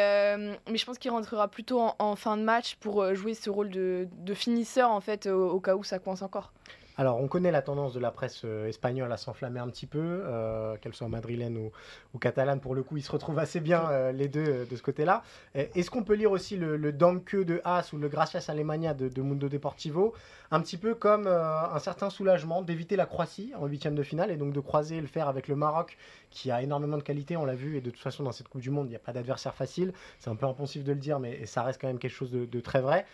mais 0.68 0.78
je 0.78 0.86
pense 0.86 0.98
qu'il 0.98 1.12
rentrera 1.12 1.48
plutôt 1.48 1.82
en, 1.98 2.16
fin 2.16 2.38
de 2.38 2.44
match 2.44 2.76
pour 2.76 3.14
jouer 3.16 3.34
ce 3.34 3.50
rôle 3.50 3.70
de, 3.70 4.08
de 4.12 4.34
finisseur, 4.34 4.92
en 4.92 5.02
fait, 5.02 5.28
au, 5.28 5.60
cas 5.60 5.76
où 5.76 5.84
ça 5.84 6.00
coince 6.00 6.22
encore. 6.22 6.52
Alors, 6.98 7.22
on 7.22 7.28
connaît 7.28 7.52
la 7.52 7.62
tendance 7.62 7.94
de 7.94 8.00
la 8.00 8.12
presse 8.12 8.42
euh, 8.44 8.68
espagnole 8.68 9.12
à 9.12 9.18
s'enflammer 9.18 9.60
un 9.60 9.70
petit 9.70 9.86
peu, 9.86 10.00
euh, 10.00 10.76
qu'elle 10.78 10.94
soit 10.94 11.08
madrilène 11.08 11.58
ou, 11.58 12.20
catalane. 12.20 12.60
Pour 12.60 12.76
le 12.76 12.84
coup, 12.84 12.98
ils 12.98 13.04
se 13.04 13.12
retrouvent 13.12 13.40
assez 13.40 13.60
bien 13.60 13.90
euh, 13.90 14.12
les 14.12 14.28
deux 14.28 14.66
de 14.66 14.76
ce 14.76 14.82
côté-là. 14.82 15.24
Est-ce 15.56 15.90
qu'on 15.90 16.04
peut 16.04 16.14
lire 16.14 16.32
aussi 16.32 16.58
le, 16.58 16.78
le 16.78 16.92
Danke 16.92 17.36
de 17.36 17.62
Haas 17.64 17.92
ou 17.94 17.98
le 17.98 18.10
Gracias 18.10 18.46
Alemania 18.50 18.94
de, 18.94 19.08
de 19.08 19.22
Mundo 19.22 19.50
Deportivo 19.50 20.14
un 20.54 20.60
petit 20.60 20.78
peu 20.78 20.94
comme 20.94 21.28
un 21.28 21.80
certain 21.80 22.10
soulagement 22.10 22.62
d'éviter 22.62 22.98
la 22.98 23.06
Croatie 23.06 23.54
en 23.58 23.68
huitième 23.68 23.96
de 23.96 24.04
finale 24.04 24.32
et 24.32 24.36
donc 24.36 24.52
de 24.52 24.60
croiser 24.60 25.00
le 25.00 25.08
fer 25.08 25.30
avec 25.30 25.48
le 25.48 25.56
Maroc 25.56 25.98
qui 26.32 26.50
a 26.50 26.62
énormément 26.62 26.98
de 26.98 27.04
qualité, 27.04 27.38
on 27.38 27.46
l'a 27.46 27.56
vu, 27.56 27.78
et 27.78 27.82
de 27.82 27.90
toute 27.92 28.02
façon 28.02 28.24
dans 28.24 28.32
cette 28.32 28.48
Coupe 28.48 28.62
du 28.62 28.72
Monde, 28.72 28.88
il 28.88 28.92
n'y 28.92 28.96
a 28.96 29.00
pas 29.00 29.14
d'adversaire 29.14 29.54
facile. 29.54 29.94
C'est 30.20 30.30
un 30.30 30.36
peu 30.36 30.48
impensif 30.48 30.84
de 30.84 30.92
le 30.92 30.98
dire, 30.98 31.20
mais 31.20 31.46
ça 31.46 31.62
reste 31.62 31.80
quand 31.80 31.88
même 31.88 32.00
quelque 32.00 32.12
chose 32.12 32.32
de, 32.32 32.60
très 32.60 32.82
vrai. 32.82 33.06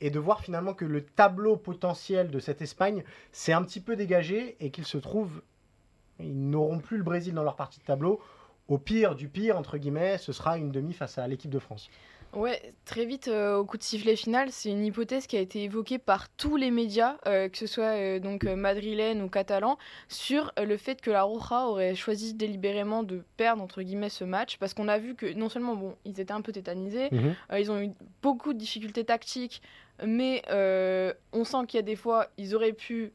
et 0.00 0.10
de 0.10 0.18
voir 0.18 0.40
finalement 0.40 0.74
que 0.74 0.84
le 0.84 1.04
tableau 1.04 1.56
potentiel 1.56 2.30
de 2.30 2.38
cette 2.38 2.62
Espagne 2.62 3.04
c'est 3.32 3.52
un 3.52 3.62
petit 3.62 3.80
peu 3.80 3.96
dégagé 3.96 4.56
et 4.60 4.70
qu'ils 4.70 4.84
se 4.84 4.98
trouvent, 4.98 5.42
ils 6.18 6.50
n'auront 6.50 6.78
plus 6.78 6.98
le 6.98 7.04
Brésil 7.04 7.34
dans 7.34 7.42
leur 7.42 7.56
partie 7.56 7.80
de 7.80 7.84
tableau. 7.84 8.20
Au 8.68 8.78
pire 8.78 9.14
du 9.14 9.28
pire, 9.28 9.58
entre 9.58 9.76
guillemets, 9.76 10.18
ce 10.18 10.32
sera 10.32 10.56
une 10.56 10.70
demi 10.70 10.92
face 10.92 11.18
à 11.18 11.26
l'équipe 11.26 11.50
de 11.50 11.58
France. 11.58 11.90
Ouais, 12.34 12.72
très 12.86 13.04
vite 13.04 13.28
euh, 13.28 13.58
au 13.58 13.64
coup 13.66 13.76
de 13.76 13.82
sifflet 13.82 14.16
final, 14.16 14.50
c'est 14.50 14.70
une 14.70 14.84
hypothèse 14.86 15.26
qui 15.26 15.36
a 15.36 15.40
été 15.40 15.64
évoquée 15.64 15.98
par 15.98 16.30
tous 16.30 16.56
les 16.56 16.70
médias, 16.70 17.16
euh, 17.26 17.50
que 17.50 17.58
ce 17.58 17.66
soit 17.66 17.84
euh, 17.84 18.20
donc 18.20 18.44
madrilène 18.44 19.20
ou 19.20 19.28
catalan, 19.28 19.76
sur 20.08 20.50
le 20.56 20.76
fait 20.78 21.02
que 21.02 21.10
la 21.10 21.24
Roja 21.24 21.66
aurait 21.66 21.94
choisi 21.94 22.32
délibérément 22.32 23.02
de 23.02 23.22
perdre 23.36 23.62
entre 23.62 23.82
guillemets 23.82 24.08
ce 24.08 24.24
match, 24.24 24.56
parce 24.56 24.72
qu'on 24.72 24.88
a 24.88 24.96
vu 24.98 25.14
que 25.14 25.30
non 25.34 25.50
seulement 25.50 25.76
bon, 25.76 25.94
ils 26.06 26.20
étaient 26.20 26.32
un 26.32 26.40
peu 26.40 26.52
tétanisés, 26.52 27.10
mhm. 27.12 27.34
ils 27.58 27.70
ont 27.70 27.78
eu 27.78 27.90
beaucoup 28.22 28.54
de 28.54 28.58
difficultés 28.58 29.04
tactiques, 29.04 29.60
mais 30.02 30.42
on 31.32 31.44
sent 31.44 31.66
qu'il 31.68 31.76
y 31.76 31.80
a 31.80 31.82
des 31.82 31.96
fois, 31.96 32.28
ils 32.38 32.54
auraient 32.54 32.72
pu 32.72 33.12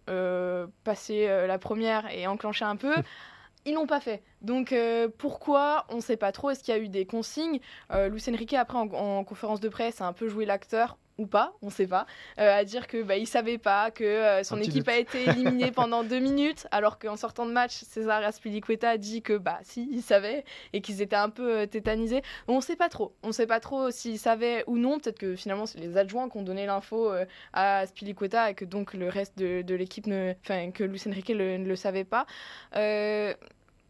passer 0.83 1.27
la 1.27 1.57
première 1.57 2.13
et 2.13 2.27
enclencher 2.27 2.65
un 2.65 2.75
peu. 2.75 2.93
Ils 3.67 3.73
l'ont 3.73 3.85
pas 3.85 3.99
fait. 3.99 4.23
Donc 4.41 4.71
euh, 4.71 5.09
pourquoi 5.17 5.85
On 5.89 5.97
ne 5.97 6.01
sait 6.01 6.15
pas 6.15 6.31
trop. 6.31 6.49
Est-ce 6.49 6.63
qu'il 6.63 6.73
y 6.73 6.77
a 6.77 6.79
eu 6.79 6.87
des 6.87 7.05
consignes? 7.05 7.59
Euh, 7.91 8.07
Luis 8.07 8.23
Enrique 8.29 8.53
après 8.53 8.77
en, 8.77 9.23
conférence 9.25 9.59
de 9.59 9.67
presse 9.67 9.99
a 9.99 10.07
un 10.07 10.13
peu 10.13 10.29
joué 10.29 10.45
l'acteur 10.45 10.97
ou 11.17 11.25
pas, 11.25 11.55
on 11.63 11.65
ne 11.65 11.71
sait 11.71 11.87
pas, 11.87 12.05
euh, 12.37 12.59
à 12.59 12.63
dire 12.63 12.85
que 12.85 13.01
bah, 13.01 13.17
il 13.17 13.25
savait 13.25 13.57
pas 13.57 13.89
que 13.89 14.03
euh, 14.03 14.43
son 14.43 14.61
équipe 14.61 14.87
a 14.87 14.97
été 14.97 15.27
éliminée 15.27 15.71
pendant 15.75 16.03
deux 16.03 16.19
minutes, 16.19 16.67
alors 16.69 16.99
qu'en 16.99 17.15
sortant 17.15 17.47
de 17.47 17.51
match, 17.51 17.81
César 17.81 18.23
Aspilicueta 18.23 18.91
a 18.91 18.97
dit 18.97 19.23
que 19.23 19.35
bah 19.35 19.57
si, 19.63 19.89
il 19.91 20.03
savait 20.03 20.45
et 20.73 20.81
qu'ils 20.81 21.01
étaient 21.01 21.15
un 21.15 21.31
peu 21.31 21.65
tétanisés. 21.65 22.21
On 22.47 22.57
ne 22.57 22.61
sait 22.61 22.75
pas 22.75 22.87
trop. 22.87 23.15
On 23.23 23.29
ne 23.29 23.31
sait 23.31 23.47
pas 23.47 23.59
trop 23.59 23.89
s'il 23.89 24.19
savait 24.19 24.63
ou 24.67 24.77
non. 24.77 24.99
Peut-être 24.99 25.17
que 25.17 25.35
finalement 25.35 25.65
c'est 25.65 25.79
les 25.79 25.97
adjoints 25.97 26.29
qui 26.29 26.37
ont 26.37 26.43
donné 26.43 26.67
l'info 26.67 27.11
à 27.51 27.79
Aspilicueta 27.79 28.51
et 28.51 28.53
que 28.53 28.65
donc 28.65 28.93
le 28.93 29.09
reste 29.09 29.39
de, 29.39 29.73
l'équipe, 29.73 30.05
enfin 30.43 30.69
que 30.69 30.83
Luis 30.83 31.01
Enrique 31.07 31.31
ne 31.31 31.65
le 31.65 31.75
savait 31.75 32.03
pas 32.03 32.27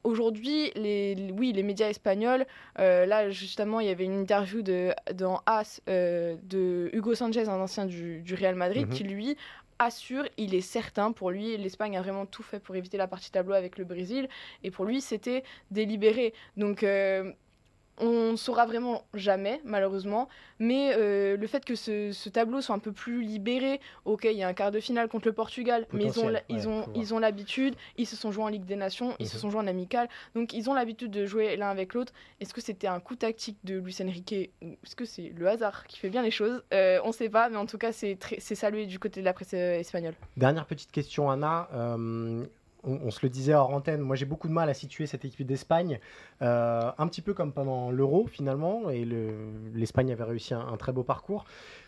aujourd'hui, 0.08 0.72
les, 0.76 1.16
oui, 1.38 1.52
les 1.52 1.64
médias 1.64 1.90
espagnols, 1.90 2.46
euh, 2.80 3.06
là 3.06 3.30
justement, 3.30 3.82
il 3.82 3.88
y 3.88 3.90
avait 3.90 4.06
une 4.06 4.20
interview 4.22 4.62
de, 4.62 4.94
dans 5.14 5.42
As 5.46 5.82
euh, 5.90 6.38
de 6.44 6.90
Hugo 6.94 7.14
Sanchez, 7.14 7.50
un 7.50 7.60
ancien 7.60 7.86
du, 7.86 8.24
Real 8.40 8.56
Madrid, 8.56 8.88
mhm. 8.88 8.94
qui 8.94 9.04
lui 9.04 9.38
assure, 9.80 10.24
il 10.38 10.56
est 10.56 10.62
certain, 10.62 11.12
pour 11.12 11.30
lui, 11.30 11.56
l'Espagne 11.58 11.98
a 11.98 12.02
vraiment 12.02 12.26
tout 12.26 12.42
fait 12.42 12.60
pour 12.60 12.76
éviter 12.76 12.98
la 12.98 13.08
partie 13.08 13.30
tableau 13.30 13.54
avec 13.54 13.78
le 13.78 13.84
Brésil, 13.84 14.28
et 14.64 14.72
pour 14.72 14.86
lui, 14.86 15.02
c'était 15.02 15.44
délibéré. 15.70 16.34
Donc, 16.56 16.84
euh, 16.84 17.32
on 18.00 18.32
ne 18.32 18.36
saura 18.36 18.66
vraiment 18.66 19.04
jamais, 19.14 19.62
malheureusement. 19.64 20.28
Mais 20.60 20.94
euh, 20.96 21.38
le 21.38 21.48
fait 21.48 21.64
que 21.66 21.76
ce, 21.76 22.30
tableau 22.30 22.62
soit 22.62 22.76
un 22.76 22.80
peu 22.80 22.92
plus 22.92 23.22
libéré, 23.22 23.80
ok, 24.06 24.26
il 24.26 24.38
y 24.38 24.44
a 24.44 24.48
un 24.48 24.54
quart 24.54 24.72
de 24.72 24.80
finale 24.80 25.08
contre 25.08 25.28
le 25.28 25.34
Portugal, 25.34 25.88
mais 25.94 26.06
ils 26.06 26.20
ont, 26.20 26.34
ils, 26.50 26.68
ont, 26.68 26.86
ils 26.96 27.14
ont 27.14 27.20
l'habitude, 27.20 27.76
ils 27.98 28.06
se 28.06 28.16
sont 28.16 28.32
joués 28.32 28.44
en 28.44 28.48
Ligue 28.48 28.66
des 28.66 28.76
Nations, 28.76 29.16
ils 29.20 29.28
se 29.28 29.36
mhm. 29.36 29.42
sont 29.42 29.50
joués 29.52 29.62
en 29.62 29.68
amical, 29.68 30.10
donc 30.36 30.54
ils 30.54 30.70
ont 30.70 30.74
l'habitude 30.74 31.12
de 31.12 31.26
jouer 31.26 31.56
l'un 31.58 31.70
avec 31.70 31.94
l'autre. 31.94 32.14
Est-ce 32.40 32.54
que 32.54 32.62
c'était 32.62 32.88
un 32.88 33.00
coup 33.00 33.16
tactique 33.16 33.58
de 33.64 33.78
Luis 33.78 33.98
Enrique 34.02 34.52
ou 34.62 34.78
est-ce 34.84 34.96
que 34.96 35.06
c'est 35.06 35.32
le 35.36 35.48
hasard 35.48 35.86
qui 35.88 35.98
fait 36.00 36.10
bien 36.10 36.22
les 36.22 36.32
choses? 36.32 36.64
Euh, 36.74 37.00
On 37.04 37.08
ne 37.08 37.14
sait 37.14 37.30
pas, 37.30 37.50
mais 37.50 37.58
en 37.58 37.66
tout 37.66 37.78
cas, 37.78 37.92
c'est 37.92 38.18
salué 38.40 38.86
du 38.86 39.00
côté 39.00 39.20
de 39.22 39.26
la 39.26 39.34
presse 39.34 39.54
euh, 39.54 39.80
espagnole. 39.80 40.16
Dernière 40.36 40.66
petite 40.66 40.92
question, 40.92 41.30
Anna 41.30 41.68
on, 42.84 43.12
se 43.12 43.20
le 43.24 43.30
disait 43.30 43.54
hors 43.54 43.74
antenne, 43.74 44.02
moi 44.02 44.16
j'ai 44.16 44.26
beaucoup 44.26 44.48
de 44.48 44.54
mal 44.54 44.70
à 44.70 44.74
situer 44.74 45.08
cette 45.08 45.26
équipe 45.26 45.46
d'Espagne, 45.46 46.00
euh, 46.42 46.92
un 46.98 47.08
petit 47.08 47.22
peu 47.22 47.34
comme 47.34 47.52
pendant 47.52 47.92
l'Euro 47.92 48.28
finalement, 48.28 48.90
et 48.90 49.06
l'Espagne 49.74 50.12
avait 50.12 50.24
réussi 50.24 50.54
un, 50.54 50.78
très 50.78 50.92
beau 50.92 51.04
parcours. 51.04 51.46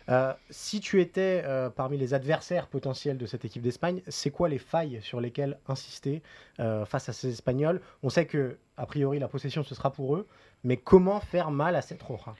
Euh, 0.08 0.32
si 0.50 0.80
tu 0.80 1.00
étais 1.00 1.42
euh, 1.44 1.70
parmi 1.70 1.96
les 1.96 2.14
adversaires 2.14 2.66
potentiels 2.66 3.18
de 3.18 3.26
cette 3.26 3.44
équipe 3.44 3.62
d'Espagne, 3.62 4.02
c'est 4.08 4.30
quoi 4.30 4.48
les 4.48 4.58
failles 4.58 5.00
sur 5.02 5.20
lesquelles 5.20 5.58
insister 5.68 6.22
face 6.58 7.08
à 7.08 7.12
ces 7.12 7.30
Espagnols? 7.30 7.80
On 8.02 8.10
sait 8.10 8.26
que, 8.26 8.58
a 8.76 8.86
priori, 8.86 9.18
la 9.18 9.28
possession 9.28 9.62
ce 9.62 9.74
sera 9.74 9.92
pour 9.92 10.16
eux, 10.16 10.26
mais 10.64 10.76
comment 10.76 11.20
faire 11.20 11.50
mal 11.50 11.76
à 11.76 11.82
cette 11.82 12.02
Roja? 12.02 12.34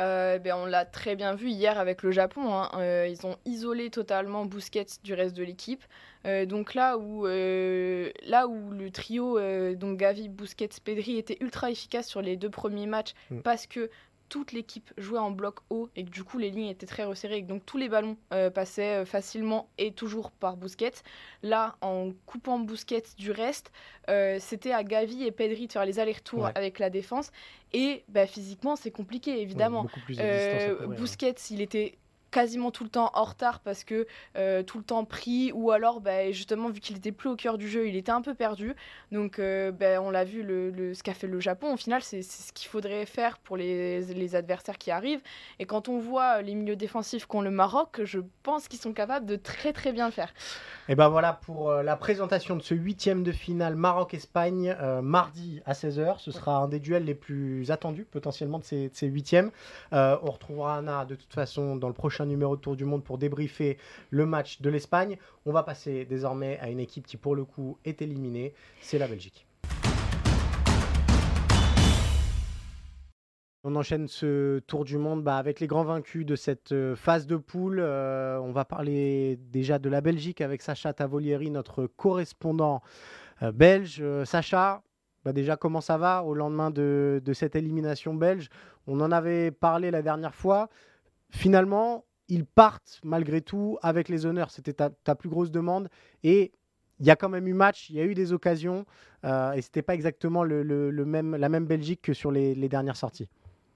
Euh, 0.00 0.38
ben 0.38 0.54
on 0.56 0.66
l'a 0.66 0.84
très 0.84 1.14
bien 1.14 1.34
vu 1.34 1.50
hier 1.50 1.78
avec 1.78 2.02
le 2.02 2.10
Japon. 2.10 2.52
Hein. 2.52 2.70
Euh, 2.74 3.08
ils 3.08 3.26
ont 3.26 3.36
isolé 3.44 3.90
totalement 3.90 4.44
Busquets 4.44 4.86
du 5.02 5.14
reste 5.14 5.36
de 5.36 5.44
l'équipe. 5.44 5.82
Euh, 6.26 6.46
donc 6.46 6.74
là 6.74 6.98
où, 6.98 7.26
là 7.26 8.46
où 8.48 8.70
le 8.70 8.90
trio, 8.90 9.38
donc 9.74 9.98
Gavi, 9.98 10.28
Busquets, 10.28 10.68
Pedri, 10.84 11.18
était 11.18 11.38
ultra 11.40 11.70
efficace 11.70 12.08
sur 12.08 12.22
les 12.22 12.36
deux 12.36 12.50
premiers 12.50 12.86
matchs 12.86 13.14
mm. 13.30 13.40
parce 13.40 13.66
que 13.66 13.90
toute 14.34 14.50
l'équipe 14.50 14.92
jouait 14.98 15.20
en 15.20 15.30
bloc 15.30 15.60
haut 15.70 15.88
et 15.94 16.04
que 16.04 16.10
du 16.10 16.24
coup 16.24 16.38
les 16.38 16.50
lignes 16.50 16.66
étaient 16.66 16.88
très 16.88 17.04
resserrées 17.04 17.36
et 17.36 17.42
que 17.44 17.46
donc 17.46 17.64
tous 17.64 17.78
les 17.78 17.88
ballons 17.88 18.16
euh, 18.32 18.50
passaient 18.50 19.02
euh, 19.02 19.04
facilement 19.04 19.68
et 19.78 19.92
toujours 19.92 20.32
par 20.32 20.56
Busquets. 20.56 21.04
Là, 21.44 21.76
en 21.82 22.10
coupant 22.26 22.58
Busquets 22.58 23.04
du 23.16 23.30
reste, 23.30 23.70
euh, 24.10 24.38
c'était 24.40 24.72
à 24.72 24.82
Gavi 24.82 25.22
et 25.22 25.30
Pedri 25.30 25.68
de 25.68 25.72
faire 25.72 25.84
les 25.84 26.00
allers-retours 26.00 26.50
avec 26.56 26.80
la 26.80 26.90
défense. 26.90 27.30
Et 27.72 28.02
bah, 28.08 28.26
physiquement, 28.26 28.74
c'est 28.74 28.90
compliqué 28.90 29.40
évidemment. 29.40 29.86
Busquets, 30.98 31.36
il 31.50 31.60
était 31.60 31.96
quasiment 32.34 32.72
tout 32.72 32.82
le 32.82 32.90
temps 32.90 33.12
en 33.14 33.22
retard 33.22 33.60
parce 33.60 33.84
que 33.84 34.08
euh, 34.36 34.64
tout 34.64 34.78
le 34.78 34.82
temps 34.82 35.04
pris 35.04 35.52
ou 35.52 35.70
alors 35.70 36.00
bah, 36.00 36.32
justement 36.32 36.68
vu 36.68 36.80
qu'il 36.80 36.96
était 36.96 37.12
plus 37.12 37.28
au 37.28 37.36
cœur 37.36 37.58
du 37.58 37.68
jeu 37.68 37.86
il 37.86 37.94
était 37.94 38.10
un 38.10 38.22
peu 38.22 38.34
perdu. 38.34 38.74
Donc 39.12 39.38
euh, 39.38 39.70
bah, 39.70 40.02
on 40.02 40.10
l'a 40.10 40.24
vu 40.24 40.42
ce 40.42 41.00
qu'a 41.04 41.14
fait 41.14 41.28
le 41.28 41.38
Japon 41.38 41.72
au 41.72 41.76
final 41.76 42.02
c'est 42.02 42.22
ce 42.22 42.52
qu'il 42.52 42.68
faudrait 42.68 43.06
faire 43.06 43.38
pour 43.38 43.56
les, 43.56 44.34
adversaires 44.34 44.78
qui 44.78 44.90
arrivent. 44.90 45.20
Et 45.60 45.64
quand 45.64 45.88
on 45.88 46.00
voit 46.00 46.42
les 46.42 46.56
milieux 46.56 46.74
défensifs 46.74 47.26
qu'ont 47.26 47.40
le 47.40 47.52
Maroc 47.52 48.00
je 48.02 48.18
pense 48.42 48.66
qu'ils 48.66 48.80
sont 48.80 48.92
capables 48.92 49.26
de 49.26 49.36
très 49.36 49.72
très 49.72 49.92
bien 49.92 50.06
le 50.06 50.12
faire. 50.12 50.34
Et 50.88 50.96
ben 50.96 51.08
voilà 51.08 51.34
pour 51.34 51.70
euh, 51.70 51.84
la 51.84 51.94
présentation 51.94 52.56
de 52.56 52.62
ce 52.62 52.74
huitième 52.74 53.22
de 53.22 53.30
finale 53.30 53.76
Maroc-Espagne 53.76 54.76
mardi 55.02 55.62
à 55.66 55.72
16h 55.72 56.18
ce 56.18 56.32
sera 56.32 56.56
un 56.56 56.66
des 56.66 56.80
duels 56.80 57.04
les 57.04 57.14
plus 57.14 57.70
attendus 57.70 58.06
potentiellement 58.10 58.58
de 58.58 58.64
ces, 58.64 58.88
de 58.88 58.94
ces 58.94 59.06
huitièmes. 59.06 59.52
On 59.92 60.30
retrouvera 60.32 60.78
Anna 60.78 61.04
de 61.04 61.14
toute 61.14 61.32
façon 61.32 61.76
dans 61.76 61.86
le 61.86 61.94
prochain 61.94 62.23
numéro 62.26 62.56
de 62.56 62.60
Tour 62.60 62.76
du 62.76 62.84
Monde 62.84 63.04
pour 63.04 63.18
débriefer 63.18 63.78
le 64.10 64.26
match 64.26 64.60
de 64.60 64.70
l'Espagne. 64.70 65.18
On 65.46 65.52
va 65.52 65.62
passer 65.62 66.04
désormais 66.04 66.58
à 66.60 66.70
une 66.70 66.80
équipe 66.80 67.06
qui 67.06 67.16
pour 67.16 67.34
le 67.34 67.44
coup 67.44 67.78
est 67.84 68.02
éliminée, 68.02 68.54
c'est 68.80 68.98
la 68.98 69.08
Belgique. 69.08 69.46
On 73.66 73.76
enchaîne 73.76 74.08
ce 74.08 74.58
tour 74.58 74.84
du 74.84 74.98
monde 74.98 75.24
bah, 75.24 75.38
avec 75.38 75.58
les 75.58 75.66
grands 75.66 75.84
vaincus 75.84 76.26
de 76.26 76.36
cette 76.36 76.72
euh, 76.72 76.94
phase 76.94 77.26
de 77.26 77.36
poule. 77.36 77.78
Euh, 77.80 78.38
on 78.40 78.52
va 78.52 78.66
parler 78.66 79.38
déjà 79.40 79.78
de 79.78 79.88
la 79.88 80.02
Belgique 80.02 80.42
avec 80.42 80.60
Sacha 80.60 80.92
Tavolieri, 80.92 81.50
notre 81.50 81.86
correspondant 81.86 82.82
euh, 83.42 83.52
belge. 83.52 84.04
Sacha, 84.24 84.82
bah, 85.24 85.32
déjà 85.32 85.56
comment 85.56 85.80
ça 85.80 85.96
va 85.96 86.24
au 86.24 86.34
lendemain 86.34 86.70
de, 86.70 87.22
de, 87.24 87.32
cette 87.32 87.56
élimination 87.56 88.12
belge? 88.12 88.50
On 88.86 89.00
en 89.00 89.10
avait 89.10 89.50
parlé 89.50 89.90
la 89.90 90.02
dernière 90.02 90.34
fois. 90.34 90.68
Finalement, 91.30 92.04
ils 92.28 92.44
partent 92.44 93.00
malgré 93.04 93.40
tout 93.40 93.78
avec 93.82 94.08
les 94.08 94.26
honneurs. 94.26 94.50
C'était 94.50 94.72
ta, 94.72 95.14
plus 95.14 95.28
grosse 95.28 95.50
demande. 95.50 95.88
Et 96.22 96.52
il 97.00 97.06
y 97.06 97.10
a 97.10 97.16
quand 97.16 97.28
même 97.28 97.46
eu 97.48 97.54
match, 97.54 97.90
il 97.90 97.96
y 97.96 98.00
a 98.00 98.04
eu 98.04 98.14
des 98.14 98.32
occasions. 98.32 98.86
Euh, 99.24 99.52
et 99.52 99.62
ce 99.62 99.68
n'était 99.68 99.82
pas 99.82 99.94
exactement 99.94 100.44
le, 100.44 100.92
même, 101.04 101.36
la 101.36 101.48
même 101.48 101.66
Belgique 101.66 102.02
que 102.02 102.12
sur 102.12 102.30
les, 102.30 102.54
dernières 102.68 102.96
sorties. 102.96 103.28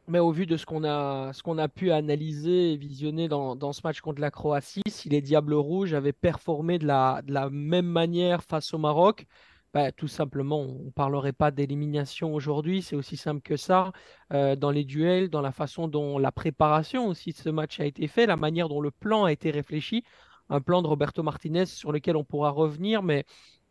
Mais 0.06 0.20
au 0.20 0.30
vu 0.30 0.46
de 0.46 0.56
ce 0.56 0.64
qu'on 0.64 0.84
a, 0.84 1.32
a 1.32 1.68
pu 1.68 1.90
analyser 1.90 2.72
et 2.72 2.76
visionner 2.76 3.28
dans, 3.28 3.56
dans, 3.56 3.72
ce 3.72 3.82
match 3.84 4.00
contre 4.00 4.22
la 4.22 4.30
Croatie, 4.30 4.82
si 4.88 5.10
les 5.10 5.20
Diables 5.20 5.52
Rouges 5.52 5.92
avaient 5.92 6.14
performé 6.14 6.78
de 6.78 6.86
la, 6.86 7.20
de 7.22 7.32
la 7.34 7.50
même 7.50 7.86
manière 7.86 8.42
face 8.42 8.72
au 8.72 8.78
Maroc, 8.78 9.26
bah, 9.74 9.92
tout 9.92 10.08
simplement, 10.08 10.60
on 10.60 10.84
ne 10.86 10.90
parlerait 10.90 11.32
pas 11.32 11.50
d'élimination 11.50 12.34
aujourd'hui, 12.34 12.82
c'est 12.82 12.96
aussi 12.96 13.16
simple 13.16 13.42
que 13.42 13.56
ça. 13.56 13.92
Dans 14.30 14.70
les 14.70 14.84
duels, 14.84 15.28
dans 15.28 15.40
la 15.42 15.52
façon 15.52 15.88
dont 15.88 16.18
la 16.18 16.32
préparation 16.32 17.06
aussi 17.08 17.32
de 17.32 17.36
ce 17.36 17.48
match 17.50 17.78
a 17.80 17.84
été 17.84 18.08
fait, 18.08 18.26
la 18.26 18.36
manière 18.36 18.68
dont 18.68 18.80
le 18.80 18.90
plan 18.90 19.24
a 19.24 19.32
été 19.32 19.50
réfléchi, 19.50 20.04
un 20.48 20.60
plan 20.60 20.80
de 20.82 20.86
Roberto 20.86 21.22
Martinez 21.22 21.66
sur 21.66 21.92
lequel 21.92 22.16
on 22.16 22.24
pourra 22.24 22.50
revenir, 22.50 23.02
mais 23.02 23.24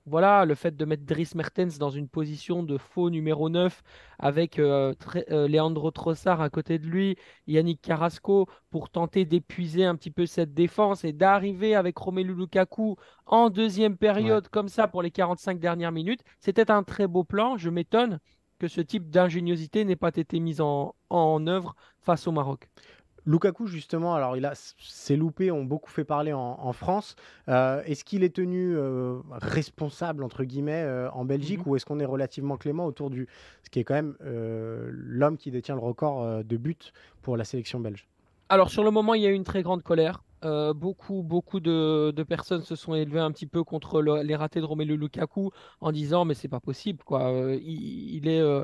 voilà, 0.07 0.45
le 0.45 0.55
fait 0.55 0.75
de 0.75 0.85
mettre 0.85 1.03
Dries 1.05 1.31
Mertens 1.35 1.77
dans 1.77 1.89
une 1.89 2.07
position 2.07 2.63
de 2.63 2.77
faux 2.77 3.09
numéro 3.09 3.49
9 3.49 3.83
avec 4.19 4.57
euh, 4.57 4.93
euh, 5.31 5.49
Leandro 5.49 5.91
Trossard 5.91 6.39
à 6.39 6.49
côté 6.49 6.79
de 6.79 6.87
lui, 6.87 7.17
Yannick 7.45 7.81
Carrasco 7.81 8.47
pour 8.69 8.89
tenter 8.89 9.25
d'épuiser 9.25 9.83
un 9.83 9.95
petit 9.95 10.09
peu 10.11 10.25
cette 10.25 10.53
défense 10.53 11.03
et 11.03 11.11
d'arriver 11.11 11.75
avec 11.75 11.97
Romelu 11.97 12.33
Lukaku 12.33 12.95
en 13.25 13.49
deuxième 13.49 13.97
période 13.97 14.47
comme 14.47 14.69
ça 14.69 14.87
pour 14.87 15.01
les 15.01 15.11
45 15.11 15.59
dernières 15.59 15.91
minutes, 15.91 16.21
c'était 16.39 16.71
un 16.71 16.83
très 16.83 17.07
beau 17.07 17.25
plan. 17.25 17.57
Je 17.57 17.69
m'étonne 17.69 18.19
que 18.59 18.69
ce 18.69 18.81
type 18.81 19.09
d'ingéniosité 19.09 19.83
n'ait 19.83 19.97
pas 19.97 20.11
été 20.15 20.39
mis 20.39 20.61
en, 20.61 20.95
en 21.09 21.45
œuvre 21.47 21.75
face 21.99 22.27
au 22.27 22.31
Maroc. 22.31 22.69
Lukaku, 23.27 23.67
justement, 23.67 24.15
alors 24.15 24.37
il 24.37 24.45
a 24.45 24.53
ses 24.55 25.17
loupés 25.17 25.51
ont 25.51 25.65
beaucoup 25.65 25.91
fait 25.91 26.05
parler 26.05 26.31
en, 26.31 26.71
France. 26.71 27.17
Euh, 27.49 27.83
est-ce 27.83 28.05
qu'il 28.05 28.23
est 28.23 28.33
tenu 28.33 28.75
euh, 28.75 29.19
responsable 29.31 30.23
entre 30.23 30.45
guillemets 30.45 30.83
euh, 30.83 31.11
en 31.11 31.25
Belgique 31.25 31.59
mhm. 31.59 31.67
ou 31.67 31.75
est-ce 31.75 31.85
qu'on 31.85 31.99
est 31.99 32.05
relativement 32.05 32.55
clément 32.55 32.85
autour 32.85 33.09
du 33.09 33.27
ce 33.63 33.69
qui 33.69 33.79
est 33.79 33.83
quand 33.83 33.95
même 33.95 34.15
l'homme 34.21 35.37
qui 35.37 35.51
détient 35.51 35.75
le 35.75 35.81
record 35.81 36.43
de 36.43 36.57
buts 36.57 36.77
pour 37.21 37.35
la 37.35 37.43
sélection 37.43 37.81
belge? 37.81 38.07
Alors 38.47 38.69
sur 38.69 38.85
le 38.85 38.91
moment, 38.91 39.13
il 39.13 39.21
y 39.21 39.27
a 39.27 39.29
eu 39.29 39.33
une 39.33 39.43
très 39.43 39.61
grande 39.61 39.83
colère. 39.83 40.23
beaucoup, 40.75 41.21
beaucoup 41.21 41.59
de, 41.59 42.23
personnes 42.23 42.61
se 42.61 42.77
sont 42.77 42.95
élevées 42.95 43.19
un 43.19 43.31
petit 43.31 43.47
peu 43.47 43.65
contre 43.65 44.01
les 44.01 44.35
ratés 44.37 44.61
de 44.61 44.65
Romelu 44.65 44.95
Lukaku 44.95 45.51
en 45.81 45.91
disant 45.91 46.23
mais 46.23 46.33
c'est 46.33 46.47
pas 46.47 46.61
possible 46.61 47.03
quoi. 47.03 47.29
il, 47.61 48.27
est 48.29 48.39
euh, 48.39 48.63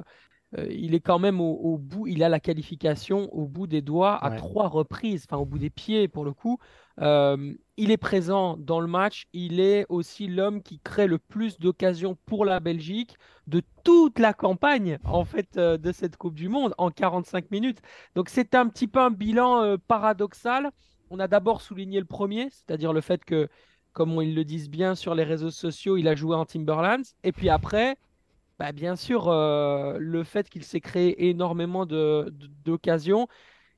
il 0.69 0.93
est 0.93 0.99
quand 0.99 1.19
même 1.19 1.41
au, 1.41 1.77
bout, 1.77 2.07
il 2.07 2.23
a 2.23 2.29
la 2.29 2.39
qualification 2.39 3.33
au 3.33 3.47
bout 3.47 3.67
des 3.67 3.81
doigts 3.81 4.23
à 4.23 4.31
trois 4.31 4.67
reprises, 4.67 5.25
enfin 5.27 5.41
au 5.41 5.45
bout 5.45 5.57
des 5.57 5.69
pieds 5.69 6.07
pour 6.07 6.25
le 6.25 6.31
coup. 6.31 6.59
Euh, 7.01 7.53
il 7.77 7.89
est 7.89 7.97
présent 7.97 8.55
dans 8.57 8.79
le 8.79 8.87
match, 8.87 9.25
il 9.33 9.59
est 9.59 9.85
aussi 9.89 10.27
l'homme 10.27 10.61
qui 10.61 10.79
crée 10.79 11.07
le 11.07 11.17
plus 11.17 11.59
d'occasions 11.59 12.15
pour 12.27 12.45
la 12.45 12.59
Belgique 12.59 13.15
de 13.47 13.63
toute 13.83 14.19
la 14.19 14.33
campagne 14.33 14.99
en 15.03 15.25
fait 15.25 15.57
euh, 15.57 15.77
de 15.77 15.91
cette 15.91 16.17
Coupe 16.17 16.35
du 16.35 16.49
Monde 16.49 16.75
en 16.77 16.91
45 16.91 17.49
minutes. 17.49 17.81
Donc 18.15 18.29
c'est 18.29 18.53
un 18.53 18.67
petit 18.67 18.87
peu 18.87 18.99
un 18.99 19.11
bilan 19.11 19.77
paradoxal. 19.87 20.71
On 21.09 21.19
a 21.19 21.27
d'abord 21.27 21.61
souligné 21.61 21.99
le 21.99 22.05
premier, 22.05 22.49
c'est-à-dire 22.49 22.93
le 22.93 23.01
fait 23.01 23.23
que, 23.25 23.47
comme 23.91 24.19
ils 24.21 24.33
le 24.35 24.43
disent 24.43 24.69
bien 24.69 24.95
sur 24.95 25.15
les 25.15 25.23
réseaux 25.23 25.51
sociaux, 25.51 25.97
il 25.97 26.07
a 26.07 26.15
joué 26.15 26.35
en 26.35 26.45
Timberlands. 26.45 27.03
Et 27.23 27.31
puis 27.31 27.49
après, 27.49 27.97
bah, 28.63 28.71
bien 28.71 28.95
sûr, 28.95 29.27
euh, 29.27 29.97
le 29.99 30.23
fait 30.23 30.49
qu'il 30.49 30.63
s'est 30.63 30.79
créé 30.79 31.27
énormément 31.27 31.85
d'occasions 31.85 33.27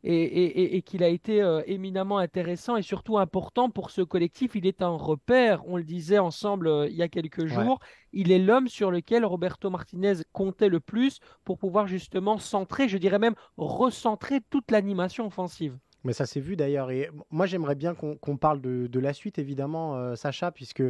et, 0.03 0.83
qu'il 0.83 1.03
a 1.03 1.07
été 1.07 1.41
euh, 1.41 1.63
éminemment 1.65 2.19
intéressant 2.19 2.77
et 2.77 2.83
surtout 2.83 3.17
important 3.17 3.71
pour 3.71 3.89
ce 3.89 4.03
collectif. 4.03 4.51
Il 4.53 4.67
est 4.67 4.83
un 4.83 4.95
repère, 4.95 5.63
on 5.65 5.77
le 5.77 5.83
disait 5.83 6.19
ensemble 6.19 6.67
euh, 6.67 6.87
il 6.87 6.95
y 6.95 7.01
a 7.01 7.07
quelques 7.07 7.47
jours. 7.47 7.79
Il 8.13 8.31
est 8.31 8.37
l'homme 8.37 8.67
sur 8.67 8.91
lequel 8.91 9.25
Roberto 9.25 9.71
Martinez 9.71 10.17
comptait 10.33 10.69
le 10.69 10.79
plus 10.79 11.19
pour 11.45 11.57
pouvoir 11.57 11.87
justement 11.87 12.37
centrer, 12.37 12.87
je 12.87 12.99
dirais 12.99 13.17
même 13.17 13.33
recentrer 13.57 14.39
toute 14.51 14.69
l'animation 14.69 15.25
offensive. 15.25 15.75
Mais 16.03 16.13
ça 16.13 16.27
s'est 16.27 16.39
vu 16.39 16.55
d'ailleurs. 16.55 16.91
Et 16.91 17.09
moi, 17.31 17.47
j'aimerais 17.47 17.73
bien 17.73 17.95
qu'on 17.95 18.37
parle 18.37 18.61
de, 18.61 18.99
la 18.99 19.13
suite, 19.13 19.39
évidemment, 19.39 20.15
Sacha, 20.15 20.51
puisque 20.51 20.83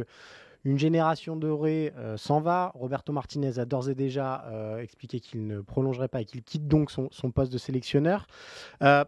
une 0.66 0.80
génération 0.80 1.36
dorée 1.36 1.92
euh, 1.96 2.16
s'en 2.16 2.40
va. 2.40 2.72
Roberto 2.74 3.12
Martinez 3.12 3.60
a 3.60 3.64
d'ores 3.64 3.88
et 3.88 3.94
déjà 3.94 4.44
euh, 4.46 4.78
expliqué 4.78 5.20
qu'il 5.20 5.46
ne 5.46 5.60
prolongerait 5.60 6.08
pas 6.08 6.22
et 6.22 6.24
qu'il 6.24 6.42
quitte 6.42 6.66
donc 6.66 6.90
son, 6.90 7.08
poste 7.30 7.52
de 7.52 7.58
sélectionneur. 7.58 8.26
Euh, 8.82 9.04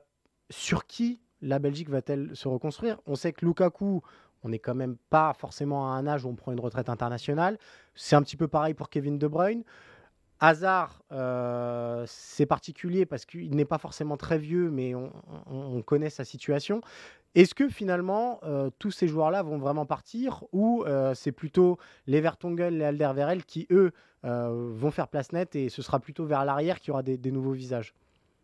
sur 0.51 0.87
qui 0.87 1.21
la 1.42 1.59
Belgique 1.59 1.90
va-t-elle 1.90 2.31
se 2.37 2.47
reconstruire? 2.47 3.01
On 3.07 3.16
sait 3.16 3.33
que 3.33 3.44
Lukaku, 3.44 4.03
on 4.44 4.49
n'est 4.51 4.61
quand 4.61 4.77
même 4.77 4.97
pas 5.11 5.33
forcément 5.33 5.92
à 5.92 5.97
un 5.97 6.07
âge 6.07 6.25
où 6.25 6.29
on 6.29 6.37
prend 6.37 6.53
une 6.53 6.61
retraite 6.61 6.88
internationale. 6.88 7.59
C'est 7.97 8.14
un 8.14 8.23
petit 8.23 8.37
peu 8.37 8.47
pareil 8.47 8.75
pour 8.75 8.88
Kevin 8.88 9.18
De 9.18 9.27
Bruyne. 9.27 9.64
Hazard, 10.38 11.03
c'est 12.07 12.47
particulier 12.47 13.05
parce 13.05 13.27
qu'il 13.27 13.57
n'est 13.57 13.64
pas 13.64 13.79
forcément 13.79 14.16
très 14.16 14.38
vieux, 14.38 14.71
mais 14.71 14.94
on 14.94 15.83
connaît 15.83 16.11
sa 16.11 16.25
situation. 16.25 16.81
Est-ce 17.35 17.55
que 17.55 17.69
finalement, 17.69 18.41
euh, 18.43 18.71
tous 18.79 18.91
ces 18.91 19.07
joueurs-là 19.07 19.43
vont 19.43 19.59
vraiment 19.59 19.87
partir 19.87 20.45
ou 20.53 20.85
euh, 20.87 21.14
c'est 21.14 21.33
plutôt 21.33 21.79
les 22.07 22.21
Vertonghen, 22.21 22.79
les 22.79 22.85
Alderweireld 22.85 23.45
qui, 23.45 23.67
eux, 23.71 23.93
euh, 24.25 24.73
vont 24.75 24.91
faire 24.91 25.09
place 25.09 25.33
nette 25.33 25.55
et 25.55 25.69
ce 25.69 25.83
sera 25.83 26.01
plutôt 26.01 26.25
vers 26.25 26.45
l'arrière 26.45 26.81
qu'il 26.81 26.88
y 26.88 26.91
aura 26.93 27.03
des, 27.03 27.31
nouveaux 27.31 27.53
visages? 27.53 27.95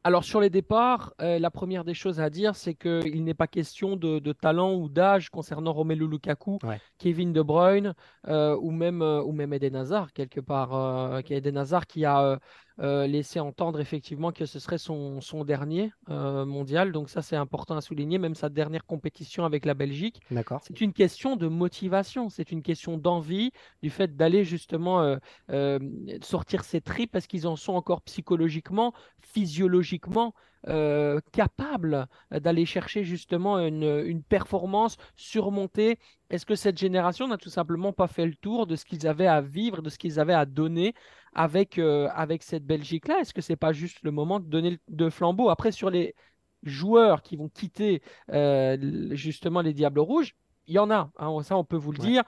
Alors 0.07 0.23
sur 0.23 0.39
les 0.39 0.51
départs, 0.51 1.15
la 1.19 1.51
première 1.51 1.83
des 1.83 1.95
choses 1.95 2.21
à 2.21 2.29
dire, 2.29 2.55
c'est 2.57 2.75
qu'il 2.75 3.25
n'est 3.25 3.33
pas 3.33 3.47
question 3.47 3.97
de, 3.97 4.33
talent 4.33 4.75
ou 4.75 4.91
d'âge 4.91 5.31
concernant 5.31 5.73
Romelu 5.73 6.07
Lukaku, 6.07 6.59
Kevin 6.99 7.33
De 7.33 7.41
Bruyne 7.41 7.95
ou 8.29 8.71
même 8.71 9.01
ou 9.01 9.33
même 9.33 9.55
Eden 9.55 9.77
Hazard 9.77 10.13
quelque 10.13 10.41
part. 10.41 11.23
Eden 11.31 11.57
Hazard 11.57 11.87
qui 11.87 12.05
a 12.05 12.39
euh, 12.81 13.07
laisser 13.07 13.39
entendre 13.39 13.81
effectivement 13.81 14.33
que 14.33 14.47
ce 14.47 14.59
serait 14.59 14.79
son, 14.79 15.21
son 15.21 15.45
dernier 15.45 15.93
euh, 16.11 16.45
mondial. 16.45 16.91
Donc 16.91 17.09
ça, 17.09 17.23
c'est 17.23 17.37
important 17.37 17.77
à 17.77 17.81
souligner, 17.81 18.19
même 18.19 18.35
sa 18.35 18.49
dernière 18.49 18.85
compétition 18.85 19.45
avec 19.45 19.65
la 19.65 19.75
Belgique. 19.75 20.21
C'est 20.63 20.81
une 20.81 20.93
question 20.93 21.37
de 21.37 21.47
motivation, 21.47 22.29
c'est 22.29 22.51
une 22.51 22.63
question 22.63 22.99
d'envie, 22.99 23.53
du 23.83 23.91
fait 23.91 24.17
d'aller 24.17 24.45
justement 24.45 25.19
euh, 25.51 25.79
sortir 26.23 26.65
ses 26.65 26.81
tripes 26.81 27.13
parce 27.13 27.27
qu'ils 27.27 27.47
en 27.47 27.57
sont 27.57 27.75
encore 27.75 28.03
psychologiquement, 28.03 28.93
physiologiquement 29.21 30.35
euh, 30.69 31.21
capable 31.33 32.07
d'aller 32.31 32.65
chercher 32.65 33.05
justement 33.05 33.59
une, 33.59 34.23
performance 34.23 34.97
surmontée 35.15 35.99
Est-ce 36.31 36.47
que 36.47 36.55
cette 36.55 36.79
génération 36.79 37.29
n'a 37.29 37.37
tout 37.37 37.51
simplement 37.51 37.93
pas 37.93 38.07
fait 38.07 38.25
le 38.25 38.35
tour 38.35 38.67
de 38.67 38.75
ce 38.75 38.87
qu'ils 38.87 39.07
avaient 39.07 39.27
à 39.27 39.43
vivre, 39.43 39.83
de 39.83 39.91
ce 39.91 39.99
qu'ils 39.99 40.19
avaient 40.19 40.33
à 40.33 40.47
donner? 40.47 40.95
Avec, 41.35 41.79
euh, 41.79 42.09
avec 42.15 42.43
cette 42.43 42.65
Belgique-là 42.65 43.21
Est-ce 43.21 43.35
que 43.35 43.41
c'est 43.41 43.57
pas 43.57 43.73
juste 43.73 43.99
le 44.03 44.11
moment 44.11 44.41
de 44.41 44.47
donner 44.47 44.79
de 44.89 45.11
flambeau? 45.11 45.49
Après, 45.51 45.73
sur 45.73 45.91
les 45.91 46.15
joueurs 46.63 47.23
qui 47.23 47.37
vont 47.37 47.49
quitter 47.49 48.03
euh, 48.33 48.77
justement 49.13 49.61
les 49.61 49.75
Diables 49.75 50.01
Rouges, 50.01 50.35
il 50.67 50.75
y 50.75 50.79
en 50.79 50.91
a, 50.91 51.11
hein, 51.19 51.43
ça 51.43 51.59
on 51.59 51.65
peut 51.65 51.77
vous 51.77 51.93
le 51.93 51.99
dire. 51.99 52.25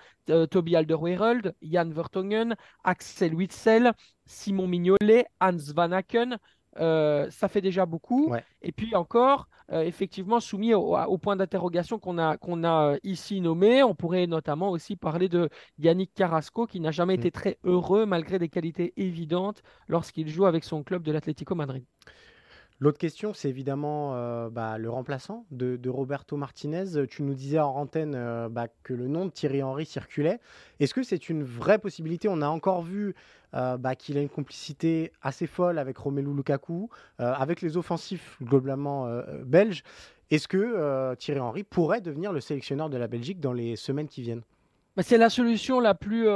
Toby 0.50 0.76
Alderweireld, 0.76 1.54
Jan 1.62 1.88
Vertongen, 1.88 2.54
Axel 2.84 3.34
Witzel, 3.34 3.92
Simon 4.26 4.66
Mignolet, 4.66 5.26
Hans 5.40 5.72
Van 5.74 5.92
Aken. 5.92 6.36
Euh, 6.80 7.30
ça 7.30 7.48
fait 7.48 7.60
déjà 7.60 7.86
beaucoup. 7.86 8.34
Et 8.62 8.72
puis 8.72 8.94
encore, 8.94 9.48
euh, 9.72 9.82
effectivement, 9.82 10.40
soumis 10.40 10.74
au, 10.74 11.18
point 11.18 11.36
d'interrogation 11.36 11.98
qu'on 11.98 12.18
a, 12.18 12.36
qu'on 12.36 12.64
a 12.64 12.92
euh, 12.92 12.98
ici 13.02 13.40
nommé, 13.40 13.82
on 13.82 13.94
pourrait 13.94 14.26
notamment 14.26 14.70
aussi 14.70 14.96
parler 14.96 15.28
de 15.28 15.48
Yannick 15.78 16.12
Carrasco, 16.14 16.66
qui 16.66 16.80
n'a 16.80 16.90
jamais 16.90 17.16
mm. 17.16 17.20
été 17.20 17.30
très 17.30 17.58
heureux 17.64 18.06
malgré 18.06 18.38
des 18.38 18.48
qualités 18.48 18.92
évidentes 18.96 19.62
lorsqu'il 19.88 20.28
joue 20.28 20.46
avec 20.46 20.64
son 20.64 20.82
club 20.82 21.02
de 21.02 21.12
l'Atlético 21.12 21.54
Madrid. 21.54 21.84
L'autre 22.78 22.98
question, 22.98 23.32
c'est 23.32 23.48
évidemment 23.48 24.14
euh, 24.14 24.50
bah, 24.50 24.76
le 24.76 24.90
remplaçant 24.90 25.46
de, 25.50 25.88
Roberto 25.88 26.36
Martinez. 26.36 27.06
Tu 27.08 27.22
nous 27.22 27.32
disais 27.32 27.58
en 27.58 27.74
antenne 27.74 28.14
euh, 28.14 28.50
bah, 28.50 28.66
que 28.82 28.92
le 28.92 29.08
nom 29.08 29.24
de 29.24 29.30
Thierry 29.30 29.62
Henry 29.62 29.86
circulait. 29.86 30.40
Est-ce 30.78 30.92
que 30.92 31.02
c'est 31.02 31.30
une 31.30 31.42
vraie 31.42 31.78
possibilité? 31.78 32.28
On 32.28 32.42
a 32.42 32.48
encore 32.48 32.82
vu 32.82 33.14
euh, 33.54 33.78
bah, 33.78 33.94
qu'il 33.94 34.18
a 34.18 34.20
une 34.20 34.28
complicité 34.28 35.10
assez 35.22 35.46
folle 35.46 35.78
avec 35.78 35.96
Romelu 35.96 36.34
Lukaku, 36.34 36.90
avec 37.18 37.62
les 37.62 37.78
offensifs 37.78 38.36
globalement 38.42 39.08
belges. 39.44 39.82
Est-ce 40.30 40.48
que 40.48 41.14
Thierry 41.14 41.40
Henry 41.40 41.64
pourrait 41.64 42.02
devenir 42.02 42.32
le 42.32 42.40
sélectionneur 42.40 42.90
de 42.90 42.98
la 42.98 43.06
Belgique 43.06 43.40
dans 43.40 43.52
les 43.52 43.76
semaines 43.76 44.08
qui 44.08 44.20
viennent? 44.20 44.42
C'est 44.98 45.18
la 45.18 45.30
solution 45.30 45.80
la 45.80 45.94
plus 45.94 46.26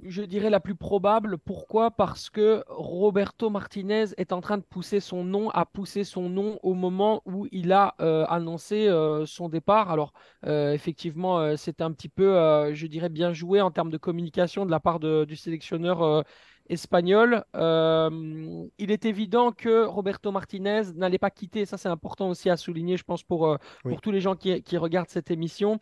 je 0.00 0.22
dirais, 0.22 0.50
la 0.50 0.60
plus 0.60 0.74
probable. 0.74 1.38
Pourquoi? 1.38 1.90
Parce 1.90 2.30
que 2.30 2.64
Roberto 2.68 3.50
Martinez 3.50 4.06
est 4.16 4.32
en 4.32 4.40
train 4.40 4.58
de 4.58 4.62
pousser 4.62 5.00
son 5.00 5.24
nom, 5.24 5.50
a 5.50 5.64
poussé 5.64 6.04
son 6.04 6.28
nom 6.28 6.58
au 6.62 6.74
moment 6.74 7.22
où 7.26 7.46
il 7.52 7.72
a 7.72 7.94
euh, 8.00 8.24
annoncé 8.28 8.88
euh, 8.88 9.26
son 9.26 9.48
départ. 9.48 9.90
Alors, 9.90 10.12
euh, 10.46 10.72
effectivement, 10.72 11.56
c'est 11.56 11.80
un 11.80 11.92
petit 11.92 12.08
peu, 12.08 12.34
je 12.74 12.86
dirais, 12.86 13.08
bien 13.08 13.32
joué 13.32 13.60
en 13.60 13.70
termes 13.70 13.90
de 13.90 13.98
communication 13.98 14.66
de 14.66 14.70
la 14.70 14.80
part 14.80 15.00
du 15.00 15.36
sélectionneur 15.36 16.24
espagnol. 16.68 17.44
il 17.54 18.90
est 18.90 19.04
évident 19.04 19.52
que 19.52 19.84
Roberto 19.84 20.32
Martinez 20.32 20.82
n'allait 20.94 21.18
pas 21.18 21.30
quitter, 21.30 21.66
ça 21.66 21.76
c'est 21.76 21.88
important 21.88 22.28
aussi 22.28 22.50
à 22.50 22.56
souligner, 22.56 22.96
je 22.96 23.04
pense, 23.04 23.22
pour, 23.22 23.58
pour 23.82 24.00
tous 24.00 24.10
les 24.10 24.20
gens 24.20 24.34
qui, 24.34 24.62
qui 24.62 24.76
regardent 24.76 25.10
cette 25.10 25.30
émission 25.30 25.78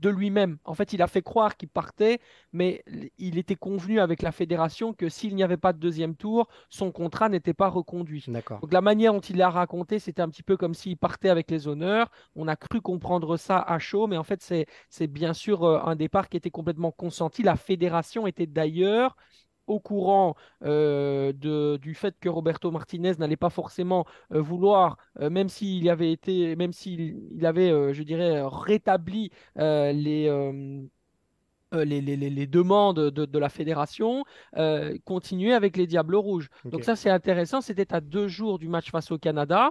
de 0.00 0.08
lui-même. 0.08 0.58
En 0.64 0.74
fait, 0.74 0.92
il 0.92 1.02
a 1.02 1.06
fait 1.06 1.22
croire 1.22 1.56
qu'il 1.56 1.68
partait, 1.68 2.20
mais 2.52 2.82
il 3.18 3.38
était 3.38 3.54
convenu 3.54 4.00
avec 4.00 4.22
la 4.22 4.32
fédération 4.32 4.92
que 4.92 5.08
s'il 5.08 5.34
n'y 5.34 5.42
avait 5.42 5.56
pas 5.56 5.72
de 5.72 5.78
deuxième 5.78 6.16
tour, 6.16 6.48
son 6.68 6.90
contrat 6.90 7.28
n'était 7.28 7.54
pas 7.54 7.68
reconduit. 7.68 8.24
Donc 8.60 8.72
la 8.72 8.80
manière 8.80 9.12
dont 9.12 9.20
il 9.20 9.36
l'a 9.36 9.50
raconté, 9.50 9.98
c'était 9.98 10.22
un 10.22 10.28
petit 10.28 10.42
peu 10.42 10.56
comme 10.56 10.74
s'il 10.74 10.96
partait 10.96 11.28
avec 11.28 11.50
les 11.50 11.68
honneurs. 11.68 12.10
On 12.34 12.48
a 12.48 12.56
cru 12.56 12.80
comprendre 12.80 13.36
ça 13.36 13.60
à 13.60 13.78
chaud, 13.78 14.06
mais 14.06 14.16
en 14.16 14.24
fait, 14.24 14.42
c'est 14.88 15.06
bien 15.06 15.34
sûr 15.34 15.64
euh, 15.64 15.80
un 15.84 15.96
départ 15.96 16.28
qui 16.28 16.36
était 16.36 16.50
complètement 16.50 16.90
consenti. 16.90 17.42
La 17.42 17.56
fédération 17.56 18.26
était 18.26 18.46
d'ailleurs 18.46 19.16
au 19.66 19.80
courant 19.80 20.34
euh, 20.64 21.32
de, 21.32 21.76
du 21.76 21.94
fait 21.94 22.14
que 22.20 22.28
Roberto 22.28 22.70
Martinez 22.70 23.12
n'allait 23.18 23.36
pas 23.36 23.50
forcément 23.50 24.04
euh, 24.32 24.40
vouloir, 24.40 24.96
euh, 25.20 25.30
même 25.30 25.48
s'il 25.48 25.88
avait 25.88 26.12
été, 26.12 26.56
même 26.56 26.72
s'il 26.72 27.20
il 27.32 27.46
avait, 27.46 27.94
je 27.94 28.02
dirais, 28.02 28.42
rétabli 28.44 29.30
les 29.56 30.28
les, 31.72 32.00
les, 32.00 32.16
les, 32.16 32.46
demandes 32.46 33.10
de, 33.10 33.24
de, 33.24 33.38
la 33.38 33.48
fédération, 33.48 34.24
euh, 34.56 34.96
continuer 35.04 35.52
avec 35.52 35.76
les 35.76 35.86
Diables 35.86 36.16
Rouges. 36.16 36.48
Donc 36.64 36.84
ça, 36.84 36.96
c'est 36.96 37.10
intéressant. 37.10 37.60
C'était 37.60 37.94
à 37.94 38.00
deux 38.00 38.28
jours 38.28 38.58
du 38.58 38.68
match 38.68 38.90
face 38.90 39.10
au 39.10 39.18
Canada. 39.18 39.70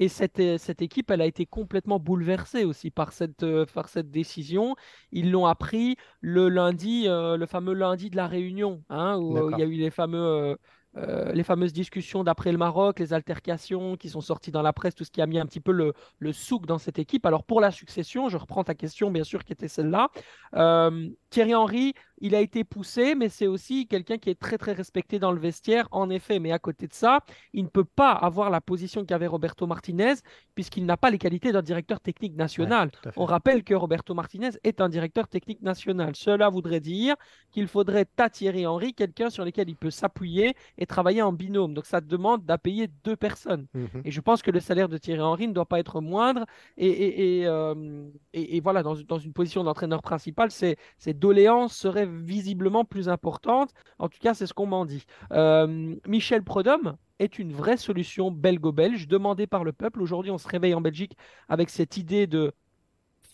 Et 0.00 0.08
cette, 0.08 0.42
cette, 0.58 0.82
équipe, 0.82 1.10
elle 1.10 1.20
a 1.20 1.26
été 1.26 1.46
complètement 1.46 2.00
bouleversée 2.00 2.64
aussi 2.64 2.90
par 2.90 3.12
cette, 3.12 3.44
par 3.74 3.88
cette 3.88 4.10
décision. 4.10 4.74
Ils 5.12 5.30
l'ont 5.30 5.46
appris 5.46 5.96
le 6.20 6.48
lundi, 6.48 7.04
le 7.06 7.46
fameux 7.46 7.74
lundi 7.74 8.10
de 8.10 8.16
la 8.16 8.26
réunion, 8.26 8.82
hein, 8.88 9.18
où 9.18 9.50
il 9.50 9.58
y 9.58 9.62
a 9.62 9.66
eu 9.66 9.74
les 9.74 9.90
fameux 9.90 10.56
euh, 10.96 11.32
les 11.32 11.42
fameuses 11.44 11.72
discussions 11.72 12.24
d'après 12.24 12.52
le 12.52 12.58
Maroc, 12.58 12.98
les 12.98 13.12
altercations 13.12 13.96
qui 13.96 14.08
sont 14.08 14.20
sorties 14.20 14.50
dans 14.50 14.62
la 14.62 14.72
presse, 14.72 14.94
tout 14.94 15.04
ce 15.04 15.10
qui 15.10 15.22
a 15.22 15.26
mis 15.26 15.38
un 15.38 15.46
petit 15.46 15.60
peu 15.60 15.72
le, 15.72 15.92
le 16.18 16.32
souk 16.32 16.66
dans 16.66 16.78
cette 16.78 16.98
équipe. 16.98 17.26
Alors 17.26 17.44
pour 17.44 17.60
la 17.60 17.70
succession, 17.70 18.28
je 18.28 18.36
reprends 18.36 18.64
ta 18.64 18.74
question 18.74 19.10
bien 19.10 19.24
sûr 19.24 19.44
qui 19.44 19.52
était 19.52 19.68
celle-là. 19.68 20.08
Euh, 20.54 21.08
Thierry 21.30 21.54
Henry, 21.54 21.94
il 22.18 22.34
a 22.34 22.40
été 22.40 22.64
poussé, 22.64 23.14
mais 23.14 23.28
c'est 23.28 23.46
aussi 23.46 23.86
quelqu'un 23.86 24.18
qui 24.18 24.30
est 24.30 24.38
très 24.38 24.58
très 24.58 24.72
respecté 24.72 25.18
dans 25.18 25.32
le 25.32 25.40
vestiaire, 25.40 25.88
en 25.90 26.10
effet. 26.10 26.38
Mais 26.38 26.52
à 26.52 26.58
côté 26.58 26.86
de 26.86 26.92
ça, 26.92 27.20
il 27.52 27.64
ne 27.64 27.68
peut 27.68 27.84
pas 27.84 28.12
avoir 28.12 28.50
la 28.50 28.60
position 28.60 29.04
qu'avait 29.04 29.26
Roberto 29.26 29.66
Martinez, 29.66 30.14
puisqu'il 30.54 30.84
n'a 30.84 30.96
pas 30.96 31.10
les 31.10 31.18
qualités 31.18 31.52
d'un 31.52 31.62
directeur 31.62 32.00
technique 32.00 32.36
national. 32.36 32.90
On 33.16 33.24
rappelle 33.24 33.64
que 33.64 33.74
Roberto 33.74 34.12
Martinez 34.12 34.50
est 34.64 34.80
un 34.80 34.88
directeur 34.88 35.28
technique 35.28 35.62
national. 35.62 36.14
Cela 36.14 36.50
voudrait 36.50 36.80
dire 36.80 37.14
qu'il 37.52 37.68
faudrait 37.68 38.06
à 38.18 38.28
Thierry 38.28 38.66
Henry 38.66 38.92
quelqu'un 38.92 39.30
sur 39.30 39.44
lequel 39.44 39.70
il 39.70 39.76
peut 39.76 39.90
s'appuyer 39.90 40.54
et 40.80 40.86
travailler 40.86 41.22
en 41.22 41.32
binôme. 41.32 41.74
Donc 41.74 41.86
ça 41.86 42.00
demande 42.00 42.44
d'appayer 42.44 42.88
deux 43.04 43.16
personnes. 43.16 43.66
Mhm. 43.74 44.02
Et 44.04 44.10
je 44.10 44.20
pense 44.20 44.42
que 44.42 44.50
le 44.50 44.60
salaire 44.60 44.88
de 44.88 44.98
Thierry 44.98 45.20
Henry 45.20 45.46
ne 45.46 45.52
doit 45.52 45.66
pas 45.66 45.78
être 45.78 46.00
moindre. 46.00 46.46
Et, 46.76 47.40
et, 47.40 47.46
euh, 47.46 48.08
voilà, 48.62 48.82
dans, 48.82 48.94
dans, 48.94 49.18
une 49.18 49.32
position 49.32 49.62
d'entraîneur 49.62 50.02
principal, 50.02 50.50
ces 50.50 50.76
doléances 51.14 51.76
seraient 51.76 52.06
visiblement 52.06 52.84
plus 52.84 53.08
importante. 53.08 53.70
En 53.98 54.08
tout 54.08 54.18
cas, 54.20 54.34
c'est 54.34 54.46
ce 54.46 54.54
qu'on 54.54 54.66
m'en 54.66 54.86
dit. 54.86 55.04
Euh, 55.32 55.94
Michel 56.06 56.42
Prodhomme 56.42 56.96
est 57.18 57.38
une 57.38 57.52
vraie 57.52 57.76
solution 57.76 58.30
belgo-belge 58.30 59.06
demandée 59.06 59.46
par 59.46 59.62
le 59.62 59.72
peuple. 59.72 60.00
Aujourd'hui, 60.00 60.30
on 60.30 60.38
se 60.38 60.48
réveille 60.48 60.74
en 60.74 60.80
Belgique 60.80 61.16
avec 61.48 61.68
cette 61.68 61.98
idée 61.98 62.26
de 62.26 62.52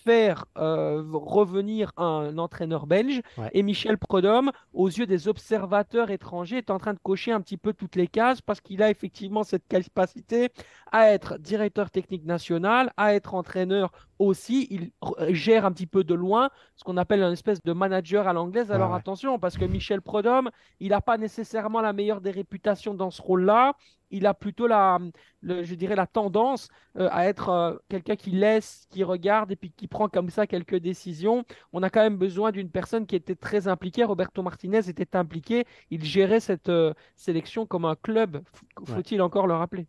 faire 0.07 0.47
euh, 0.57 1.03
revenir 1.13 1.93
un 1.97 2.39
entraîneur 2.39 2.87
belge. 2.87 3.23
Et 3.53 3.63
Michel 3.65 3.99
Prodhomme, 3.99 4.53
aux 4.73 4.87
yeux 4.87 5.07
des 5.07 5.27
observateurs 5.27 6.11
étrangers, 6.11 6.59
est 6.59 6.71
en 6.71 6.79
train 6.79 6.95
de 6.95 7.01
cocher 7.03 7.33
un 7.33 7.41
petit 7.41 7.57
peu 7.57 7.73
toutes 7.73 7.97
les 7.97 8.07
cases 8.07 8.41
parce 8.41 8.61
qu'il 8.61 8.83
a 8.85 8.91
effectivement 8.91 9.43
cette 9.43 9.67
capacité 9.67 10.51
à 10.93 11.11
être 11.11 11.39
directeur 11.39 11.91
technique 11.91 12.25
national, 12.25 12.93
à 12.97 13.15
être 13.15 13.35
entraîneur 13.35 13.91
aussi. 14.21 14.69
Il 14.71 14.93
gère 15.35 15.67
un 15.67 15.73
petit 15.73 15.89
peu 15.89 16.05
de 16.05 16.15
loin 16.15 16.51
ce 16.77 16.85
qu'on 16.85 16.97
appelle 16.97 17.21
une 17.21 17.33
espèce 17.33 17.61
de 17.63 17.73
manager 17.73 18.29
à 18.29 18.33
l'anglaise. 18.33 18.71
Alors 18.71 18.95
attention, 18.95 19.41
parce 19.41 19.59
que 19.59 19.65
Michel 19.65 20.03
Prodhomme, 20.03 20.51
il 20.79 20.91
n'a 20.91 21.01
pas 21.01 21.19
nécessairement 21.19 21.81
la 21.81 21.93
meilleure 21.93 22.21
des 22.21 22.31
réputations 22.31 22.95
dans 22.95 23.11
ce 23.11 23.21
rôle-là 23.21 23.75
il 24.11 24.27
a 24.27 24.35
plutôt 24.35 24.67
la, 24.67 24.99
je 25.43 25.75
dirais, 25.75 25.97
la 25.97 26.07
tendance 26.07 26.69
euh, 26.99 27.09
à 27.11 27.27
être 27.27 27.49
euh, 27.49 27.77
quelqu'un 27.89 28.17
qui 28.17 28.31
laisse, 28.31 28.87
qui 28.91 29.05
regarde 29.05 29.51
et 29.53 29.57
puis 29.57 29.71
qui 29.71 29.89
prend 29.89 30.09
comme 30.09 30.31
ça 30.31 30.47
quelques 30.47 30.77
décisions. 30.77 31.45
On 31.73 31.83
a 31.83 31.91
quand 31.91 32.03
même 32.03 32.17
besoin 32.17 32.53
d'une 32.53 32.71
personne 32.71 33.07
qui 33.07 33.17
était 33.17 33.35
très 33.35 33.69
impliquée. 33.69 34.05
Roberto 34.05 34.43
Martinez 34.43 34.89
était 34.89 35.17
impliqué. 35.17 35.65
Il 35.91 36.05
gérait 36.05 36.41
cette 36.41 36.69
euh, 36.69 36.95
sélection 37.17 37.67
comme 37.67 37.85
un 37.85 37.97
club. 37.97 38.43
Faut-il 38.85 39.21
encore 39.23 39.47
le 39.47 39.55
rappeler? 39.55 39.87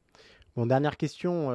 Bon, 0.55 0.65
dernière 0.65 0.97
question, 0.97 1.49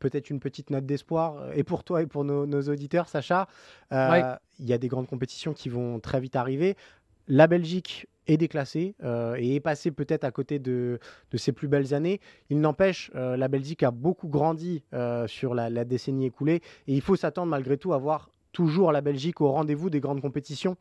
peut-être 0.00 0.28
une 0.28 0.40
petite 0.40 0.70
note 0.70 0.84
d'espoir, 0.84 1.52
et 1.54 1.62
pour 1.62 1.84
toi 1.84 2.02
et 2.02 2.06
pour 2.08 2.24
nos, 2.24 2.62
auditeurs, 2.62 3.06
Sacha. 3.06 3.46
Il 3.92 4.66
y 4.66 4.72
a 4.72 4.78
des 4.78 4.88
grandes 4.88 5.06
compétitions 5.06 5.52
qui 5.54 5.68
vont 5.68 6.00
très 6.00 6.18
vite 6.18 6.34
arriver. 6.34 6.76
La 7.28 7.46
Belgique 7.46 8.08
est 8.32 8.36
déclassé 8.36 8.94
euh, 9.02 9.36
et 9.38 9.56
est 9.56 9.60
passé 9.60 9.90
peut-être 9.90 10.24
à 10.24 10.30
côté 10.30 10.58
de, 10.58 10.98
de, 11.30 11.36
ses 11.36 11.52
plus 11.52 11.68
belles 11.68 11.94
années. 11.94 12.20
Il 12.48 12.60
n'empêche, 12.60 13.10
euh, 13.14 13.36
la 13.36 13.48
Belgique 13.48 13.82
a 13.82 13.90
beaucoup 13.90 14.28
grandi 14.28 14.82
euh, 14.94 15.26
sur 15.26 15.54
la, 15.54 15.70
la, 15.70 15.84
décennie 15.84 16.26
écoulée 16.26 16.60
et 16.86 16.94
il 16.94 17.00
faut 17.00 17.16
s'attendre 17.16 17.48
malgré 17.48 17.76
tout 17.76 17.92
à 17.92 17.98
voir 17.98 18.30
toujours 18.52 18.92
la 18.92 19.00
Belgique 19.00 19.40
au 19.40 19.50
rendez-vous 19.50 19.90
des 19.90 20.00
grandes 20.00 20.20
compétitions 20.20 20.76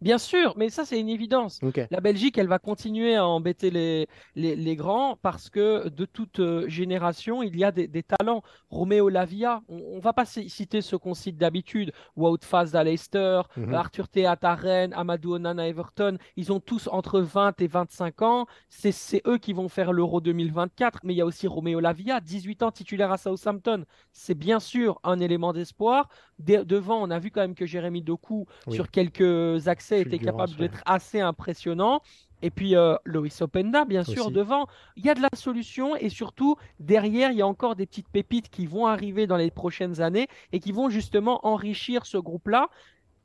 Bien 0.00 0.18
sûr, 0.18 0.54
mais 0.56 0.70
ça 0.70 0.84
c'est 0.84 1.00
une 1.00 1.08
évidence. 1.08 1.60
La 1.90 2.00
Belgique, 2.00 2.38
elle 2.38 2.46
va 2.46 2.58
continuer 2.58 3.16
à 3.16 3.26
embêter 3.26 3.70
les, 3.70 4.08
les, 4.36 4.76
grands 4.76 5.16
parce 5.20 5.50
que 5.50 5.88
de 5.88 6.04
toute 6.04 6.38
euh, 6.38 6.68
génération, 6.68 7.42
il 7.42 7.56
y 7.56 7.64
a 7.64 7.72
des, 7.72 7.88
talents. 8.02 8.42
Roméo 8.70 9.08
Lavia, 9.08 9.62
on, 9.68 9.96
ne 9.96 10.00
va 10.00 10.12
pas 10.12 10.24
citer 10.24 10.82
ceux 10.82 10.98
qu'on 10.98 11.14
cite 11.14 11.36
d'habitude, 11.36 11.92
Wout 12.16 12.38
Faz 12.42 12.76
à 12.76 12.84
Leicester, 12.84 13.40
mhm. 13.56 13.74
Arthur 13.74 14.08
Théat 14.08 14.38
à 14.42 14.54
Rennes, 14.54 14.92
Amadou 14.94 15.34
Onana 15.34 15.62
à 15.62 15.66
Everton, 15.66 16.16
ils 16.36 16.52
ont 16.52 16.60
tous 16.60 16.88
entre 16.92 17.20
20 17.20 17.60
et 17.60 17.66
25 17.66 18.22
ans. 18.22 18.46
C'est 18.68 19.26
eux 19.26 19.38
qui 19.38 19.52
vont 19.52 19.68
faire 19.68 19.92
l'Euro 19.92 20.20
2024, 20.20 21.00
mais 21.02 21.14
il 21.14 21.16
y 21.16 21.22
a 21.22 21.26
aussi 21.26 21.48
Roméo 21.48 21.80
Lavia, 21.80 22.20
18 22.20 22.62
ans 22.62 22.70
titulaire 22.70 23.10
à 23.10 23.18
Southampton. 23.18 23.84
C'est 24.12 24.36
bien 24.36 24.60
sûr 24.60 25.00
un 25.02 25.18
élément 25.18 25.52
d'espoir. 25.52 26.08
devant, 26.38 27.02
on 27.02 27.10
a 27.10 27.18
vu 27.18 27.30
quand 27.32 27.40
même 27.40 27.56
que 27.56 27.66
Jérémy 27.66 28.02
Doku, 28.02 28.46
sur 28.70 28.90
quelques 28.90 29.66
était 29.96 30.18
capable 30.18 30.54
d'être 30.56 30.82
assez 30.86 31.20
impressionnant. 31.20 32.00
Et 32.42 32.50
puis 32.50 32.76
euh, 32.76 32.94
Loïs 33.04 33.40
Openda, 33.42 33.84
bien 33.84 34.04
sûr, 34.04 34.30
devant. 34.30 34.66
Il 34.96 35.04
y 35.04 35.10
a 35.10 35.14
de 35.14 35.22
la 35.22 35.30
solution 35.34 35.96
et 35.96 36.08
surtout, 36.08 36.56
derrière, 36.78 37.32
il 37.32 37.38
y 37.38 37.42
a 37.42 37.46
encore 37.46 37.74
des 37.74 37.86
petites 37.86 38.08
pépites 38.08 38.48
qui 38.48 38.66
vont 38.66 38.86
arriver 38.86 39.26
dans 39.26 39.36
les 39.36 39.50
prochaines 39.50 40.00
années 40.00 40.28
et 40.52 40.60
qui 40.60 40.72
vont 40.72 40.88
justement 40.88 41.40
enrichir 41.46 42.06
ce 42.06 42.18
groupe-là. 42.18 42.68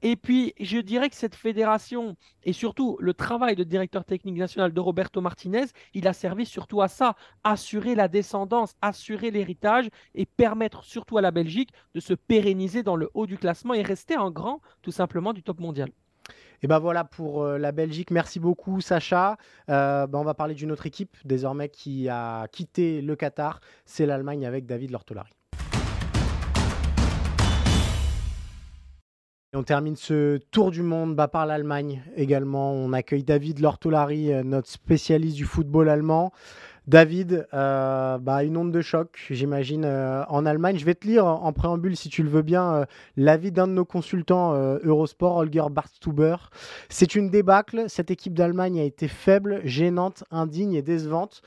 Et 0.05 0.17
puis, 0.17 0.53
je 0.59 0.79
dirais 0.79 1.09
que 1.09 1.15
cette 1.15 1.35
fédération 1.35 2.17
et 2.43 2.51
surtout 2.51 2.97
le 2.99 3.13
travail 3.13 3.55
de 3.55 3.63
directeur 3.63 4.03
technique 4.03 4.35
national 4.35 4.73
de 4.73 4.79
Roberto 4.81 5.21
Martinez, 5.21 5.67
il 5.93 6.09
a 6.09 6.13
servi 6.13 6.45
surtout 6.45 6.81
à 6.81 6.89
ça, 6.89 7.15
assurer 7.45 7.95
la 7.95 8.09
descendance, 8.09 8.75
assurer 8.81 9.31
l'héritage 9.31 9.87
et 10.13 10.25
permettre 10.25 10.83
surtout 10.83 11.17
à 11.17 11.21
la 11.21 11.31
Belgique 11.31 11.69
de 11.95 12.01
se 12.01 12.13
pérenniser 12.13 12.83
dans 12.83 12.97
le 12.97 13.09
haut 13.13 13.27
du 13.27 13.37
classement 13.37 13.75
et 13.75 13.81
rester 13.81 14.17
en 14.17 14.29
grand, 14.29 14.59
tout 14.81 14.91
simplement, 14.91 15.31
du 15.31 15.41
top 15.41 15.61
mondial. 15.61 15.89
Et 16.63 16.67
ben 16.67 16.79
voilà 16.79 17.03
pour 17.03 17.43
euh, 17.43 17.57
la 17.57 17.73
Belgique. 17.73 18.09
Merci 18.09 18.39
beaucoup, 18.39 18.79
Sacha. 18.79 19.35
Euh, 19.69 20.07
ben 20.07 20.17
on 20.17 20.23
va 20.23 20.33
parler 20.33 20.55
d'une 20.55 20.71
autre 20.71 20.85
équipe 20.85 21.17
désormais 21.25 21.67
qui 21.67 22.07
a 22.07 22.47
quitté 22.47 23.01
le 23.01 23.17
Qatar. 23.17 23.59
C'est 23.85 24.05
l'Allemagne 24.05 24.45
avec 24.45 24.65
David 24.65 24.91
Lortolari. 24.91 25.31
On 29.55 29.61
termine 29.61 29.95
ce 29.95 30.37
tour 30.49 30.71
du 30.71 30.81
monde 30.81 31.15
bah, 31.15 31.27
par 31.27 31.45
l'Allemagne 31.45 32.01
également. 32.15 32.71
On 32.71 32.91
accueille 32.91 33.23
David 33.23 33.59
Lortolari, 33.59 34.31
euh, 34.31 34.41
notre 34.41 34.69
spécialiste 34.69 35.35
du 35.35 35.45
football 35.45 35.89
allemand. 35.89 36.31
David, 36.87 37.47
euh, 37.53 38.17
bah, 38.17 38.43
une 38.43 38.57
onde 38.57 38.71
de 38.73 38.81
choc, 38.81 39.27
j'imagine, 39.29 39.85
euh, 39.85 40.25
en 40.27 40.45
Allemagne. 40.45 40.77
Je 40.77 40.83
vais 40.83 40.95
te 40.95 41.07
lire 41.07 41.25
en 41.25 41.53
préambule, 41.53 41.95
si 41.95 42.09
tu 42.09 42.23
le 42.23 42.29
veux 42.29 42.41
bien, 42.41 42.73
euh, 42.73 42.85
l'avis 43.15 43.53
d'un 43.53 43.67
de 43.67 43.71
nos 43.71 43.85
consultants 43.85 44.53
Eurosport, 44.53 45.37
Holger 45.37 45.63
Bartstuber. 45.71 46.35
C'est 46.89 47.15
une 47.15 47.29
débâcle. 47.29 47.85
Cette 47.87 48.11
équipe 48.11 48.33
d'Allemagne 48.33 48.81
a 48.81 48.83
été 48.83 49.07
faible, 49.07 49.61
gênante, 49.63 50.25
indigne 50.29 50.73
et 50.73 50.81
décevante. 50.81 51.41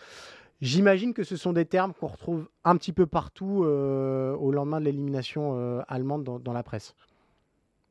J'imagine 0.62 1.12
que 1.12 1.22
ce 1.22 1.36
sont 1.36 1.52
des 1.52 1.66
termes 1.66 1.92
qu'on 1.92 2.06
retrouve 2.06 2.48
un 2.64 2.76
petit 2.76 2.92
peu 2.92 3.04
partout 3.04 3.64
au 3.66 4.52
lendemain 4.52 4.80
de 4.80 4.86
l'élimination 4.86 5.82
allemande 5.86 6.40
dans 6.42 6.52
la 6.54 6.62
presse. 6.62 6.94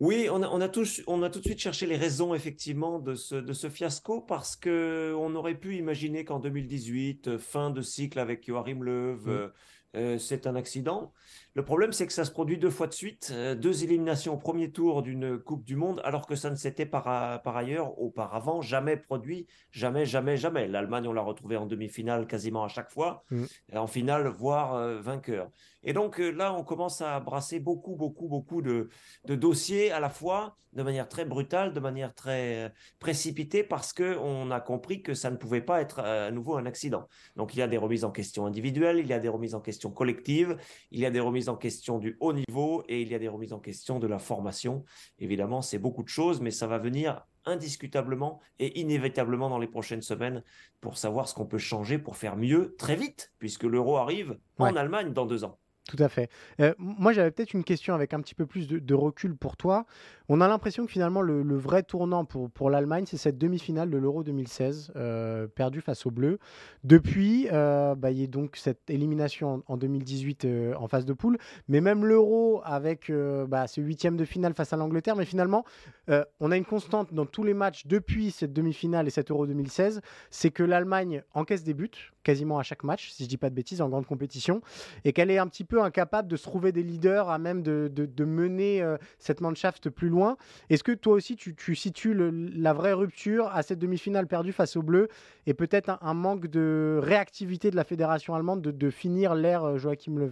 Oui, 0.02 0.28
on 0.30 0.44
a, 0.44 0.50
on 0.50 0.60
a, 0.60 0.68
tout, 0.68 0.84
on 1.08 1.24
a 1.24 1.30
tout 1.30 1.40
de 1.40 1.46
suite 1.46 1.60
cherché 1.60 1.86
les 1.86 1.96
raisons 1.96 2.36
effectivement 2.36 3.00
de 3.00 3.16
ce, 3.16 3.36
de 3.36 3.54
ce 3.54 3.70
fiasco 3.70 4.20
parce 4.20 4.58
que 4.58 5.16
on 5.18 5.36
aurait 5.36 5.56
pu 5.56 5.78
imaginer 5.78 6.26
qu'en 6.26 6.40
2018, 6.40 7.38
fin 7.38 7.70
de 7.70 7.82
cycle 7.82 8.20
avec 8.20 8.46
Joachim 8.46 8.84
Löw, 8.84 9.16
mmh. 9.16 9.30
euh, 9.30 9.48
euh, 9.96 10.18
c'est 10.18 10.48
un 10.48 10.56
accident. 10.56 11.14
Le 11.58 11.64
problème, 11.64 11.94
c'est 11.94 12.06
que 12.06 12.12
ça 12.12 12.26
se 12.26 12.32
produit 12.32 12.58
deux 12.58 12.70
fois 12.70 12.88
de 12.88 12.94
suite, 12.94 13.32
euh, 13.34 13.56
deux 13.56 13.86
éliminations 13.86 14.34
au 14.34 14.38
premier 14.38 14.72
tour 14.72 15.02
d'une 15.02 15.40
Coupe 15.40 15.64
du 15.64 15.78
Monde, 15.78 16.02
alors 16.04 16.28
que 16.28 16.36
ça 16.36 16.50
ne 16.50 16.56
s'était 16.56 16.86
par, 16.86 17.42
par, 17.42 17.56
ailleurs 17.56 17.98
auparavant 17.98 18.62
jamais 18.62 18.98
produit, 18.98 19.48
jamais, 19.72 20.06
jamais, 20.06 20.36
jamais. 20.36 20.68
L'Allemagne, 20.68 21.08
on 21.08 21.14
l'a 21.14 21.22
retrouvé 21.22 21.56
en 21.56 21.66
demi-finale 21.66 22.28
quasiment 22.28 22.66
à 22.66 22.68
chaque 22.68 22.92
fois, 22.92 23.24
mmh. 23.32 23.46
en 23.74 23.88
finale, 23.88 24.28
voire 24.28 25.02
vainqueur. 25.02 25.50
Et 25.86 25.94
donc 25.94 26.20
euh, 26.20 26.32
là, 26.32 26.54
on 26.54 26.64
commence 26.64 27.02
à 27.02 27.20
brasser 27.20 27.60
beaucoup, 27.60 27.96
beaucoup, 27.96 28.28
beaucoup 28.28 28.62
de, 28.62 28.90
dossiers 29.28 29.92
à 29.92 30.00
la 30.00 30.10
fois, 30.10 30.58
de 30.74 30.84
manière 30.84 31.08
très 31.08 31.26
brutale, 31.26 31.74
de 31.74 31.80
manière 31.80 32.14
très 32.14 32.66
euh, 32.66 32.70
précipitée, 33.00 33.64
parce 33.64 33.94
qu'on 33.94 34.50
a 34.52 34.60
compris 34.60 35.04
que 35.04 35.14
ça 35.14 35.30
ne 35.30 35.38
pouvait 35.38 35.62
pas 35.62 35.82
être 35.82 36.00
euh, 36.00 36.28
à 36.30 36.32
nouveau 36.32 36.58
un 36.58 36.66
accident. 36.66 37.08
Donc 37.36 37.54
il 37.54 37.60
y 37.60 37.62
a 37.62 37.68
des 37.68 37.78
remises 37.78 38.04
en 38.04 38.12
question 38.12 38.48
individuelles, 38.48 38.98
il 38.98 39.08
y 39.08 39.14
a 39.14 39.20
des 39.20 39.30
remises 39.30 39.54
en 39.54 39.62
question 39.62 39.92
collectives, 39.92 40.58
il 40.92 41.00
y 41.00 41.06
a 41.06 41.12
des 41.12 41.20
remises 41.20 41.45
en 41.50 41.56
question 41.56 41.98
du 41.98 42.18
haut 42.20 42.34
niveau 42.34 42.84
et 42.88 43.02
il 43.02 43.08
y 43.10 43.16
a 43.16 43.20
des 43.20 43.28
remises 43.28 43.54
en 43.54 43.60
question 43.60 44.00
de 44.00 44.08
la 44.08 44.20
formation. 44.20 44.84
Évidemment, 45.20 45.62
c'est 45.62 45.80
beaucoup 45.80 46.04
de 46.04 46.10
choses, 46.10 46.42
mais 46.42 46.52
ça 46.52 46.68
va 46.68 46.78
venir 46.78 47.26
indiscutablement 47.46 48.40
et 48.60 48.80
inévitablement 48.80 49.50
dans 49.50 49.60
les 49.60 49.68
prochaines 49.68 50.02
semaines 50.02 50.44
pour 50.82 50.98
savoir 50.98 51.28
ce 51.28 51.34
qu'on 51.34 51.46
peut 51.46 51.58
changer 51.58 52.00
pour 52.00 52.18
faire 52.18 52.36
mieux 52.36 52.76
très 52.78 52.96
vite, 52.96 53.34
puisque 53.40 53.64
l'euro 53.64 53.98
arrive 53.98 54.38
en 54.58 54.76
Allemagne 54.76 55.14
dans 55.14 55.26
deux 55.26 55.44
ans. 55.44 55.60
Tout 55.88 55.98
à 56.00 56.10
fait. 56.10 56.32
Euh, 56.62 56.74
moi, 56.80 57.14
j'avais 57.14 57.30
peut-être 57.30 57.54
une 57.54 57.64
question 57.64 57.94
avec 57.94 58.16
un 58.16 58.20
petit 58.20 58.34
peu 58.34 58.48
plus 58.48 58.68
de, 58.68 58.94
recul 58.96 59.36
pour 59.36 59.56
toi. 59.56 59.86
On 60.30 60.42
a 60.42 60.48
l'impression 60.48 60.84
que 60.84 60.92
finalement, 60.92 61.22
le, 61.22 61.56
vrai 61.56 61.84
tournant 61.84 62.26
pour, 62.26 62.70
l'Allemagne, 62.72 63.06
c'est 63.06 63.18
cette 63.18 63.38
demi-finale 63.38 63.92
de 63.92 63.98
l'Euro 63.98 64.24
2016, 64.24 64.94
euh, 64.96 65.46
perdue 65.48 65.82
face 65.82 66.08
aux 66.08 66.12
Bleus. 66.12 66.40
Depuis, 66.84 67.48
euh, 67.52 67.94
bah, 67.94 68.10
il 68.10 68.20
y 68.20 68.24
a 68.24 68.28
donc 68.28 68.56
cette 68.56 68.90
élimination 68.90 69.62
en, 69.68 69.78
2018 69.78 70.48
en 70.76 70.88
phase 70.88 71.06
de 71.06 71.14
poule, 71.14 71.38
mais 71.68 71.82
même 71.82 72.04
l'Euro 72.04 72.62
avec 72.64 73.12
bah, 73.48 73.68
ce 73.68 73.80
huitième 73.80 74.18
de 74.18 74.26
finale 74.26 74.56
face 74.56 74.74
à 74.74 74.78
l'Angleterre. 74.78 75.16
Mais 75.16 75.26
finalement, 75.26 75.66
on 76.08 76.52
a 76.52 76.58
une 76.58 76.66
constante 76.66 77.14
dans 77.14 77.28
tous 77.28 77.44
les 77.44 77.54
matchs 77.54 77.86
depuis 77.86 78.32
cette 78.32 78.54
demi-finale 78.54 79.06
et 79.06 79.12
cette 79.12 79.30
Euro 79.30 79.46
2016, 79.46 80.02
c'est 80.32 80.50
que 80.50 80.64
l'Allemagne 80.64 81.22
encaisse 81.36 81.64
des 81.64 81.76
buts 81.76 82.12
quasiment 82.26 82.60
à 82.60 82.64
chaque 82.64 82.84
match, 82.84 83.12
si 83.12 83.24
je 83.24 83.30
dis 83.30 83.38
pas 83.38 83.50
de 83.50 83.56
bêtises, 83.56 83.82
en 83.82 83.88
grande 83.88 84.06
compétition, 84.06 84.62
et 85.06 85.14
qu'elle 85.14 85.32
est 85.32 85.38
un 85.38 85.48
petit 85.48 85.64
peu 85.64 85.82
incapable 85.82 86.28
de 86.28 86.36
se 86.36 86.44
trouver 86.44 86.74
des 86.74 86.84
leaders 86.84 87.30
à 87.30 87.38
même 87.38 87.62
de, 87.62 87.90
de, 87.94 88.26
mener 88.26 88.82
euh, 88.82 88.98
cette 89.20 89.40
Mannschaft 89.40 89.90
plus 89.90 90.10
loin. 90.10 90.36
Est-ce 90.70 90.84
que 90.84 90.92
toi 90.92 91.14
aussi 91.14 91.36
tu, 91.36 91.56
tu 91.56 91.76
situes 91.76 92.16
la 92.16 92.74
vraie 92.74 92.94
rupture 92.94 93.48
à 93.48 93.62
cette 93.62 93.80
demi-finale 93.80 94.28
perdue 94.28 94.52
face 94.52 94.76
aux 94.76 94.82
Bleus 94.82 95.08
et 95.46 95.54
peut-être 95.54 95.98
un, 96.02 96.14
manque 96.16 96.48
de 96.48 97.00
réactivité 97.02 97.70
de 97.70 97.76
la 97.76 97.84
fédération 97.84 98.34
allemande 98.34 98.62
de, 98.62 98.72
de 98.72 98.90
finir 98.90 99.36
l'ère 99.36 99.64
euh, 99.64 99.78
Joachim 99.78 100.18
Löw? 100.18 100.32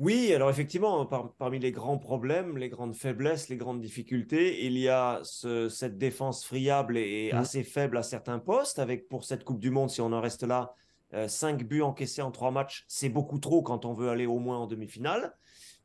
Oui, 0.00 0.32
alors 0.32 0.48
effectivement, 0.48 1.04
parmi 1.38 1.58
les 1.58 1.72
grands 1.72 1.98
problèmes, 1.98 2.56
les 2.56 2.70
grandes 2.70 2.94
faiblesses, 2.94 3.50
les 3.50 3.58
grandes 3.58 3.82
difficultés, 3.82 4.64
il 4.64 4.78
y 4.78 4.88
a 4.88 5.20
cette 5.22 5.98
défense 5.98 6.42
friable 6.42 6.96
et, 6.96 7.30
mmh. 7.34 7.36
assez 7.36 7.62
faible 7.64 7.98
à 7.98 8.02
certains 8.02 8.38
postes. 8.38 8.78
Avec 8.78 9.10
pour 9.10 9.24
cette 9.24 9.44
Coupe 9.44 9.60
du 9.60 9.70
Monde, 9.70 9.90
si 9.90 10.00
on 10.00 10.12
en 10.12 10.22
reste 10.22 10.42
là, 10.42 10.74
5 11.26 11.60
euh, 11.60 11.64
buts 11.64 11.82
encaissés 11.82 12.22
en 12.22 12.30
3 12.30 12.50
matchs, 12.50 12.86
c'est 12.88 13.10
beaucoup 13.10 13.38
trop 13.38 13.60
quand 13.60 13.84
on 13.84 13.92
veut 13.92 14.08
aller 14.08 14.24
au 14.24 14.38
moins 14.38 14.56
en 14.56 14.66
demi-finale. 14.66 15.34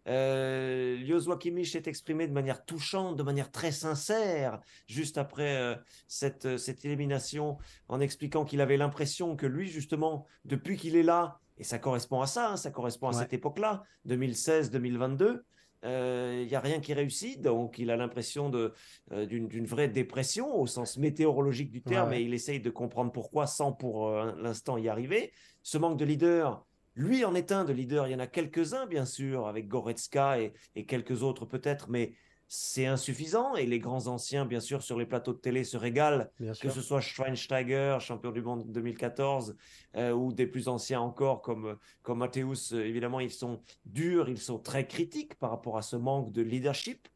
Euh, 0.07 1.35
Kimmich 1.37 1.75
est 1.75 1.87
exprimé 1.87 2.25
de 2.25 2.33
manière 2.33 2.63
touchante, 2.63 3.17
de 3.17 3.23
manière 3.23 3.51
très 3.51 3.73
sincère, 3.73 4.61
juste 4.87 5.17
après 5.17 5.57
euh, 5.57 5.75
cette, 6.07 6.57
cette 6.57 6.85
élimination, 6.85 7.57
en 7.89 7.99
expliquant 7.99 8.45
qu'il 8.45 8.61
avait 8.61 8.77
l'impression 8.77 9.35
que 9.35 9.45
lui, 9.45 9.67
justement, 9.67 10.25
depuis 10.45 10.77
qu'il 10.77 10.95
est 10.95 11.03
là, 11.03 11.41
et 11.57 11.63
ça 11.63 11.79
correspond 11.79 12.21
à 12.21 12.27
ça, 12.27 12.51
hein, 12.51 12.57
ça 12.57 12.71
correspond 12.71 13.09
à 13.09 13.13
cette 13.13 13.33
époque-là, 13.33 13.83
2016-2022. 14.07 15.41
Euh, 15.83 16.39
il 16.41 16.47
n'y 16.47 16.55
a 16.55 16.59
rien 16.59 16.79
qui 16.79 16.93
réussit, 16.93 17.41
donc 17.41 17.77
il 17.77 17.91
a 17.91 17.97
l'impression 17.97 18.51
euh, 18.53 19.25
d'une 19.25 19.65
vraie 19.65 19.87
dépression 19.87 20.59
au 20.59 20.65
sens 20.65 20.97
météorologique 20.97 21.69
du 21.69 21.83
terme, 21.83 22.13
et 22.13 22.21
il 22.21 22.33
essaye 22.33 22.59
de 22.59 22.69
comprendre 22.69 23.11
pourquoi 23.11 23.45
sans 23.45 23.71
pour 23.71 24.07
euh, 24.07 24.31
l'instant 24.41 24.77
y 24.77 24.89
arriver. 24.89 25.31
Ce 25.61 25.77
manque 25.77 25.97
de 25.97 26.05
leader, 26.05 26.65
lui 26.95 27.23
en 27.23 27.35
est 27.35 27.51
un 27.51 27.65
de 27.65 27.73
leader, 27.73 28.07
il 28.07 28.11
y 28.11 28.15
en 28.15 28.19
a 28.19 28.27
quelques-uns 28.27 28.87
bien 28.87 29.05
sûr, 29.05 29.47
avec 29.47 29.67
Goretzka 29.67 30.39
et, 30.39 30.53
et 30.75 30.85
quelques 30.85 31.21
autres 31.23 31.45
peut-être, 31.45 31.89
mais 31.89 32.13
c'est 32.47 32.85
insuffisant 32.85 33.55
et 33.55 33.65
les 33.65 33.79
grands 33.79 34.07
anciens, 34.07 34.45
bien 34.45 34.59
sûr, 34.59 34.83
sur 34.83 34.99
les 34.99 35.05
plateaux 35.05 35.33
de 35.33 35.39
télé 35.39 35.63
se 35.63 35.77
régalent, 35.77 36.27
que 36.61 36.69
ce 36.69 36.81
soit 36.81 37.01
Schweinsteiger, 37.01 37.97
champion 37.99 38.31
du 38.31 38.41
monde 38.41 38.71
2014, 38.71 39.55
euh, 39.95 40.11
ou 40.11 40.31
des 40.31 40.45
plus 40.45 40.67
anciens 40.67 41.01
encore 41.01 41.41
comme, 41.41 41.77
comme 42.03 42.19
Matthäus. 42.19 42.73
Euh, 42.73 42.85
évidemment, 42.85 43.19
ils 43.19 43.31
sont 43.31 43.61
durs, 43.85 44.29
ils 44.29 44.39
sont 44.39 44.59
très 44.59 44.85
critiques 44.87 45.35
par 45.35 45.49
rapport 45.49 45.77
à 45.77 45.81
ce 45.81 45.95
manque 45.95 46.31
de 46.31 46.43
leadership. 46.43 47.07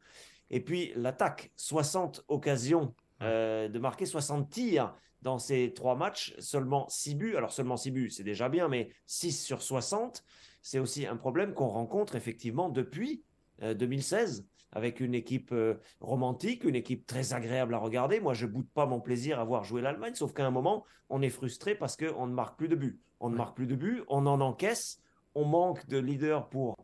Et 0.50 0.60
puis 0.60 0.92
l'attaque, 0.96 1.52
60 1.56 2.24
occasions 2.26 2.94
euh, 3.22 3.68
de 3.68 3.78
marquer 3.78 4.06
60 4.06 4.50
tirs 4.50 4.94
dans 5.22 5.38
ces 5.38 5.72
trois 5.74 5.94
matchs, 5.94 6.34
seulement 6.40 6.88
6 6.88 7.14
buts. 7.14 7.36
Alors 7.36 7.52
seulement 7.52 7.76
6 7.76 7.90
buts, 7.92 8.10
c'est 8.10 8.24
déjà 8.24 8.48
bien, 8.48 8.66
mais 8.66 8.90
6 9.06 9.44
sur 9.44 9.62
60, 9.62 10.24
c'est 10.60 10.80
aussi 10.80 11.06
un 11.06 11.16
problème 11.16 11.54
qu'on 11.54 11.68
rencontre 11.68 12.16
effectivement 12.16 12.68
depuis 12.68 13.22
2016 13.62 14.49
avec 14.72 15.00
une 15.00 15.14
équipe 15.14 15.52
euh, 15.52 15.74
romantique, 16.00 16.64
une 16.64 16.76
équipe 16.76 17.06
très 17.06 17.32
agréable 17.32 17.74
à 17.74 17.78
regarder. 17.78 18.20
Moi, 18.20 18.34
je 18.34 18.46
boude 18.46 18.68
pas 18.68 18.86
mon 18.86 19.00
plaisir 19.00 19.40
à 19.40 19.44
voir 19.44 19.64
jouer 19.64 19.82
l'Allemagne, 19.82 20.14
sauf 20.14 20.32
qu'à 20.32 20.46
un 20.46 20.50
moment, 20.50 20.84
on 21.08 21.22
est 21.22 21.30
frustré 21.30 21.74
parce 21.74 21.96
qu'on 21.96 22.26
ne 22.26 22.32
marque 22.32 22.56
plus 22.56 22.68
de 22.68 22.76
buts. 22.76 23.00
On 23.20 23.30
ne 23.30 23.36
marque 23.36 23.56
plus 23.56 23.66
de 23.66 23.74
buts, 23.74 24.02
on 24.08 24.26
en 24.26 24.40
encaisse, 24.40 25.02
on 25.34 25.44
manque 25.44 25.86
de 25.88 25.98
leader 25.98 26.48
pour 26.48 26.76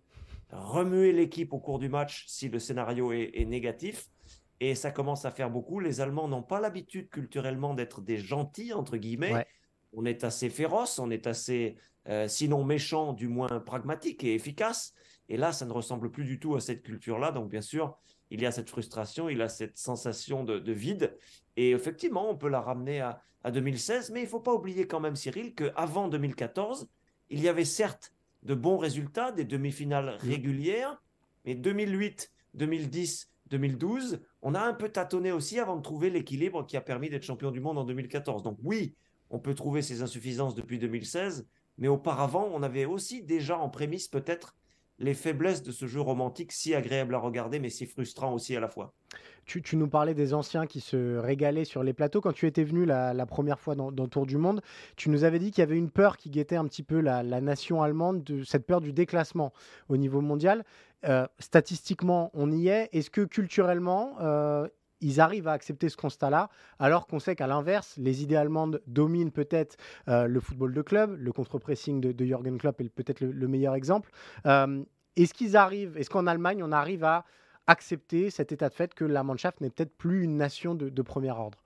remuer 0.50 1.12
l'équipe 1.12 1.52
au 1.52 1.58
cours 1.58 1.78
du 1.78 1.88
match 1.88 2.24
si 2.26 2.48
le 2.48 2.58
scénario 2.58 3.12
est, 3.12 3.44
négatif. 3.46 4.08
Et 4.60 4.74
ça 4.74 4.90
commence 4.90 5.24
à 5.24 5.30
faire 5.30 5.50
beaucoup. 5.50 5.80
Les 5.80 6.00
Allemands 6.00 6.28
n'ont 6.28 6.42
pas 6.42 6.60
l'habitude 6.60 7.08
culturellement 7.10 7.74
d'être 7.74 8.00
des 8.00 8.18
gentils, 8.18 8.72
entre 8.72 8.96
guillemets. 8.96 9.46
On 9.92 10.04
est 10.04 10.24
assez 10.24 10.50
féroce, 10.50 10.98
on 10.98 11.10
est 11.10 11.26
assez, 11.26 11.76
euh, 12.08 12.28
sinon 12.28 12.64
méchant, 12.64 13.12
du 13.12 13.28
moins 13.28 13.60
pragmatique 13.60 14.24
et 14.24 14.34
efficace. 14.34 14.94
Et 15.28 15.36
là, 15.36 15.52
ça 15.52 15.66
ne 15.66 15.72
ressemble 15.72 16.10
plus 16.10 16.24
du 16.24 16.38
tout 16.38 16.54
à 16.54 16.60
cette 16.60 16.82
culture-là. 16.82 17.32
Donc, 17.32 17.50
bien 17.50 17.60
sûr, 17.60 17.96
il 18.30 18.40
y 18.40 18.46
a 18.46 18.52
cette 18.52 18.70
frustration, 18.70 19.28
il 19.28 19.38
y 19.38 19.42
a 19.42 19.48
cette 19.48 19.76
sensation 19.76 20.44
de, 20.44 20.72
vide. 20.72 21.16
Et 21.56 21.70
effectivement, 21.70 22.30
on 22.30 22.36
peut 22.36 22.48
la 22.48 22.60
ramener 22.60 23.00
à, 23.00 23.22
2016. 23.44 24.10
Mais 24.10 24.20
il 24.20 24.24
ne 24.24 24.28
faut 24.28 24.40
pas 24.40 24.54
oublier 24.54 24.86
quand 24.88 24.98
même, 24.98 25.14
Cyril, 25.14 25.54
qu'avant 25.54 26.08
2014, 26.08 26.88
il 27.30 27.40
y 27.40 27.48
avait 27.48 27.64
certes 27.64 28.12
de 28.42 28.54
bons 28.54 28.76
résultats, 28.76 29.30
des 29.30 29.44
demi-finales 29.44 30.16
mmh. 30.16 30.28
régulières. 30.28 31.02
Mais 31.44 31.54
2008, 31.54 32.32
2010, 32.54 33.30
2012, 33.50 34.20
on 34.42 34.54
a 34.54 34.60
un 34.60 34.74
peu 34.74 34.88
tâtonné 34.88 35.32
aussi 35.32 35.60
avant 35.60 35.76
de 35.76 35.82
trouver 35.82 36.10
l'équilibre 36.10 36.66
qui 36.66 36.76
a 36.76 36.80
permis 36.80 37.08
d'être 37.08 37.22
champion 37.22 37.50
du 37.50 37.60
monde 37.60 37.78
en 37.78 37.84
2014. 37.84 38.42
Donc 38.42 38.58
oui, 38.62 38.94
on 39.30 39.38
peut 39.38 39.54
trouver 39.54 39.82
ces 39.82 40.02
insuffisances 40.02 40.54
depuis 40.54 40.78
2016, 40.78 41.46
mais 41.78 41.88
auparavant, 41.88 42.48
on 42.52 42.62
avait 42.62 42.84
aussi 42.84 43.22
déjà 43.22 43.58
en 43.58 43.68
prémisse 43.68 44.08
peut-être 44.08 44.56
les 44.98 45.14
faiblesses 45.14 45.62
de 45.62 45.72
ce 45.72 45.86
jeu 45.86 46.00
romantique 46.00 46.52
si 46.52 46.74
agréable 46.74 47.14
à 47.14 47.18
regarder, 47.18 47.58
mais 47.58 47.70
si 47.70 47.86
frustrant 47.86 48.32
aussi 48.32 48.56
à 48.56 48.60
la 48.60 48.68
fois. 48.68 48.94
Tu, 49.44 49.76
nous 49.76 49.86
parlais 49.86 50.14
des 50.14 50.34
anciens 50.34 50.66
qui 50.66 50.80
se 50.80 51.18
régalaient 51.18 51.64
sur 51.64 51.84
les 51.84 51.92
plateaux. 51.92 52.20
Quand 52.20 52.32
tu 52.32 52.46
étais 52.46 52.64
venu 52.64 52.84
la, 52.84 53.26
première 53.26 53.60
fois 53.60 53.76
dans, 53.76 54.08
Tour 54.08 54.26
du 54.26 54.38
Monde, 54.38 54.60
tu 54.96 55.08
nous 55.08 55.22
avais 55.22 55.38
dit 55.38 55.52
qu'il 55.52 55.62
y 55.62 55.62
avait 55.62 55.78
une 55.78 55.90
peur 55.90 56.16
qui 56.16 56.30
guettait 56.30 56.56
un 56.56 56.64
petit 56.64 56.82
peu 56.82 57.00
la, 57.00 57.22
nation 57.22 57.80
allemande, 57.80 58.24
de, 58.24 58.42
cette 58.42 58.66
peur 58.66 58.80
du 58.80 58.92
déclassement 58.92 59.52
au 59.88 59.96
niveau 59.96 60.20
mondial. 60.20 60.64
Euh, 61.04 61.28
statistiquement, 61.38 62.30
on 62.34 62.50
y 62.50 62.66
est. 62.66 62.88
Est-ce 62.92 63.08
que 63.08 63.20
culturellement, 63.20 64.16
euh, 64.20 64.66
ils 65.00 65.20
arrivent 65.20 65.48
à 65.48 65.52
accepter 65.52 65.88
ce 65.88 65.96
constat-là, 65.96 66.48
alors 66.78 67.06
qu'on 67.06 67.18
sait 67.18 67.36
qu'à 67.36 67.46
l'inverse, 67.46 67.94
les 67.98 68.22
idées 68.22 68.36
allemandes 68.36 68.82
dominent 68.86 69.30
peut-être 69.30 69.76
euh, 70.08 70.26
le 70.26 70.40
football 70.40 70.72
de 70.72 70.82
club, 70.82 71.16
le 71.18 71.32
contre-pressing 71.32 72.00
de, 72.00 72.24
Jürgen 72.24 72.58
Klopp 72.58 72.80
est 72.80 72.88
peut-être 72.88 73.20
le, 73.20 73.48
meilleur 73.48 73.74
exemple. 73.74 74.10
Euh, 74.46 74.82
est-ce 75.16 75.34
qu'ils 75.34 75.56
arrivent, 75.56 75.96
est-ce 75.96 76.10
qu'en 76.10 76.26
Allemagne, 76.26 76.62
on 76.62 76.72
arrive 76.72 77.04
à 77.04 77.24
accepter 77.66 78.30
cet 78.30 78.52
état 78.52 78.68
de 78.68 78.74
fait 78.74 78.94
que 78.94 79.04
la 79.04 79.22
Mannschaft 79.22 79.60
n'est 79.60 79.70
peut-être 79.70 79.96
plus 79.96 80.22
une 80.22 80.36
nation 80.36 80.74
de, 80.74 81.02
premier 81.02 81.30
ordre? 81.30 81.58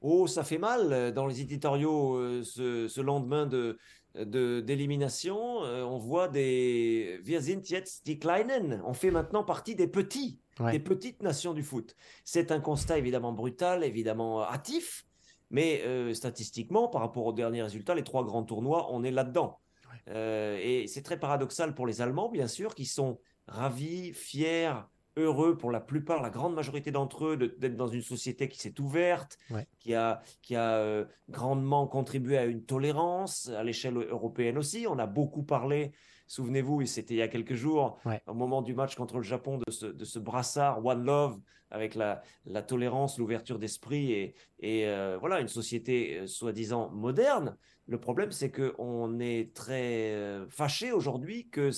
Oh, 0.00 0.26
ça 0.26 0.44
fait 0.44 0.58
mal 0.58 0.92
euh, 0.92 1.10
dans 1.10 1.26
les 1.26 1.40
éditoriaux 1.40 2.42
ce, 2.42 3.00
lendemain 3.00 3.46
de, 3.46 3.78
d'élimination. 4.14 5.36
on 5.38 5.98
voit 5.98 6.28
des 6.28 7.20
Wir 7.24 7.40
sind 7.40 7.68
jetzt 7.68 8.06
die 8.06 8.18
Kleinen. 8.18 8.80
On 8.84 8.94
fait 8.94 9.10
maintenant 9.10 9.44
partie 9.44 9.74
des 9.74 9.88
petits 9.88 10.38
des 10.60 10.78
petites 10.78 11.22
nations 11.22 11.54
du 11.54 11.62
foot. 11.62 11.96
C'est 12.24 12.52
un 12.52 12.60
constat 12.60 12.98
évidemment 12.98 13.32
brutal, 13.32 13.84
évidemment 13.84 14.42
euh, 14.42 14.44
hâtif, 14.44 15.06
mais 15.50 15.82
euh, 15.84 16.14
statistiquement, 16.14 16.88
par 16.88 17.00
rapport 17.00 17.26
aux 17.26 17.32
derniers 17.32 17.62
résultats, 17.62 17.94
les 17.94 18.04
trois 18.04 18.24
grands 18.24 18.44
tournois, 18.44 18.88
on 18.92 19.04
est 19.04 19.10
là-dedans. 19.10 19.60
Euh, 20.08 20.58
et 20.60 20.86
c'est 20.86 21.02
très 21.02 21.18
paradoxal 21.18 21.74
pour 21.74 21.86
les 21.86 22.00
Allemands, 22.00 22.28
bien 22.28 22.48
sûr, 22.48 22.74
qui 22.74 22.84
sont 22.84 23.18
ravis, 23.46 24.12
fiers, 24.12 24.72
heureux 25.16 25.56
pour 25.56 25.70
la 25.70 25.80
plupart, 25.80 26.22
la 26.22 26.30
grande 26.30 26.54
majorité 26.54 26.90
d'entre 26.90 27.26
eux, 27.26 27.36
d'être 27.36 27.76
dans 27.76 27.86
une 27.86 28.02
société 28.02 28.48
qui 28.48 28.58
s'est 28.58 28.80
ouverte, 28.80 29.38
qui 29.78 29.94
a, 29.94 30.20
qui 30.42 30.56
a 30.56 31.06
grandement 31.28 31.86
contribué 31.86 32.36
à 32.36 32.44
une 32.46 32.64
tolérance 32.64 33.48
à 33.50 33.62
l'échelle 33.62 33.96
européenne 33.96 34.58
aussi. 34.58 34.86
On 34.88 34.98
a 34.98 35.06
beaucoup 35.06 35.44
parlé 35.44 35.92
Souvenez-vous, 36.26 36.84
c'était 36.86 37.14
il 37.14 37.18
y 37.18 37.22
a 37.22 37.28
quelques 37.28 37.54
jours, 37.54 37.98
au 38.26 38.34
moment 38.34 38.62
du 38.62 38.74
match 38.74 38.94
contre 38.94 39.16
le 39.16 39.22
Japon, 39.22 39.58
de 39.66 39.70
ce, 39.70 39.86
de 39.86 40.04
ce 40.04 40.18
brassard 40.18 40.84
One 40.84 41.04
Love, 41.04 41.38
avec 41.70 41.94
la, 41.94 42.22
la 42.44 42.62
tolérance, 42.62 43.18
l'ouverture 43.18 43.58
d'esprit 43.58 44.12
et, 44.12 44.34
et 44.60 44.86
euh, 44.86 45.18
voilà, 45.18 45.40
une 45.40 45.48
société 45.48 46.18
euh, 46.18 46.26
soi-disant 46.26 46.90
moderne. 46.90 47.56
Le 47.86 47.98
problème, 47.98 48.30
c'est 48.30 48.50
qu'on 48.50 49.18
est 49.18 49.54
très 49.54 50.12
euh, 50.12 50.46
fâché 50.48 50.92
aujourd'hui 50.92 51.48
que, 51.48 51.70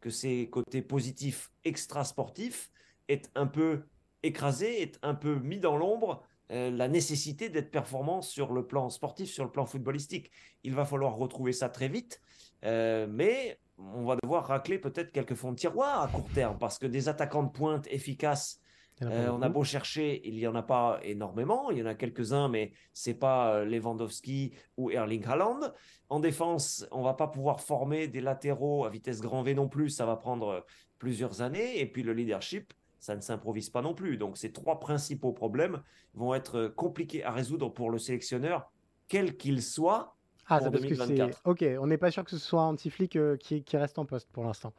que 0.00 0.10
ces 0.10 0.48
côtés 0.50 0.82
positifs 0.82 1.50
extra-sportifs 1.64 2.70
est 3.08 3.30
un 3.34 3.46
peu 3.46 3.82
écrasé, 4.22 4.82
est 4.82 4.98
un 5.02 5.14
peu 5.14 5.36
mis 5.40 5.58
dans 5.58 5.76
l'ombre 5.76 6.22
la 6.50 6.88
nécessité 6.88 7.50
d'être 7.50 7.70
performant 7.70 8.22
sur 8.22 8.54
le 8.54 8.66
plan 8.66 8.88
sportif, 8.88 9.30
sur 9.30 9.44
le 9.44 9.50
plan 9.50 9.66
footballistique. 9.66 10.30
Il 10.64 10.74
va 10.74 10.86
falloir 10.86 11.14
retrouver 11.14 11.52
ça 11.52 11.68
très 11.68 11.88
vite. 11.88 12.22
Euh, 12.64 13.06
mais 13.08 13.58
on 13.78 14.04
va 14.04 14.16
devoir 14.22 14.46
racler 14.46 14.78
peut-être 14.78 15.12
quelques 15.12 15.34
fonds 15.34 15.52
de 15.52 15.56
tiroir 15.56 16.02
à 16.02 16.08
court 16.08 16.28
terme 16.34 16.58
parce 16.58 16.78
que 16.78 16.86
des 16.86 17.08
attaquants 17.08 17.44
de 17.44 17.50
pointe 17.50 17.86
efficaces 17.90 18.60
Euh, 19.02 19.30
on 19.30 19.42
a 19.42 19.48
beau 19.48 19.62
chercher, 19.62 20.20
il 20.26 20.34
n'y 20.34 20.46
en 20.46 20.54
a 20.54 20.62
pas 20.62 21.00
énormément. 21.02 21.70
Il 21.70 21.78
y 21.78 21.82
en 21.82 21.86
a 21.86 21.94
quelques-uns, 21.94 22.48
mais 22.48 22.72
c'est 22.92 23.14
pas 23.14 23.54
euh, 23.54 23.64
Lewandowski 23.64 24.54
ou 24.76 24.90
Erling 24.90 25.24
Haaland. 25.24 25.72
En 26.08 26.20
défense, 26.20 26.86
on 26.90 27.02
va 27.02 27.14
pas 27.14 27.28
pouvoir 27.28 27.60
former 27.60 28.08
des 28.08 28.20
latéraux 28.20 28.84
à 28.84 28.90
vitesse 28.90 29.20
grand 29.20 29.42
V 29.42 29.54
non 29.54 29.68
plus. 29.68 29.90
Ça 29.90 30.06
va 30.06 30.16
prendre 30.16 30.64
plusieurs 30.98 31.42
années. 31.42 31.80
Et 31.80 31.86
puis 31.86 32.02
le 32.02 32.12
leadership, 32.12 32.72
ça 32.98 33.14
ne 33.14 33.20
s'improvise 33.20 33.70
pas 33.70 33.82
non 33.82 33.94
plus. 33.94 34.16
Donc 34.16 34.36
ces 34.36 34.52
trois 34.52 34.80
principaux 34.80 35.32
problèmes 35.32 35.80
vont 36.14 36.34
être 36.34 36.66
compliqués 36.66 37.22
à 37.22 37.30
résoudre 37.30 37.68
pour 37.68 37.90
le 37.90 37.98
sélectionneur, 37.98 38.72
quel 39.06 39.36
qu'il 39.36 39.62
soit. 39.62 40.17
Ah, 40.48 40.60
ça 40.60 40.70
parce 40.70 40.84
que 40.84 40.94
c'est. 40.94 41.20
Ok, 41.44 41.64
on 41.80 41.86
n'est 41.86 41.98
pas 41.98 42.10
sûr 42.10 42.24
que 42.24 42.30
ce 42.30 42.38
soit 42.38 42.62
Antiflick 42.62 43.16
euh, 43.16 43.36
qui, 43.36 43.62
qui, 43.62 43.76
reste 43.76 43.98
en 43.98 44.06
poste 44.06 44.28
pour 44.32 44.44
l'instant. 44.44 44.72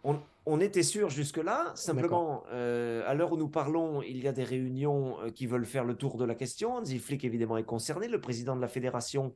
On, 0.45 0.59
était 0.59 0.83
sûr 0.83 1.09
jusque-là. 1.09 1.71
Simplement, 1.75 2.43
euh, 2.51 3.03
à 3.05 3.13
l'heure 3.13 3.31
où 3.31 3.37
nous 3.37 3.49
parlons, 3.49 4.01
il 4.01 4.21
y 4.21 4.27
a 4.27 4.31
des 4.31 4.43
réunions 4.43 5.19
euh, 5.21 5.29
qui 5.29 5.45
veulent 5.45 5.65
faire 5.65 5.85
le 5.85 5.93
tour 5.93 6.17
de 6.17 6.25
la 6.25 6.33
question. 6.33 6.73
Antiflick, 6.75 7.23
évidemment, 7.23 7.55
est 7.57 7.63
concerné. 7.63 8.07
Le 8.07 8.19
président 8.19 8.55
de 8.55 8.61
la 8.61 8.67
fédération, 8.67 9.35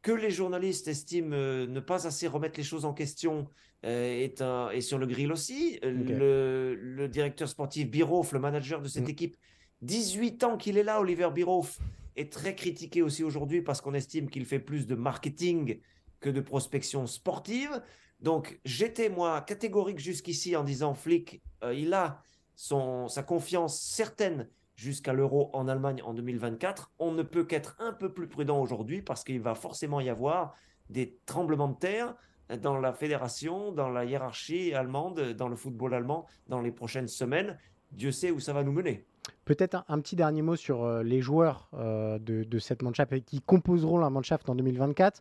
que 0.00 0.12
les 0.12 0.30
journalistes 0.30 0.88
estiment 0.88 1.36
ne 1.36 1.80
pas 1.80 2.06
assez 2.06 2.26
remettre 2.26 2.58
les 2.58 2.64
choses 2.64 2.86
en 2.86 2.94
question, 2.94 3.46
est, 3.82 4.40
est, 4.40 4.80
sur 4.80 4.98
le 4.98 5.06
grill 5.06 5.30
aussi. 5.30 5.78
Le, 5.82 6.74
le, 6.74 7.08
directeur 7.08 7.48
sportif 7.48 7.90
Biroff, 7.90 8.32
le 8.32 8.40
manager 8.40 8.80
de 8.80 8.88
cette 8.88 9.06
mm. 9.06 9.10
équipe, 9.10 9.36
18 9.82 10.44
ans 10.44 10.56
qu'il 10.56 10.78
est 10.78 10.82
là, 10.82 11.00
Oliver 11.00 11.28
Biroff 11.34 11.78
est 12.16 12.32
très 12.32 12.54
critiqué 12.54 13.02
aussi 13.02 13.22
aujourd'hui 13.22 13.62
parce 13.62 13.80
qu'on 13.80 13.94
estime 13.94 14.28
qu'il 14.28 14.44
fait 14.44 14.58
plus 14.58 14.86
de 14.86 14.94
marketing 14.94 15.80
que 16.20 16.30
de 16.30 16.40
prospection 16.40 17.06
sportive. 17.06 17.82
Donc 18.20 18.58
j'étais 18.64 19.08
moi 19.08 19.40
catégorique 19.42 19.98
jusqu'ici 19.98 20.56
en 20.56 20.64
disant 20.64 20.94
Flick, 20.94 21.42
euh, 21.62 21.74
il 21.74 21.92
a 21.92 22.22
son, 22.54 23.08
sa 23.08 23.22
confiance 23.22 23.80
certaine 23.80 24.48
jusqu'à 24.74 25.12
l'euro 25.12 25.50
en 25.52 25.68
Allemagne 25.68 26.02
en 26.02 26.14
2024. 26.14 26.92
On 26.98 27.12
ne 27.12 27.22
peut 27.22 27.44
qu'être 27.44 27.76
un 27.78 27.92
peu 27.92 28.12
plus 28.12 28.28
prudent 28.28 28.60
aujourd'hui 28.60 29.02
parce 29.02 29.24
qu'il 29.24 29.40
va 29.40 29.54
forcément 29.54 30.00
y 30.00 30.08
avoir 30.08 30.54
des 30.88 31.18
tremblements 31.26 31.68
de 31.68 31.78
terre 31.78 32.14
dans 32.62 32.78
la 32.78 32.92
fédération, 32.92 33.72
dans 33.72 33.88
la 33.88 34.04
hiérarchie 34.04 34.72
allemande, 34.72 35.32
dans 35.32 35.48
le 35.48 35.56
football 35.56 35.94
allemand 35.94 36.26
dans 36.46 36.60
les 36.60 36.70
prochaines 36.70 37.08
semaines. 37.08 37.58
Dieu 37.92 38.12
sait 38.12 38.30
où 38.30 38.40
ça 38.40 38.52
va 38.52 38.62
nous 38.62 38.72
mener. 38.72 39.06
Peut-être 39.46 39.84
un, 39.88 40.00
petit 40.00 40.16
dernier 40.16 40.42
mot 40.42 40.56
sur 40.56 40.82
euh, 40.82 41.04
les 41.04 41.20
joueurs 41.20 41.68
euh, 41.74 42.18
de, 42.18 42.58
cette 42.58 42.82
Mannschaft 42.82 43.24
qui 43.24 43.40
composeront 43.40 43.96
la 43.96 44.10
Mannschaft 44.10 44.48
en 44.50 44.56
2024. 44.56 45.20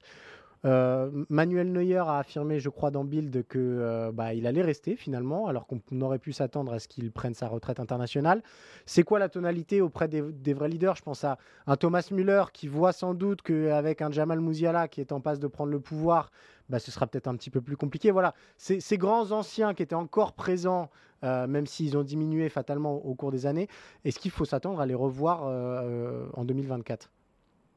Euh, 0.66 1.10
Manuel 1.30 1.72
Neuer 1.72 1.98
a 1.98 2.18
affirmé, 2.18 2.60
je 2.60 2.70
crois, 2.70 2.92
dans 2.92 3.04
Bild 3.04 3.46
que 3.48 4.12
bah, 4.12 4.34
il 4.34 4.48
allait 4.48 4.62
rester 4.62 4.96
finalement, 4.96 5.48
alors 5.48 5.68
qu'on 5.68 6.02
aurait 6.02 6.20
pu 6.20 6.34
s'attendre 6.34 6.74
à 6.74 6.80
ce 6.80 6.88
qu'il 6.88 7.12
prenne 7.12 7.34
sa 7.34 7.48
retraite 7.48 7.80
internationale. 7.80 8.42
C'est 8.86 9.04
quoi 9.04 9.20
la 9.20 9.30
tonalité 9.30 9.82
auprès 9.82 10.08
des, 10.08 10.54
vrais 10.54 10.70
leaders? 10.70 10.96
Je 10.96 11.04
pense 11.04 11.24
à 11.24 11.38
un 11.68 11.78
Thomas 11.78 12.08
Müller 12.12 12.46
qui 12.54 12.68
voit 12.68 12.94
sans 12.94 13.14
doute 13.14 13.42
qu'avec 13.42 14.02
un 14.02 14.12
Jamal 14.12 14.40
Mouziala 14.40 14.88
qui 14.88 15.02
est 15.02 15.12
en 15.12 15.22
passe 15.22 15.40
de 15.40 15.48
prendre 15.48 15.72
le 15.72 15.80
pouvoir, 15.80 16.32
bah, 16.70 16.80
ce 16.80 16.92
sera 16.92 17.08
peut-être 17.08 17.28
un 17.28 17.36
petit 17.36 17.50
peu 17.50 17.62
plus 17.62 17.78
compliqué. 17.78 18.12
Voilà, 18.12 18.34
ces, 18.58 18.98
grands 18.98 19.32
anciens 19.32 19.74
qui 19.74 19.84
étaient 19.84 19.96
encore 19.96 20.34
présents 20.34 20.90
euh, 21.24 21.48
même 21.48 21.66
s'ils 21.66 21.98
ont 21.98 22.04
diminué 22.04 22.50
fatalement 22.50 22.94
au 23.06 23.16
cours 23.16 23.32
des 23.32 23.46
années. 23.46 23.68
Est-ce 24.04 24.20
qu'il 24.20 24.32
faut 24.32 24.46
s'attendre 24.46 24.80
à 24.80 24.86
les 24.86 24.94
revoir 24.94 25.44
euh, 25.46 26.28
en 26.34 26.46
2024 26.46 27.10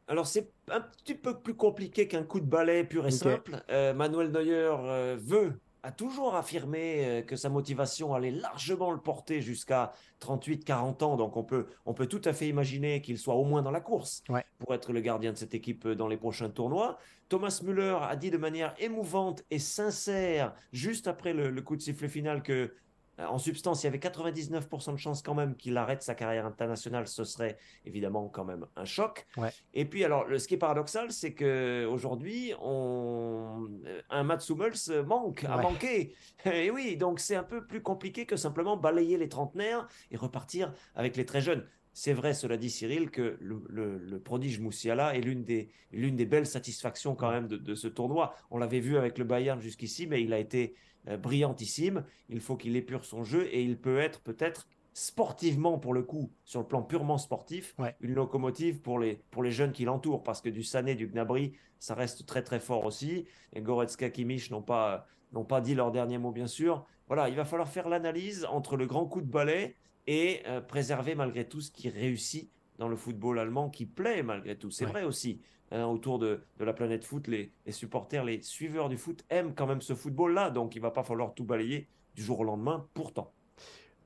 alors 0.08 0.26
c'est 0.26 0.50
un 0.70 0.80
petit 0.80 1.14
peu 1.14 1.38
plus 1.38 1.54
compliqué 1.54 2.08
qu'un 2.08 2.24
coup 2.24 2.40
de 2.40 2.46
balai 2.46 2.84
pur 2.84 3.06
et 3.06 3.10
simple. 3.10 3.62
Euh, 3.70 3.94
Manuel 3.94 4.30
Neuer 4.30 5.16
veut, 5.18 5.60
a 5.82 5.92
toujours 5.92 6.34
affirmé 6.34 7.24
que 7.26 7.36
sa 7.36 7.48
motivation 7.48 8.14
allait 8.14 8.30
largement 8.30 8.90
le 8.90 8.98
porter 8.98 9.40
jusqu'à 9.40 9.92
38-40 10.20 11.04
ans. 11.04 11.16
Donc 11.16 11.36
on 11.36 11.44
peut, 11.44 11.66
on 11.86 11.94
peut 11.94 12.06
tout 12.06 12.22
à 12.24 12.32
fait 12.32 12.48
imaginer 12.48 13.00
qu'il 13.00 13.18
soit 13.18 13.34
au 13.34 13.44
moins 13.44 13.62
dans 13.62 13.70
la 13.70 13.80
course 13.80 14.22
pour 14.58 14.74
être 14.74 14.92
le 14.92 15.00
gardien 15.00 15.32
de 15.32 15.36
cette 15.36 15.54
équipe 15.54 15.86
dans 15.86 16.08
les 16.08 16.16
prochains 16.16 16.50
tournois. 16.50 16.98
Thomas 17.28 17.60
Müller 17.62 17.98
a 18.00 18.16
dit 18.16 18.30
de 18.30 18.38
manière 18.38 18.74
émouvante 18.78 19.44
et 19.50 19.58
sincère, 19.58 20.54
juste 20.72 21.06
après 21.06 21.34
le 21.34 21.60
coup 21.60 21.76
de 21.76 21.82
sifflet 21.82 22.08
final, 22.08 22.42
que 22.42 22.52
euh, 22.52 22.72
en 23.18 23.38
substance, 23.38 23.82
il 23.82 23.86
y 23.86 23.88
avait 23.88 23.98
99% 23.98 24.92
de 24.92 24.96
chances 24.96 25.22
quand 25.22 25.34
même 25.34 25.56
qu'il 25.56 25.76
arrête 25.76 26.02
sa 26.02 26.14
carrière 26.14 26.46
internationale. 26.46 27.08
Ce 27.08 27.24
serait 27.24 27.58
évidemment 27.84 28.28
quand 28.28 28.44
même 28.44 28.66
un 28.76 28.84
choc. 28.84 29.26
Et 29.74 29.84
puis, 29.84 30.04
alors, 30.04 30.26
ce 30.38 30.46
qui 30.46 30.54
est 30.54 30.58
paradoxal, 30.58 31.10
c'est 31.10 31.34
qu'aujourd'hui, 31.34 32.52
on... 32.60 33.68
Euh, 33.86 34.02
un 34.10 34.22
Mats 34.22 34.38
Hummels 34.48 35.04
manque, 35.06 35.44
a 35.44 35.60
manqué. 35.60 36.14
Et 36.44 36.70
oui, 36.70 36.96
donc 36.96 37.20
c'est 37.20 37.36
un 37.36 37.42
peu 37.42 37.66
plus 37.66 37.82
compliqué 37.82 38.26
que 38.26 38.36
simplement 38.36 38.76
balayer 38.76 39.18
les 39.18 39.28
trentenaires 39.28 39.88
et 40.10 40.16
repartir 40.16 40.72
avec 40.94 41.16
les 41.16 41.24
très 41.24 41.40
jeunes. 41.40 41.66
C'est 41.92 42.12
vrai, 42.12 42.32
cela 42.32 42.56
dit 42.56 42.70
Cyril, 42.70 43.10
que 43.10 43.36
le, 43.40 44.20
prodige 44.20 44.60
Moussiala 44.60 45.16
est 45.16 45.20
l'une 45.20 45.42
des, 45.42 45.68
l'une 45.90 46.14
des 46.14 46.26
belles 46.26 46.46
satisfactions 46.46 47.16
quand 47.16 47.30
même 47.30 47.48
de, 47.48 47.56
de 47.56 47.74
ce 47.74 47.88
tournoi. 47.88 48.36
On 48.52 48.58
l'avait 48.58 48.78
vu 48.78 48.96
avec 48.96 49.18
le 49.18 49.24
Bayern 49.24 49.60
jusqu'ici, 49.60 50.06
mais 50.06 50.22
il 50.22 50.32
a 50.32 50.38
été 50.38 50.74
euh, 50.74 50.87
brillantissime. 51.16 52.04
Il 52.28 52.40
faut 52.40 52.56
qu'il 52.56 52.76
épure 52.76 53.04
son 53.04 53.24
jeu 53.24 53.46
et 53.52 53.62
il 53.62 53.78
peut 53.78 53.98
être 53.98 54.20
peut-être 54.20 54.68
sportivement 54.98 55.78
pour 55.78 55.94
le 55.94 56.02
coup, 56.02 56.32
sur 56.44 56.60
le 56.60 56.66
plan 56.66 56.82
purement 56.82 57.18
sportif, 57.18 57.76
une 58.00 58.14
locomotive 58.14 58.80
pour 58.80 58.98
les, 58.98 59.22
pour 59.30 59.44
les 59.44 59.52
jeunes 59.52 59.70
qui 59.70 59.84
l'entourent, 59.84 60.24
parce 60.24 60.40
que 60.40 60.48
du 60.48 60.64
Sané, 60.64 60.96
du 60.96 61.06
Gnabry, 61.06 61.52
ça 61.78 61.94
reste 61.94 62.26
très 62.26 62.42
très 62.42 62.58
fort 62.58 62.84
aussi. 62.84 63.26
Et 63.52 63.60
Goretzka, 63.60 64.10
Kimmich 64.10 64.50
n'ont 64.50 64.62
pas, 64.62 65.06
n'ont 65.32 65.44
pas 65.44 65.60
dit 65.60 65.76
leur 65.76 65.92
dernier 65.92 66.18
mot, 66.18 66.32
bien 66.32 66.48
sûr. 66.48 66.84
Voilà, 67.06 67.28
il 67.28 67.36
va 67.36 67.44
falloir 67.44 67.68
faire 67.68 67.88
l'analyse 67.88 68.44
entre 68.50 68.76
le 68.76 68.86
grand 68.86 69.06
coup 69.06 69.20
de 69.20 69.30
balai 69.30 69.76
et 70.08 70.42
euh, 70.46 70.60
préserver 70.60 71.14
malgré 71.14 71.46
tout 71.46 71.60
ce 71.60 71.70
qui 71.70 71.88
réussit 71.88 72.50
dans 72.78 72.88
le 72.88 72.96
football 72.96 73.38
allemand, 73.38 73.70
qui 73.70 73.86
plaît 73.86 74.24
malgré 74.24 74.58
tout. 74.58 74.70
C'est 74.70 74.84
vrai 74.84 75.04
aussi. 75.04 75.40
Hein, 75.70 75.84
autour 75.84 76.18
de, 76.18 76.40
la 76.58 76.72
planète 76.72 77.04
foot, 77.04 77.28
les, 77.28 77.52
supporters, 77.70 78.24
les 78.24 78.40
suiveurs 78.40 78.88
du 78.88 78.96
foot 78.96 79.24
aiment 79.28 79.54
quand 79.54 79.66
même 79.66 79.82
ce 79.82 79.94
football-là, 79.94 80.48
donc 80.48 80.74
il 80.74 80.80
va 80.80 80.90
pas 80.90 81.02
falloir 81.02 81.34
tout 81.34 81.44
balayer 81.44 81.88
du 82.14 82.22
jour 82.22 82.40
au 82.40 82.44
lendemain, 82.44 82.86
pourtant. 82.94 83.32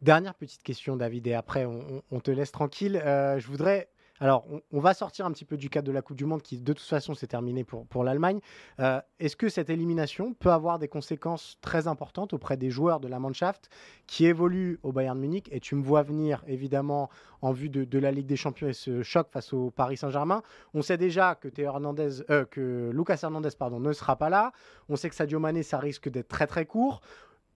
Dernière 0.00 0.34
petite 0.34 0.64
question, 0.64 0.96
David, 0.96 1.28
et 1.28 1.34
après 1.34 1.64
on, 1.64 2.20
te 2.20 2.32
laisse 2.32 2.50
tranquille. 2.50 2.96
Euh, 2.96 3.38
je 3.38 3.46
voudrais 3.46 3.88
alors, 4.22 4.46
on, 4.70 4.78
va 4.78 4.94
sortir 4.94 5.26
un 5.26 5.32
petit 5.32 5.44
peu 5.44 5.56
du 5.56 5.68
cadre 5.68 5.88
de 5.88 5.92
la 5.92 6.00
Coupe 6.00 6.16
du 6.16 6.26
Monde 6.26 6.42
qui, 6.42 6.56
de 6.56 6.72
toute 6.72 6.86
façon, 6.86 7.12
s'est 7.12 7.26
terminé 7.26 7.64
pour, 7.64 7.88
pour 7.88 8.04
l'Allemagne. 8.04 8.38
Euh, 8.78 9.00
est-ce 9.18 9.34
que 9.34 9.48
cette 9.48 9.68
élimination 9.68 10.32
peut 10.32 10.52
avoir 10.52 10.78
des 10.78 10.86
conséquences 10.86 11.58
très 11.60 11.88
importantes 11.88 12.32
auprès 12.32 12.56
des 12.56 12.70
joueurs 12.70 13.00
de 13.00 13.08
la 13.08 13.18
Mannschaft 13.18 13.68
qui 14.06 14.26
évoluent 14.26 14.78
au 14.84 14.92
Bayern 14.92 15.18
Munich? 15.18 15.48
Et 15.50 15.58
tu 15.58 15.74
me 15.74 15.82
vois 15.82 16.04
venir, 16.04 16.44
évidemment, 16.46 17.10
en 17.40 17.50
vue 17.50 17.68
de, 17.68 17.98
la 17.98 18.12
Ligue 18.12 18.26
des 18.26 18.36
Champions 18.36 18.68
et 18.68 18.74
ce 18.74 19.02
choc 19.02 19.26
face 19.28 19.52
au 19.52 19.72
Paris 19.72 19.96
Saint-Germain. 19.96 20.42
On 20.72 20.82
sait 20.82 20.98
déjà 20.98 21.34
que, 21.34 21.48
Hernandez, 21.60 22.22
euh, 22.30 22.44
que 22.44 22.92
Lucas 22.94 23.18
Hernandez 23.24 23.50
pardon, 23.58 23.80
ne 23.80 23.92
sera 23.92 24.14
pas 24.14 24.30
là. 24.30 24.52
On 24.88 24.94
sait 24.94 25.08
que 25.08 25.16
Sadio 25.16 25.40
Mané, 25.40 25.64
ça 25.64 25.80
risque 25.80 26.08
d'être 26.08 26.28
très 26.28 26.46
très 26.46 26.64
court 26.64 27.00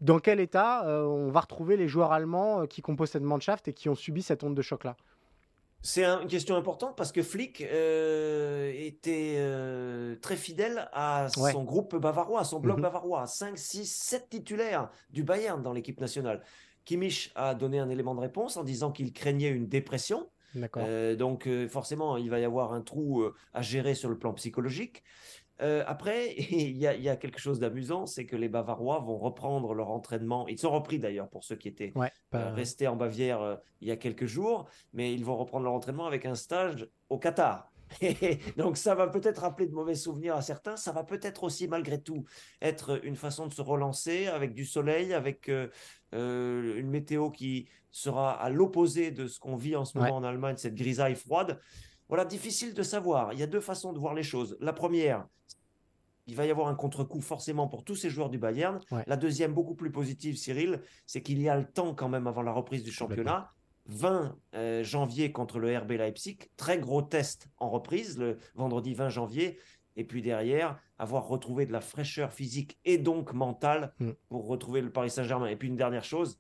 dans 0.01 0.19
quel 0.19 0.41
état 0.41 0.85
euh, 0.85 1.05
on 1.05 1.31
va 1.31 1.41
retrouver 1.41 1.77
les 1.77 1.87
joueurs 1.87 2.11
allemands 2.11 2.67
qui 2.67 2.83
composent 2.83 3.11
cette 3.11 3.23
Mannschaft 3.23 3.69
et 3.69 3.73
qui 3.73 3.89
ont 3.89 3.95
subi 3.95 4.21
cette 4.21 4.43
onde 4.43 4.57
de 4.57 4.63
choc-là? 4.63 4.97
C'est 5.87 6.05
une 6.05 6.27
question 6.27 6.57
importante 6.57 6.97
parce 6.97 7.13
que 7.13 7.23
Flick 7.23 7.61
euh, 7.63 8.73
était 8.75 9.37
euh, 9.37 10.17
très 10.17 10.35
fidèle 10.35 10.89
à 10.93 11.29
son 11.29 11.63
groupe 11.63 11.95
bavarois, 11.95 12.41
à 12.41 12.45
son 12.45 12.59
bloc 12.59 12.79
mhm. 12.79 12.83
bavarois, 12.83 13.27
5, 13.29 13.57
6, 13.57 13.87
7 13.87 14.29
titulaires 14.29 14.91
du 15.11 15.23
Bayern 15.23 15.63
dans 15.63 15.73
l'équipe 15.73 16.01
nationale. 16.01 16.43
Kimmich 16.85 17.31
a 17.37 17.55
donné 17.55 17.79
un 17.79 17.89
élément 17.89 18.17
de 18.17 18.21
réponse 18.21 18.57
en 18.57 18.65
disant 18.65 18.91
qu'il 18.91 19.13
craignait 19.13 19.51
une 19.51 19.69
dépression. 19.69 20.29
Euh, 20.77 21.15
donc 21.15 21.49
forcément, 21.69 22.17
il 22.17 22.31
va 22.31 22.41
y 22.41 22.45
avoir 22.45 22.73
un 22.73 22.81
trou 22.81 23.25
à 23.55 23.63
gérer 23.63 23.95
sur 23.95 24.09
le 24.09 24.19
plan 24.19 24.33
psychologique. 24.33 25.05
Euh, 25.63 25.85
après, 25.87 26.35
il 26.51 26.77
y, 26.77 26.87
a 26.87 27.17
quelque 27.17 27.39
chose 27.39 27.59
d'amusant, 27.59 28.07
c'est 28.07 28.27
que 28.27 28.37
les 28.37 28.49
Bavarois 28.49 29.01
vont 29.01 29.19
reprendre 29.19 29.75
leur 29.75 29.91
entraînement. 29.91 30.47
Ils 30.49 30.59
sont 30.59 30.71
repris 30.71 30.99
d'ailleurs 30.99 31.29
pour 31.29 31.45
ceux 31.45 31.57
qui 31.57 31.69
étaient 31.69 31.93
euh, 31.97 32.53
restés 32.53 32.89
en 32.89 32.97
Bavière 32.97 33.41
euh, 33.41 33.57
il 33.81 33.89
y 33.89 33.91
a 33.91 33.97
quelques 33.97 34.27
jours, 34.27 34.69
mais 34.93 35.13
ils 35.13 35.25
vont 35.25 35.37
reprendre 35.37 35.65
leur 35.65 35.75
entraînement 35.75 36.07
avec 36.07 36.27
un 36.27 36.35
stage 36.35 36.89
au 37.09 37.19
Qatar. 37.19 37.71
donc 38.57 38.77
ça 38.77 38.97
va 38.97 39.07
peut-être 39.07 39.43
rappeler 39.43 39.69
de 39.69 39.73
mauvais 39.73 39.95
souvenirs 39.95 40.35
à 40.35 40.43
certains, 40.43 40.77
ça 40.77 40.91
va 40.91 41.05
peut-être 41.05 41.45
aussi 41.45 41.69
malgré 41.69 42.03
tout 42.03 42.25
être 42.61 43.01
une 43.05 43.15
façon 43.15 43.47
de 43.47 43.53
se 43.53 43.63
relancer 43.63 44.27
avec 44.27 44.55
du 44.55 44.65
soleil, 44.65 45.15
avec 45.15 45.49
une 46.13 46.91
météo 46.91 47.31
qui 47.31 47.69
sera 47.93 48.33
à 48.33 48.51
l'opposé 48.51 49.13
de 49.13 49.29
ce 49.29 49.39
qu'on 49.39 49.55
vit 49.55 49.77
en 49.77 49.85
ce 49.85 49.97
moment 49.97 50.17
en 50.17 50.25
Allemagne, 50.25 50.57
cette 50.57 50.75
grisaille 50.75 51.15
froide. 51.15 51.61
Voilà, 52.09 52.25
difficile 52.25 52.75
de 52.75 52.83
savoir. 52.83 53.33
Il 53.33 53.39
y 53.39 53.43
a 53.43 53.47
deux 53.47 53.61
façons 53.61 53.93
de 53.93 53.99
voir 53.99 54.15
les 54.15 54.23
choses. 54.23 54.57
La 54.61 54.73
première, 54.73 55.27
il 56.27 56.35
va 56.35 56.47
y 56.47 56.51
avoir 56.51 56.69
un 56.69 56.75
contre-coup 56.75 57.21
forcément 57.21 57.69
pour 57.69 57.85
tous 57.85 57.97
ces 57.97 58.11
joueurs 58.11 58.31
du 58.31 58.39
Bayern. 58.39 58.81
La 59.07 59.17
deuxième, 59.17 59.53
beaucoup 59.53 59.75
plus 59.75 59.91
positive, 59.91 60.37
Cyril, 60.37 60.83
c'est 61.07 61.23
qu'il 61.23 61.41
y 61.41 61.49
a 61.49 61.57
le 61.57 61.65
temps 61.65 61.95
quand 61.95 62.09
même 62.09 62.27
avant 62.27 62.43
la 62.43 62.53
reprise 62.53 62.83
du 62.83 62.93
championnat. 62.93 63.51
20 63.89 64.37
euh, 64.55 64.83
janvier 64.83 65.31
contre 65.31 65.61
le 65.61 65.77
RB 65.79 65.93
Leipzig, 65.93 66.39
très 66.57 66.79
gros 66.79 67.03
test 67.03 67.49
en 67.59 67.71
reprise 67.71 68.19
le 68.19 68.39
vendredi 68.57 68.95
20 68.95 69.11
janvier. 69.11 69.59
Et 69.95 70.05
puis 70.05 70.23
derrière, 70.23 70.79
avoir 70.99 71.29
retrouvé 71.29 71.67
de 71.67 71.73
la 71.73 71.81
fraîcheur 71.81 72.33
physique 72.33 72.79
et 72.85 72.99
donc 72.99 73.33
mentale 73.33 73.95
mm. 74.01 74.11
pour 74.29 74.49
retrouver 74.49 74.81
le 74.81 74.91
Paris 74.91 75.11
Saint-Germain. 75.11 75.47
Et 75.47 75.57
puis 75.57 75.69
une 75.69 75.77
dernière 75.77 76.05
chose, 76.05 76.39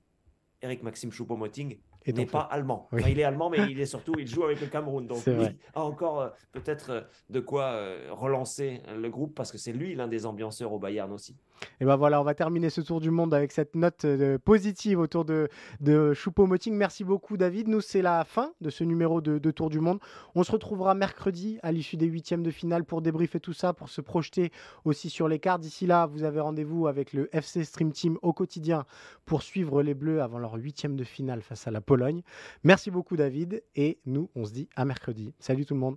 Eric 0.60 0.82
Maxime 0.82 1.10
Choupo-Moting 1.10 1.78
n'est 2.14 2.24
donc, 2.24 2.32
pas 2.32 2.40
allemand. 2.40 2.88
Oui. 2.92 3.00
Enfin, 3.00 3.10
il 3.10 3.18
est 3.18 3.24
allemand, 3.24 3.50
mais 3.50 3.58
il 3.70 3.80
est 3.80 3.86
surtout, 3.86 4.14
il 4.18 4.26
joue 4.26 4.44
avec 4.44 4.60
le 4.60 4.66
Cameroun. 4.66 5.06
Donc 5.06 5.26
vrai. 5.26 5.56
a 5.74 5.82
encore 5.82 6.20
euh, 6.20 6.28
peut-être 6.52 6.90
euh, 6.90 7.00
de 7.30 7.40
quoi 7.40 7.64
euh, 7.64 8.08
relancer 8.10 8.82
euh, 8.88 8.96
le 8.96 9.08
groupe 9.10 9.34
parce 9.34 9.52
que 9.52 9.58
c'est 9.58 9.72
lui 9.72 9.94
l'un 9.94 10.08
des 10.08 10.26
ambianceurs 10.26 10.72
au 10.72 10.78
Bayern 10.78 11.12
aussi. 11.12 11.36
Et 11.80 11.84
ben 11.84 11.96
voilà, 11.96 12.20
on 12.20 12.24
va 12.24 12.34
terminer 12.34 12.70
ce 12.70 12.80
tour 12.80 13.00
du 13.00 13.10
monde 13.10 13.34
avec 13.34 13.52
cette 13.52 13.74
note 13.74 14.04
euh, 14.04 14.38
positive 14.38 14.98
autour 14.98 15.24
de, 15.24 15.48
de 15.80 16.12
Choupo-Moting. 16.14 16.74
Merci 16.74 17.04
beaucoup 17.04 17.36
David. 17.36 17.68
Nous, 17.68 17.80
c'est 17.80 18.02
la 18.02 18.24
fin 18.24 18.52
de 18.60 18.70
ce 18.70 18.84
numéro 18.84 19.20
de, 19.20 19.38
de 19.38 19.50
Tour 19.50 19.70
du 19.70 19.80
Monde. 19.80 19.98
On 20.34 20.42
se 20.42 20.52
retrouvera 20.52 20.94
mercredi 20.94 21.58
à 21.62 21.72
l'issue 21.72 21.96
des 21.96 22.06
huitièmes 22.06 22.42
de 22.42 22.50
finale 22.50 22.84
pour 22.84 23.02
débriefer 23.02 23.40
tout 23.40 23.52
ça, 23.52 23.72
pour 23.72 23.88
se 23.88 24.00
projeter 24.00 24.52
aussi 24.84 25.10
sur 25.10 25.28
les 25.28 25.38
cartes. 25.38 25.60
D'ici 25.60 25.86
là, 25.86 26.06
vous 26.06 26.22
avez 26.22 26.40
rendez-vous 26.40 26.86
avec 26.86 27.12
le 27.12 27.34
FC 27.34 27.64
Stream 27.64 27.92
Team 27.92 28.18
au 28.22 28.32
quotidien 28.32 28.84
pour 29.24 29.42
suivre 29.42 29.82
les 29.82 29.94
Bleus 29.94 30.22
avant 30.22 30.38
leur 30.38 30.54
huitième 30.54 30.96
de 30.96 31.04
finale 31.04 31.42
face 31.42 31.66
à 31.66 31.70
la 31.70 31.80
Pologne. 31.80 32.22
Merci 32.64 32.90
beaucoup 32.90 33.16
David 33.16 33.62
et 33.74 33.98
nous, 34.06 34.30
on 34.34 34.44
se 34.44 34.52
dit 34.52 34.68
à 34.76 34.84
mercredi. 34.84 35.34
Salut 35.38 35.66
tout 35.66 35.74
le 35.74 35.80
monde. 35.80 35.96